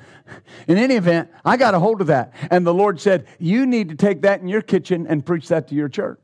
In 0.68 0.78
any 0.78 0.94
event, 0.94 1.30
I 1.44 1.56
got 1.56 1.74
a 1.74 1.78
hold 1.78 2.00
of 2.00 2.06
that. 2.08 2.32
And 2.50 2.66
the 2.66 2.74
Lord 2.74 3.00
said, 3.00 3.26
You 3.38 3.66
need 3.66 3.88
to 3.90 3.94
take 3.94 4.22
that 4.22 4.40
in 4.40 4.48
your 4.48 4.62
kitchen 4.62 5.06
and 5.06 5.24
preach 5.24 5.48
that 5.48 5.68
to 5.68 5.74
your 5.74 5.88
church. 5.88 6.20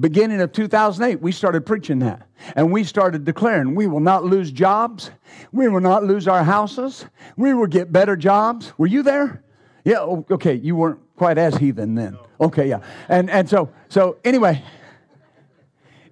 Beginning 0.00 0.40
of 0.40 0.52
2008, 0.52 1.20
we 1.20 1.32
started 1.32 1.66
preaching 1.66 1.98
that. 2.00 2.28
And 2.54 2.70
we 2.70 2.84
started 2.84 3.24
declaring 3.24 3.74
we 3.74 3.88
will 3.88 4.00
not 4.00 4.24
lose 4.24 4.52
jobs. 4.52 5.10
We 5.50 5.68
will 5.68 5.80
not 5.80 6.04
lose 6.04 6.28
our 6.28 6.44
houses. 6.44 7.04
We 7.36 7.52
will 7.52 7.66
get 7.66 7.92
better 7.92 8.16
jobs. 8.16 8.72
Were 8.78 8.86
you 8.86 9.02
there? 9.02 9.42
Yeah, 9.84 10.00
okay. 10.00 10.54
You 10.54 10.76
weren't 10.76 11.00
quite 11.16 11.36
as 11.36 11.56
heathen 11.56 11.96
then. 11.96 12.16
Okay, 12.40 12.68
yeah. 12.68 12.80
And, 13.08 13.28
and 13.28 13.48
so, 13.48 13.70
so 13.88 14.18
anyway, 14.24 14.62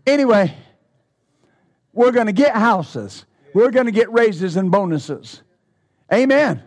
anyway, 0.05 0.57
we're 1.93 2.13
going 2.13 2.27
to 2.27 2.33
get 2.33 2.57
houses. 2.57 3.25
We're 3.55 3.71
going 3.71 3.87
to 3.87 3.93
get 3.93 4.13
raises 4.13 4.57
and 4.57 4.71
bonuses. 4.71 5.43
Amen. 6.13 6.63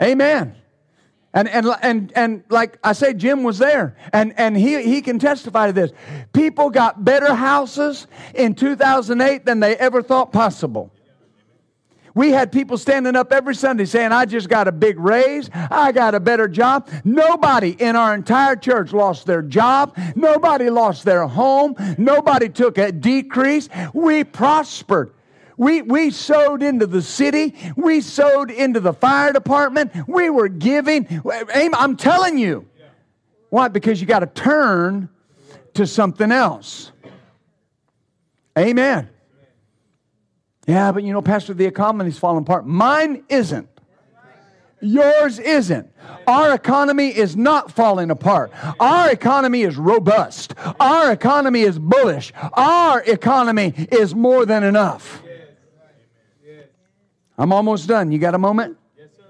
Amen. 0.00 0.56
And, 1.32 1.48
and, 1.48 1.66
and, 1.82 2.12
and 2.14 2.44
like 2.48 2.78
I 2.84 2.92
say, 2.92 3.12
Jim 3.12 3.42
was 3.42 3.58
there, 3.58 3.96
and, 4.12 4.32
and 4.38 4.56
he, 4.56 4.80
he 4.82 5.02
can 5.02 5.18
testify 5.18 5.66
to 5.66 5.72
this. 5.72 5.90
People 6.32 6.70
got 6.70 7.04
better 7.04 7.34
houses 7.34 8.06
in 8.34 8.54
2008 8.54 9.44
than 9.44 9.58
they 9.58 9.76
ever 9.76 10.00
thought 10.00 10.32
possible. 10.32 10.92
We 12.14 12.30
had 12.30 12.52
people 12.52 12.78
standing 12.78 13.16
up 13.16 13.32
every 13.32 13.56
Sunday 13.56 13.84
saying, 13.86 14.12
I 14.12 14.24
just 14.26 14.48
got 14.48 14.68
a 14.68 14.72
big 14.72 15.00
raise. 15.00 15.50
I 15.52 15.90
got 15.90 16.14
a 16.14 16.20
better 16.20 16.46
job. 16.46 16.88
Nobody 17.02 17.70
in 17.70 17.96
our 17.96 18.14
entire 18.14 18.54
church 18.54 18.92
lost 18.92 19.26
their 19.26 19.42
job. 19.42 19.98
Nobody 20.14 20.70
lost 20.70 21.04
their 21.04 21.26
home. 21.26 21.74
Nobody 21.98 22.48
took 22.48 22.78
a 22.78 22.92
decrease. 22.92 23.68
We 23.92 24.22
prospered. 24.22 25.12
We, 25.56 25.82
we 25.82 26.10
sowed 26.10 26.62
into 26.62 26.86
the 26.86 27.02
city. 27.02 27.54
We 27.76 28.00
sowed 28.00 28.50
into 28.50 28.80
the 28.80 28.92
fire 28.92 29.32
department. 29.32 29.92
We 30.08 30.30
were 30.30 30.48
giving. 30.48 31.22
I'm 31.24 31.96
telling 31.96 32.38
you, 32.38 32.66
Why? 33.50 33.68
Because 33.68 34.00
you 34.00 34.06
got 34.06 34.20
to 34.20 34.26
turn 34.26 35.08
to 35.74 35.86
something 35.86 36.32
else. 36.32 36.92
Amen. 38.58 39.08
Yeah, 40.66 40.92
but 40.92 41.02
you 41.02 41.12
know, 41.12 41.22
Pastor, 41.22 41.54
the 41.54 41.66
economy's 41.66 42.18
falling 42.18 42.42
apart. 42.42 42.66
Mine 42.66 43.24
isn't. 43.28 43.68
Yours 44.80 45.38
isn't. 45.38 45.90
Our 46.26 46.54
economy 46.54 47.08
is 47.08 47.36
not 47.36 47.72
falling 47.72 48.10
apart. 48.10 48.52
Our 48.78 49.10
economy 49.10 49.62
is 49.62 49.76
robust. 49.76 50.54
Our 50.78 51.12
economy 51.12 51.62
is 51.62 51.78
bullish. 51.78 52.32
Our 52.52 53.02
economy 53.02 53.72
is 53.90 54.14
more 54.14 54.44
than 54.46 54.62
enough. 54.62 55.22
I'm 57.36 57.52
almost 57.52 57.88
done. 57.88 58.12
You 58.12 58.18
got 58.18 58.34
a 58.34 58.38
moment? 58.38 58.76
Yes, 58.96 59.08
sir. 59.16 59.24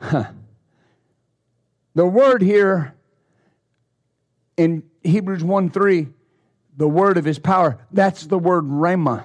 Huh. 0.00 0.32
The 1.94 2.06
word 2.06 2.42
here 2.42 2.94
in 4.56 4.82
Hebrews 5.02 5.42
1 5.42 5.70
3, 5.70 6.08
the 6.76 6.88
word 6.88 7.16
of 7.18 7.24
his 7.24 7.38
power, 7.38 7.78
that's 7.92 8.26
the 8.26 8.38
word 8.38 8.64
rhema, 8.64 9.24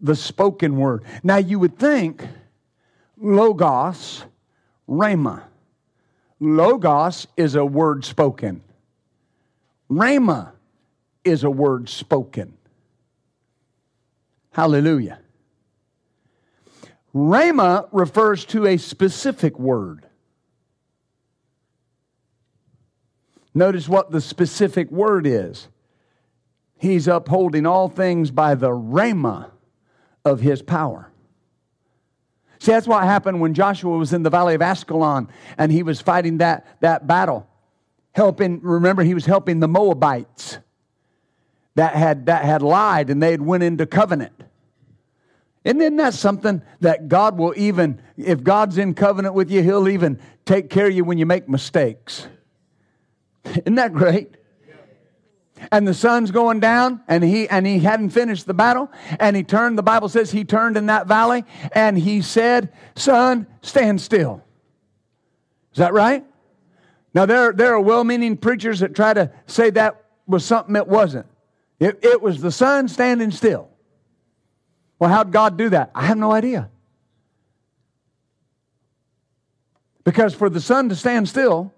the 0.00 0.16
spoken 0.16 0.76
word. 0.76 1.04
Now 1.22 1.36
you 1.36 1.58
would 1.58 1.78
think 1.78 2.26
logos, 3.16 4.24
rhema. 4.88 5.42
Logos 6.38 7.26
is 7.36 7.54
a 7.54 7.64
word 7.64 8.04
spoken. 8.04 8.62
Rhema 9.90 10.52
is 11.24 11.44
a 11.44 11.50
word 11.50 11.88
spoken. 11.88 12.56
Hallelujah. 14.52 15.20
Rhema 17.16 17.88
refers 17.92 18.44
to 18.46 18.66
a 18.66 18.76
specific 18.76 19.58
word. 19.58 20.06
Notice 23.54 23.88
what 23.88 24.10
the 24.10 24.20
specific 24.20 24.90
word 24.90 25.26
is. 25.26 25.68
He's 26.76 27.08
upholding 27.08 27.64
all 27.64 27.88
things 27.88 28.30
by 28.30 28.54
the 28.54 28.68
rhema 28.68 29.50
of 30.26 30.40
his 30.40 30.60
power. 30.60 31.10
See, 32.58 32.72
that's 32.72 32.86
what 32.86 33.02
happened 33.04 33.40
when 33.40 33.54
Joshua 33.54 33.96
was 33.96 34.12
in 34.12 34.22
the 34.22 34.28
valley 34.28 34.54
of 34.54 34.60
Aijalon 34.60 35.28
and 35.56 35.72
he 35.72 35.82
was 35.82 36.02
fighting 36.02 36.36
that, 36.38 36.66
that 36.80 37.06
battle. 37.06 37.48
Helping, 38.12 38.60
remember, 38.60 39.02
he 39.02 39.14
was 39.14 39.24
helping 39.24 39.60
the 39.60 39.68
Moabites 39.68 40.58
that 41.76 41.94
had, 41.94 42.26
that 42.26 42.44
had 42.44 42.60
lied 42.60 43.08
and 43.08 43.22
they 43.22 43.30
had 43.30 43.40
went 43.40 43.62
into 43.62 43.86
covenant. 43.86 44.34
And 45.66 45.80
then 45.80 45.96
that's 45.96 46.16
something 46.16 46.62
that 46.80 47.08
God 47.08 47.36
will 47.36 47.52
even, 47.56 48.00
if 48.16 48.44
God's 48.44 48.78
in 48.78 48.94
covenant 48.94 49.34
with 49.34 49.50
you, 49.50 49.62
He'll 49.62 49.88
even 49.88 50.20
take 50.44 50.70
care 50.70 50.86
of 50.86 50.92
you 50.92 51.04
when 51.04 51.18
you 51.18 51.26
make 51.26 51.48
mistakes? 51.48 52.28
Isn't 53.44 53.74
that 53.74 53.92
great? 53.92 54.36
And 55.72 55.88
the 55.88 55.94
sun's 55.94 56.30
going 56.30 56.60
down, 56.60 57.00
and 57.08 57.24
he 57.24 57.48
and 57.48 57.66
he 57.66 57.78
hadn't 57.78 58.10
finished 58.10 58.46
the 58.46 58.54
battle, 58.54 58.92
and 59.18 59.34
he 59.34 59.42
turned. 59.42 59.78
The 59.78 59.82
Bible 59.82 60.10
says 60.10 60.30
he 60.30 60.44
turned 60.44 60.76
in 60.76 60.86
that 60.86 61.06
valley, 61.06 61.44
and 61.72 61.98
he 61.98 62.20
said, 62.20 62.72
"Sun, 62.94 63.46
stand 63.62 64.02
still." 64.02 64.44
Is 65.72 65.78
that 65.78 65.94
right? 65.94 66.24
Now 67.14 67.24
there 67.24 67.52
there 67.52 67.72
are 67.72 67.80
well-meaning 67.80 68.36
preachers 68.36 68.80
that 68.80 68.94
try 68.94 69.14
to 69.14 69.32
say 69.46 69.70
that 69.70 70.04
was 70.26 70.44
something 70.44 70.76
it 70.76 70.88
wasn't. 70.88 71.26
It, 71.80 72.00
it 72.02 72.20
was 72.20 72.42
the 72.42 72.52
sun 72.52 72.86
standing 72.88 73.30
still. 73.30 73.70
Well, 74.98 75.10
how'd 75.10 75.30
God 75.30 75.56
do 75.58 75.68
that? 75.70 75.90
I 75.94 76.06
have 76.06 76.16
no 76.16 76.32
idea. 76.32 76.70
Because 80.04 80.34
for 80.34 80.48
the 80.48 80.60
sun 80.60 80.88
to 80.88 80.94
stand 80.94 81.28
still, 81.28 81.72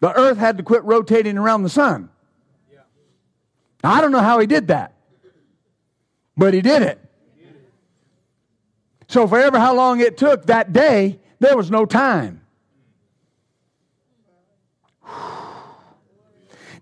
the 0.00 0.12
earth 0.12 0.36
had 0.36 0.58
to 0.58 0.62
quit 0.62 0.84
rotating 0.84 1.38
around 1.38 1.62
the 1.62 1.68
sun. 1.68 2.10
Now, 3.82 3.92
I 3.92 4.00
don't 4.00 4.12
know 4.12 4.20
how 4.20 4.38
he 4.38 4.46
did 4.46 4.68
that, 4.68 4.94
but 6.36 6.54
he 6.54 6.62
did 6.62 6.82
it. 6.82 6.98
So, 9.08 9.28
for 9.28 9.38
ever 9.38 9.58
how 9.58 9.74
long 9.74 10.00
it 10.00 10.16
took 10.16 10.46
that 10.46 10.72
day, 10.72 11.20
there 11.38 11.56
was 11.56 11.70
no 11.70 11.84
time. 11.84 12.40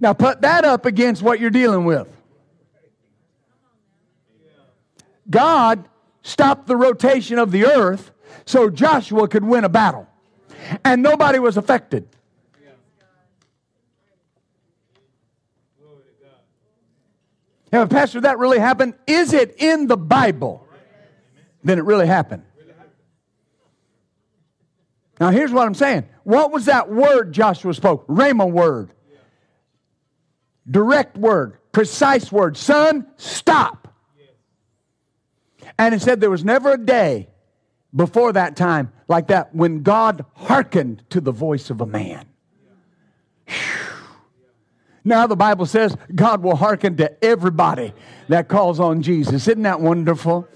Now, 0.00 0.12
put 0.14 0.40
that 0.40 0.64
up 0.64 0.86
against 0.86 1.22
what 1.22 1.38
you're 1.38 1.50
dealing 1.50 1.84
with. 1.84 2.08
God 5.28 5.88
stopped 6.22 6.66
the 6.66 6.76
rotation 6.76 7.38
of 7.38 7.50
the 7.50 7.66
earth 7.66 8.10
so 8.44 8.70
Joshua 8.70 9.28
could 9.28 9.44
win 9.44 9.64
a 9.64 9.68
battle. 9.68 10.08
And 10.84 11.02
nobody 11.02 11.38
was 11.38 11.56
affected. 11.56 12.08
Now, 17.72 17.86
Pastor, 17.86 18.20
that 18.20 18.38
really 18.38 18.58
happened. 18.58 18.94
Is 19.06 19.32
it 19.32 19.56
in 19.58 19.86
the 19.86 19.96
Bible? 19.96 20.66
Then 21.64 21.78
it 21.78 21.84
really 21.84 22.06
happened. 22.06 22.42
Now, 25.18 25.30
here's 25.30 25.52
what 25.52 25.66
I'm 25.66 25.74
saying. 25.74 26.06
What 26.24 26.52
was 26.52 26.66
that 26.66 26.90
word 26.90 27.32
Joshua 27.32 27.72
spoke? 27.74 28.06
Rhema 28.08 28.50
word. 28.50 28.92
Direct 30.70 31.16
word, 31.16 31.58
precise 31.72 32.30
word. 32.30 32.56
Sun, 32.56 33.06
stop. 33.16 33.81
And 35.78 35.94
it 35.94 36.02
said 36.02 36.20
there 36.20 36.30
was 36.30 36.44
never 36.44 36.72
a 36.72 36.78
day 36.78 37.28
before 37.94 38.32
that 38.32 38.56
time 38.56 38.92
like 39.08 39.28
that 39.28 39.54
when 39.54 39.82
God 39.82 40.24
hearkened 40.34 41.02
to 41.10 41.20
the 41.20 41.32
voice 41.32 41.70
of 41.70 41.80
a 41.80 41.86
man. 41.86 42.26
Now 45.04 45.26
the 45.26 45.36
Bible 45.36 45.66
says 45.66 45.96
God 46.14 46.42
will 46.42 46.56
hearken 46.56 46.96
to 46.98 47.24
everybody 47.24 47.92
that 48.28 48.48
calls 48.48 48.78
on 48.78 49.02
Jesus. 49.02 49.48
Isn't 49.48 49.62
that 49.62 49.80
wonderful? 49.80 50.48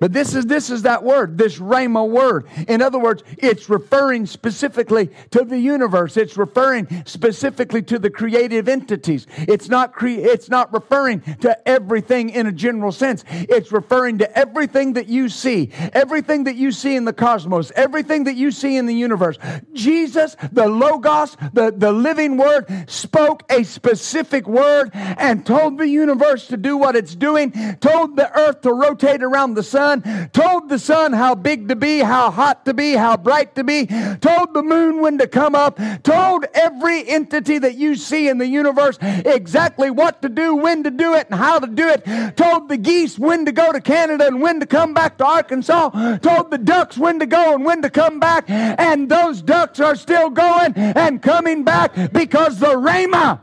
But 0.00 0.14
this 0.14 0.34
is 0.34 0.46
this 0.46 0.70
is 0.70 0.82
that 0.82 1.04
word, 1.04 1.36
this 1.36 1.58
rhema 1.58 2.08
word. 2.08 2.46
In 2.66 2.80
other 2.80 2.98
words, 2.98 3.22
it's 3.36 3.68
referring 3.68 4.24
specifically 4.24 5.10
to 5.30 5.44
the 5.44 5.58
universe. 5.58 6.16
It's 6.16 6.38
referring 6.38 7.04
specifically 7.04 7.82
to 7.82 7.98
the 7.98 8.08
creative 8.08 8.66
entities. 8.66 9.26
It's 9.36 9.68
not 9.68 9.92
cre- 9.92 10.08
it's 10.08 10.48
not 10.48 10.72
referring 10.72 11.20
to 11.40 11.68
everything 11.68 12.30
in 12.30 12.46
a 12.46 12.52
general 12.52 12.92
sense. 12.92 13.24
It's 13.28 13.70
referring 13.72 14.18
to 14.18 14.38
everything 14.38 14.94
that 14.94 15.08
you 15.08 15.28
see, 15.28 15.70
everything 15.92 16.44
that 16.44 16.56
you 16.56 16.72
see 16.72 16.96
in 16.96 17.04
the 17.04 17.12
cosmos, 17.12 17.70
everything 17.76 18.24
that 18.24 18.36
you 18.36 18.50
see 18.50 18.78
in 18.78 18.86
the 18.86 18.94
universe. 18.94 19.36
Jesus, 19.74 20.34
the 20.50 20.66
logos, 20.66 21.36
the, 21.52 21.74
the 21.76 21.92
living 21.92 22.38
word, 22.38 22.66
spoke 22.88 23.42
a 23.50 23.64
specific 23.64 24.48
word 24.48 24.90
and 24.94 25.44
told 25.44 25.76
the 25.76 25.88
universe 25.88 26.46
to 26.46 26.56
do 26.56 26.78
what 26.78 26.96
it's 26.96 27.14
doing, 27.14 27.52
told 27.80 28.16
the 28.16 28.34
earth 28.38 28.62
to 28.62 28.72
rotate 28.72 29.22
around 29.22 29.54
the 29.54 29.62
sun 29.62 29.89
sun, 29.90 30.30
told 30.30 30.68
the 30.68 30.78
sun 30.78 31.12
how 31.12 31.34
big 31.34 31.68
to 31.68 31.76
be, 31.76 31.98
how 31.98 32.30
hot 32.30 32.64
to 32.64 32.74
be, 32.74 32.92
how 32.92 33.16
bright 33.16 33.54
to 33.54 33.64
be, 33.64 33.86
told 33.86 34.54
the 34.54 34.62
moon 34.62 35.00
when 35.00 35.18
to 35.18 35.26
come 35.26 35.54
up, 35.54 35.78
told 36.02 36.44
every 36.54 37.08
entity 37.08 37.58
that 37.58 37.76
you 37.76 37.94
see 37.94 38.28
in 38.28 38.38
the 38.38 38.46
universe 38.46 38.98
exactly 39.00 39.90
what 39.90 40.22
to 40.22 40.28
do, 40.28 40.54
when 40.54 40.82
to 40.84 40.90
do 40.90 41.14
it, 41.14 41.26
and 41.30 41.38
how 41.38 41.58
to 41.58 41.66
do 41.66 41.88
it, 41.88 42.04
told 42.36 42.68
the 42.68 42.76
geese 42.76 43.18
when 43.18 43.44
to 43.44 43.52
go 43.52 43.72
to 43.72 43.80
Canada 43.80 44.26
and 44.26 44.40
when 44.40 44.60
to 44.60 44.66
come 44.66 44.94
back 44.94 45.18
to 45.18 45.24
Arkansas, 45.24 46.18
told 46.18 46.50
the 46.50 46.58
ducks 46.58 46.96
when 46.96 47.18
to 47.18 47.26
go 47.26 47.54
and 47.54 47.64
when 47.64 47.82
to 47.82 47.90
come 47.90 48.20
back, 48.20 48.44
and 48.48 49.08
those 49.08 49.42
ducks 49.42 49.80
are 49.80 49.96
still 49.96 50.30
going 50.30 50.74
and 50.76 51.22
coming 51.22 51.64
back 51.64 52.12
because 52.12 52.58
the 52.58 52.74
Rhema 52.74 53.40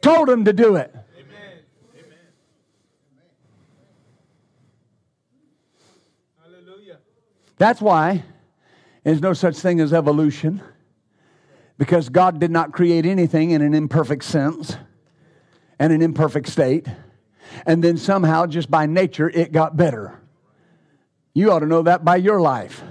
told 0.00 0.28
them 0.28 0.44
to 0.44 0.52
do 0.52 0.76
it. 0.76 0.94
That's 7.58 7.80
why 7.80 8.24
there's 9.04 9.20
no 9.20 9.32
such 9.32 9.56
thing 9.56 9.80
as 9.80 9.92
evolution, 9.92 10.62
because 11.78 12.08
God 12.08 12.40
did 12.40 12.50
not 12.50 12.72
create 12.72 13.06
anything 13.06 13.50
in 13.50 13.62
an 13.62 13.74
imperfect 13.74 14.24
sense 14.24 14.76
and 15.78 15.92
an 15.92 16.02
imperfect 16.02 16.48
state. 16.48 16.86
And 17.64 17.82
then 17.82 17.96
somehow, 17.96 18.46
just 18.46 18.70
by 18.70 18.86
nature, 18.86 19.30
it 19.30 19.52
got 19.52 19.76
better. 19.76 20.20
You 21.34 21.52
ought 21.52 21.60
to 21.60 21.66
know 21.66 21.82
that 21.82 22.04
by 22.04 22.16
your 22.16 22.40
life. 22.40 22.82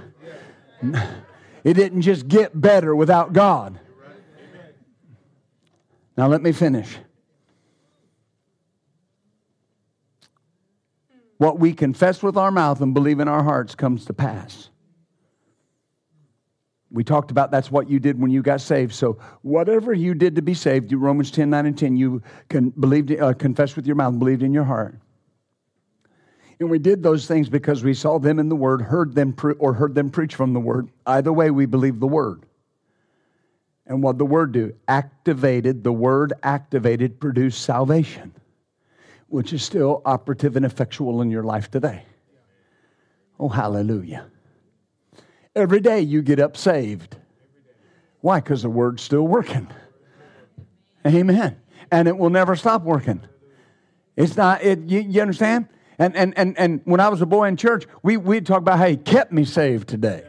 It 1.63 1.73
didn't 1.73 2.01
just 2.01 2.27
get 2.27 2.59
better 2.59 2.95
without 2.95 3.33
God. 3.33 3.79
Now, 6.17 6.27
let 6.27 6.41
me 6.41 6.51
finish. 6.51 6.95
What 11.37 11.59
we 11.59 11.73
confess 11.73 12.23
with 12.23 12.37
our 12.37 12.51
mouth 12.51 12.81
and 12.81 12.93
believe 12.93 13.19
in 13.19 13.27
our 13.27 13.43
hearts 13.43 13.75
comes 13.75 14.05
to 14.05 14.13
pass. 14.13 14.69
We 16.91 17.03
talked 17.03 17.29
about 17.29 17.51
that's 17.51 17.69
what 17.69 17.89
you 17.89 17.99
did 17.99 18.19
when 18.21 18.31
you 18.31 18.41
got 18.41 18.61
saved. 18.61 18.93
So 18.93 19.19
whatever 19.41 19.93
you 19.93 20.13
did 20.13 20.35
to 20.35 20.41
be 20.41 20.53
saved, 20.53 20.93
Romans 20.93 21.29
10, 21.29 21.49
9, 21.49 21.65
and 21.65 21.77
10, 21.77 21.97
you 21.97 22.21
can 22.47 22.69
believed, 22.69 23.11
uh, 23.11 23.33
confessed 23.33 23.75
with 23.75 23.85
your 23.85 23.95
mouth 23.97 24.11
and 24.11 24.19
believed 24.19 24.43
in 24.43 24.53
your 24.53 24.63
heart. 24.63 24.97
And 26.59 26.69
we 26.69 26.79
did 26.79 27.03
those 27.03 27.27
things 27.27 27.49
because 27.49 27.83
we 27.83 27.93
saw 27.93 28.17
them 28.17 28.39
in 28.39 28.47
the 28.47 28.55
Word, 28.55 28.81
heard 28.81 29.13
them 29.13 29.33
pre- 29.33 29.55
or 29.55 29.73
heard 29.73 29.93
them 29.93 30.09
preach 30.09 30.35
from 30.35 30.53
the 30.53 30.59
Word. 30.59 30.89
Either 31.05 31.33
way, 31.33 31.51
we 31.51 31.65
believe 31.65 31.99
the 31.99 32.07
Word. 32.07 32.45
And 33.85 34.01
what 34.01 34.17
the 34.17 34.25
Word 34.25 34.53
do? 34.53 34.73
Activated, 34.87 35.83
the 35.83 35.91
Word 35.91 36.33
activated 36.43 37.19
produced 37.19 37.61
salvation, 37.61 38.33
which 39.27 39.53
is 39.53 39.63
still 39.63 40.01
operative 40.05 40.55
and 40.55 40.65
effectual 40.65 41.21
in 41.21 41.29
your 41.29 41.43
life 41.43 41.69
today. 41.71 42.03
Oh, 43.39 43.49
hallelujah. 43.49 44.27
Every 45.55 45.79
day 45.79 46.01
you 46.01 46.21
get 46.21 46.39
up 46.39 46.57
saved. 46.57 47.17
Why? 48.21 48.39
Because 48.39 48.61
the 48.61 48.69
Word's 48.69 49.03
still 49.03 49.27
working. 49.27 49.67
Amen. 51.05 51.59
And 51.91 52.07
it 52.07 52.17
will 52.17 52.29
never 52.29 52.55
stop 52.55 52.83
working. 52.83 53.21
It's 54.15 54.35
not, 54.37 54.63
it, 54.63 54.79
you, 54.79 55.01
you 55.01 55.21
understand? 55.21 55.67
And, 55.99 56.15
and, 56.15 56.37
and, 56.37 56.57
and 56.57 56.81
when 56.85 56.99
I 56.99 57.09
was 57.09 57.21
a 57.21 57.25
boy 57.25 57.47
in 57.47 57.57
church, 57.57 57.85
we, 58.03 58.17
we'd 58.17 58.45
talk 58.45 58.59
about 58.59 58.79
how 58.79 58.87
he 58.87 58.97
kept 58.97 59.31
me 59.31 59.45
saved 59.45 59.87
today. 59.87 60.23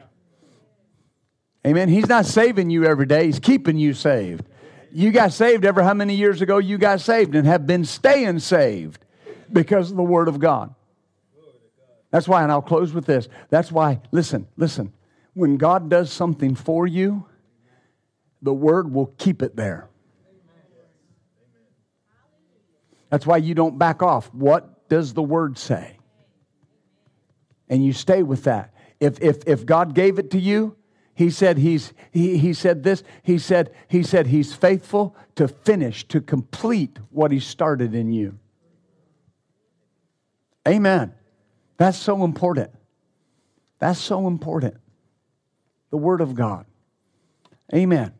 Amen. 1.66 1.88
He's 1.88 2.08
not 2.08 2.26
saving 2.26 2.70
you 2.70 2.84
every 2.84 3.06
day, 3.06 3.26
he's 3.26 3.40
keeping 3.40 3.76
you 3.76 3.94
saved. 3.94 4.44
You 4.96 5.12
got 5.12 5.34
saved 5.34 5.66
ever 5.66 5.82
how 5.82 5.92
many 5.92 6.14
years 6.14 6.40
ago 6.40 6.56
you 6.56 6.78
got 6.78 7.02
saved 7.02 7.34
and 7.34 7.46
have 7.46 7.66
been 7.66 7.84
staying 7.84 8.38
saved 8.38 9.04
because 9.52 9.90
of 9.90 9.98
the 9.98 10.02
Word 10.02 10.26
of 10.26 10.38
God. 10.38 10.74
That's 12.10 12.26
why, 12.26 12.42
and 12.42 12.50
I'll 12.50 12.62
close 12.62 12.94
with 12.94 13.04
this. 13.04 13.28
That's 13.50 13.70
why, 13.70 14.00
listen, 14.10 14.48
listen. 14.56 14.94
When 15.34 15.58
God 15.58 15.90
does 15.90 16.10
something 16.10 16.54
for 16.54 16.86
you, 16.86 17.26
the 18.40 18.54
Word 18.54 18.90
will 18.90 19.12
keep 19.18 19.42
it 19.42 19.54
there. 19.54 19.86
That's 23.10 23.26
why 23.26 23.36
you 23.36 23.54
don't 23.54 23.76
back 23.76 24.02
off. 24.02 24.32
What 24.32 24.88
does 24.88 25.12
the 25.12 25.22
Word 25.22 25.58
say? 25.58 25.98
And 27.68 27.84
you 27.84 27.92
stay 27.92 28.22
with 28.22 28.44
that. 28.44 28.72
If, 28.98 29.20
if, 29.20 29.46
if 29.46 29.66
God 29.66 29.94
gave 29.94 30.18
it 30.18 30.30
to 30.30 30.40
you, 30.40 30.74
he 31.16 31.30
said 31.30 31.58
he's 31.58 31.92
he, 32.12 32.38
he 32.38 32.52
said 32.52 32.84
this 32.84 33.02
he 33.24 33.38
said 33.38 33.74
he 33.88 34.04
said 34.04 34.28
he's 34.28 34.54
faithful 34.54 35.16
to 35.34 35.48
finish 35.48 36.06
to 36.08 36.20
complete 36.20 36.98
what 37.10 37.32
he 37.32 37.40
started 37.40 37.94
in 37.94 38.12
you. 38.12 38.38
Amen. 40.68 41.12
That's 41.76 41.98
so 41.98 42.24
important. 42.24 42.70
That's 43.78 44.00
so 44.00 44.28
important. 44.28 44.76
The 45.90 45.96
word 45.96 46.20
of 46.20 46.34
god. 46.34 46.66
Amen. 47.74 48.12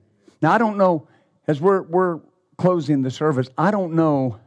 Now 0.42 0.52
i 0.52 0.58
don't 0.58 0.76
know 0.76 1.06
as 1.46 1.60
we're 1.60 1.82
we're 1.82 2.20
closing 2.58 3.02
the 3.02 3.10
service 3.10 3.48
i 3.56 3.70
don't 3.70 3.92
know 3.92 4.40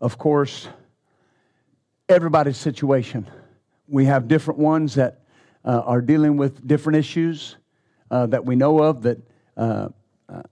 of 0.00 0.18
course 0.18 0.68
everybody's 2.08 2.56
situation. 2.56 3.28
We 3.88 4.04
have 4.06 4.28
different 4.28 4.60
ones 4.60 4.94
that 4.94 5.22
uh, 5.66 5.80
are 5.80 6.00
dealing 6.00 6.36
with 6.36 6.66
different 6.66 6.96
issues 6.96 7.56
uh, 8.10 8.26
that 8.26 8.44
we 8.44 8.56
know 8.56 8.82
of. 8.82 9.02
That 9.02 9.18
uh, 9.56 9.88
uh, 10.28 10.42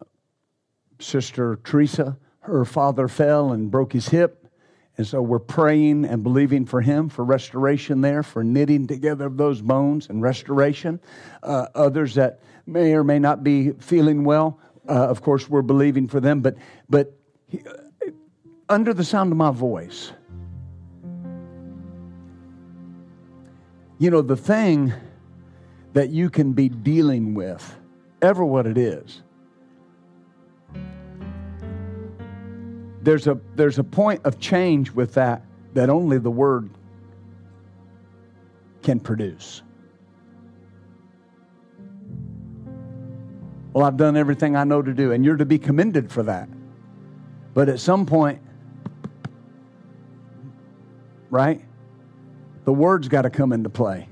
Sister 0.99 1.61
Teresa, 1.65 2.19
her 2.41 2.65
father 2.65 3.09
fell 3.09 3.53
and 3.53 3.71
broke 3.71 3.93
his 3.93 4.09
hip. 4.09 4.41
And 4.97 5.07
so 5.07 5.21
we're 5.23 5.41
praying 5.41 6.05
and 6.05 6.23
believing 6.23 6.67
for 6.67 6.81
him 6.81 7.09
for 7.09 7.25
restoration 7.25 8.01
there, 8.01 8.23
for 8.23 8.45
knitting 8.45 8.87
together 8.87 9.27
of 9.27 9.37
those 9.37 9.61
bones 9.61 10.09
and 10.09 10.23
restoration. 10.23 11.01
Uh, 11.43 11.67
others 11.75 12.15
that 12.15 12.41
may 12.67 12.93
or 12.95 13.03
may 13.03 13.19
not 13.19 13.43
be 13.43 13.73
feeling 13.73 14.25
well, 14.25 14.61
uh, 14.89 14.93
of 14.93 15.21
course, 15.21 15.49
we're 15.49 15.63
believing 15.63 16.07
for 16.07 16.21
them. 16.21 16.41
But, 16.41 16.57
but 16.89 17.13
he, 17.49 17.63
under 18.69 18.95
the 18.95 19.05
sound 19.05 19.33
of 19.33 19.39
my 19.39 19.51
voice, 19.51 20.13
you 23.99 24.11
know, 24.11 24.23
the 24.23 24.37
thing 24.37 24.93
that 25.93 26.11
you 26.11 26.29
can 26.29 26.53
be 26.53 26.69
dealing 26.69 27.35
with, 27.35 27.77
ever 28.21 28.45
what 28.45 28.67
it 28.67 28.77
is, 28.77 29.23
there's 33.03 33.27
a, 33.27 33.39
there's 33.55 33.79
a 33.79 33.85
point 33.85 34.21
of 34.25 34.41
change 34.41 34.91
with 34.91 35.15
that 35.15 35.43
that 35.75 35.91
only 35.91 36.19
the 36.19 36.31
Word 36.31 36.71
can 38.83 38.99
produce. 38.99 39.63
Well, 43.73 43.85
I've 43.85 43.97
done 43.97 44.17
everything 44.17 44.55
I 44.55 44.63
know 44.63 44.83
to 44.83 44.95
do, 44.95 45.13
and 45.13 45.25
you're 45.25 45.37
to 45.37 45.45
be 45.45 45.59
commended 45.59 46.11
for 46.11 46.23
that. 46.23 46.49
But 47.55 47.69
at 47.69 47.81
some 47.81 48.07
point, 48.07 48.41
right? 51.29 51.61
The 52.65 52.73
Word's 52.73 53.09
got 53.09 53.23
to 53.23 53.31
come 53.31 53.53
into 53.53 53.69
play. 53.69 54.09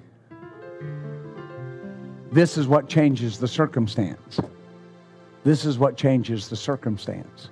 This 2.30 2.56
is 2.56 2.66
what 2.66 2.88
changes 2.88 3.38
the 3.38 3.48
circumstance. 3.48 4.40
This 5.44 5.64
is 5.64 5.78
what 5.78 5.96
changes 5.96 6.48
the 6.48 6.56
circumstance. 6.56 7.50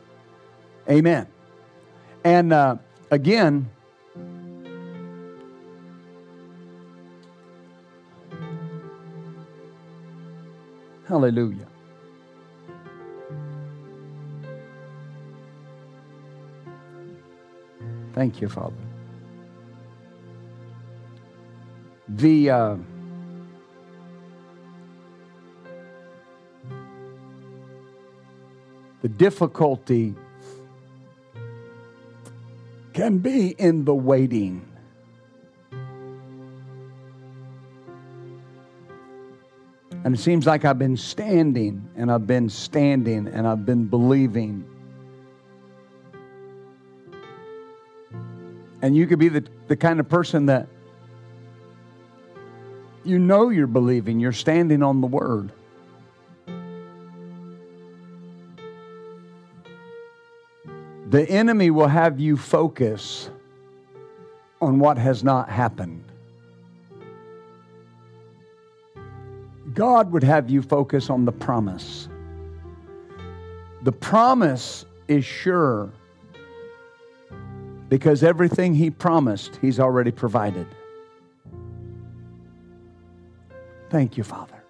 Amen. 0.89 1.27
And 2.25 2.53
uh, 2.53 2.77
again, 3.11 3.69
hallelujah. 11.07 11.67
Thank 18.13 18.41
you, 18.41 18.49
Father. 18.49 18.90
The. 22.11 22.51
Uh, 22.51 22.77
the 29.03 29.09
difficulty 29.09 30.15
can 32.93 33.19
be 33.19 33.51
in 33.51 33.85
the 33.85 33.95
waiting. 33.95 34.67
And 40.03 40.15
it 40.15 40.19
seems 40.19 40.47
like 40.47 40.65
I've 40.65 40.79
been 40.79 40.97
standing 40.97 41.89
and 41.97 42.11
I've 42.11 42.27
been 42.27 42.49
standing 42.49 43.29
and 43.29 43.47
I've 43.47 43.67
been 43.67 43.87
believing. 43.87 44.65
And 48.83 48.97
you 48.97 49.07
could 49.07 49.19
be 49.19 49.29
the, 49.29 49.45
the 49.69 49.77
kind 49.77 50.01
of 50.01 50.09
person 50.09 50.47
that 50.47 50.69
you 53.05 53.19
know 53.19 53.49
you're 53.49 53.67
believing, 53.67 54.21
you're 54.21 54.33
standing 54.33 54.83
on 54.83 55.01
the 55.01 55.07
word. 55.07 55.53
The 61.09 61.29
enemy 61.29 61.71
will 61.71 61.89
have 61.89 62.21
you 62.21 62.37
focus 62.37 63.31
on 64.61 64.79
what 64.79 64.97
has 64.99 65.25
not 65.25 65.49
happened. 65.49 66.05
God 69.75 70.13
would 70.13 70.23
have 70.23 70.51
you 70.51 70.63
focus 70.63 71.11
on 71.11 71.25
the 71.25 71.33
promise. 71.33 72.09
The 73.83 73.93
promise 73.93 74.85
is 75.09 75.25
sure 75.25 75.91
because 77.89 78.23
everything 78.23 78.75
He 78.75 78.91
promised, 78.91 79.57
He's 79.61 79.81
already 79.81 80.13
provided. 80.13 80.67
Thank 83.91 84.17
you, 84.17 84.23
Father. 84.23 84.63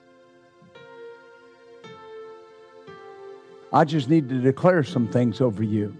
I 3.72 3.84
just 3.84 4.08
need 4.08 4.28
to 4.30 4.40
declare 4.40 4.82
some 4.82 5.06
things 5.06 5.40
over 5.40 5.62
you. 5.62 5.96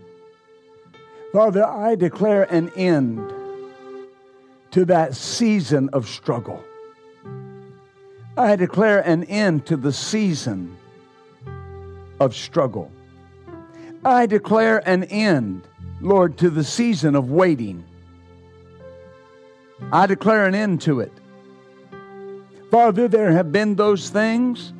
Father, 1.32 1.64
I 1.64 1.94
declare 1.94 2.52
an 2.52 2.70
end 2.70 3.32
to 4.72 4.84
that 4.86 5.14
season 5.14 5.88
of 5.92 6.08
struggle. 6.08 6.64
I 8.36 8.56
declare 8.56 9.00
an 9.00 9.24
end 9.24 9.66
to 9.66 9.76
the 9.76 9.92
season 9.92 10.76
of 12.18 12.34
struggle. 12.34 12.90
I 14.04 14.26
declare 14.26 14.78
an 14.88 15.04
end, 15.04 15.68
Lord, 16.00 16.38
to 16.38 16.50
the 16.50 16.64
season 16.64 17.14
of 17.14 17.30
waiting. 17.30 17.84
I 19.92 20.06
declare 20.06 20.46
an 20.46 20.54
end 20.54 20.80
to 20.82 21.00
it. 21.00 21.12
Father, 22.70 23.08
there 23.08 23.32
have 23.32 23.50
been 23.50 23.74
those 23.74 24.10
things 24.10 24.72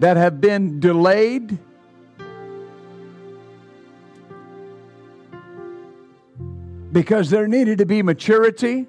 that 0.00 0.18
have 0.18 0.38
been 0.40 0.80
delayed 0.80 1.58
because 6.92 7.30
there 7.30 7.48
needed 7.48 7.78
to 7.78 7.86
be 7.86 8.02
maturity 8.02 8.86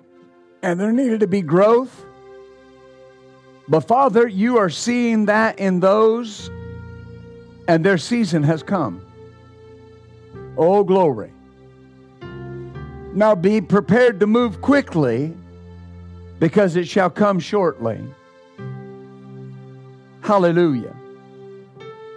and 0.62 0.78
there 0.78 0.92
needed 0.92 1.22
to 1.22 1.28
be 1.28 1.42
growth. 1.42 2.06
But 3.70 3.82
Father, 3.82 4.28
you 4.28 4.58
are 4.58 4.70
seeing 4.70 5.28
that 5.28 5.60
in 5.60 5.80
those, 5.80 6.50
and 7.68 7.86
their 7.86 7.98
season 7.98 8.44
has 8.44 8.62
come. 8.62 9.06
Oh, 10.58 10.84
glory. 10.84 11.32
Now 13.14 13.36
be 13.36 13.62
prepared 13.62 14.20
to 14.20 14.28
move 14.28 14.60
quickly 14.60 15.34
because 16.40 16.76
it 16.76 16.88
shall 16.88 17.10
come 17.10 17.40
shortly. 17.40 18.00
Hallelujah. 20.22 20.96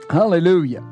Hallelujah. 0.08 0.84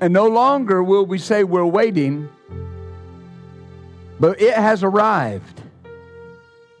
And 0.00 0.12
no 0.12 0.26
longer 0.26 0.82
will 0.82 1.06
we 1.06 1.18
say 1.18 1.44
we're 1.44 1.64
waiting, 1.64 2.28
but 4.20 4.40
it 4.40 4.54
has 4.54 4.82
arrived 4.82 5.62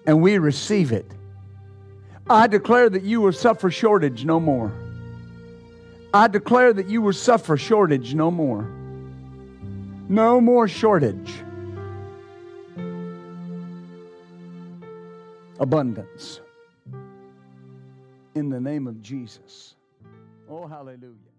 and 0.06 0.20
we 0.20 0.38
receive 0.38 0.92
it. 0.92 1.06
I 2.28 2.46
declare 2.46 2.90
that 2.90 3.02
you 3.02 3.20
will 3.20 3.32
suffer 3.32 3.70
shortage 3.70 4.24
no 4.24 4.40
more. 4.40 4.72
I 6.12 6.28
declare 6.28 6.72
that 6.72 6.88
you 6.88 7.00
will 7.02 7.12
suffer 7.12 7.56
shortage 7.56 8.14
no 8.14 8.30
more. 8.30 8.68
No 10.08 10.40
more 10.40 10.68
shortage. 10.68 11.32
Abundance. 15.58 16.40
In 18.34 18.50
the 18.50 18.60
name 18.60 18.86
of 18.86 19.00
Jesus. 19.00 19.76
Oh, 20.50 20.66
hallelujah. 20.66 21.33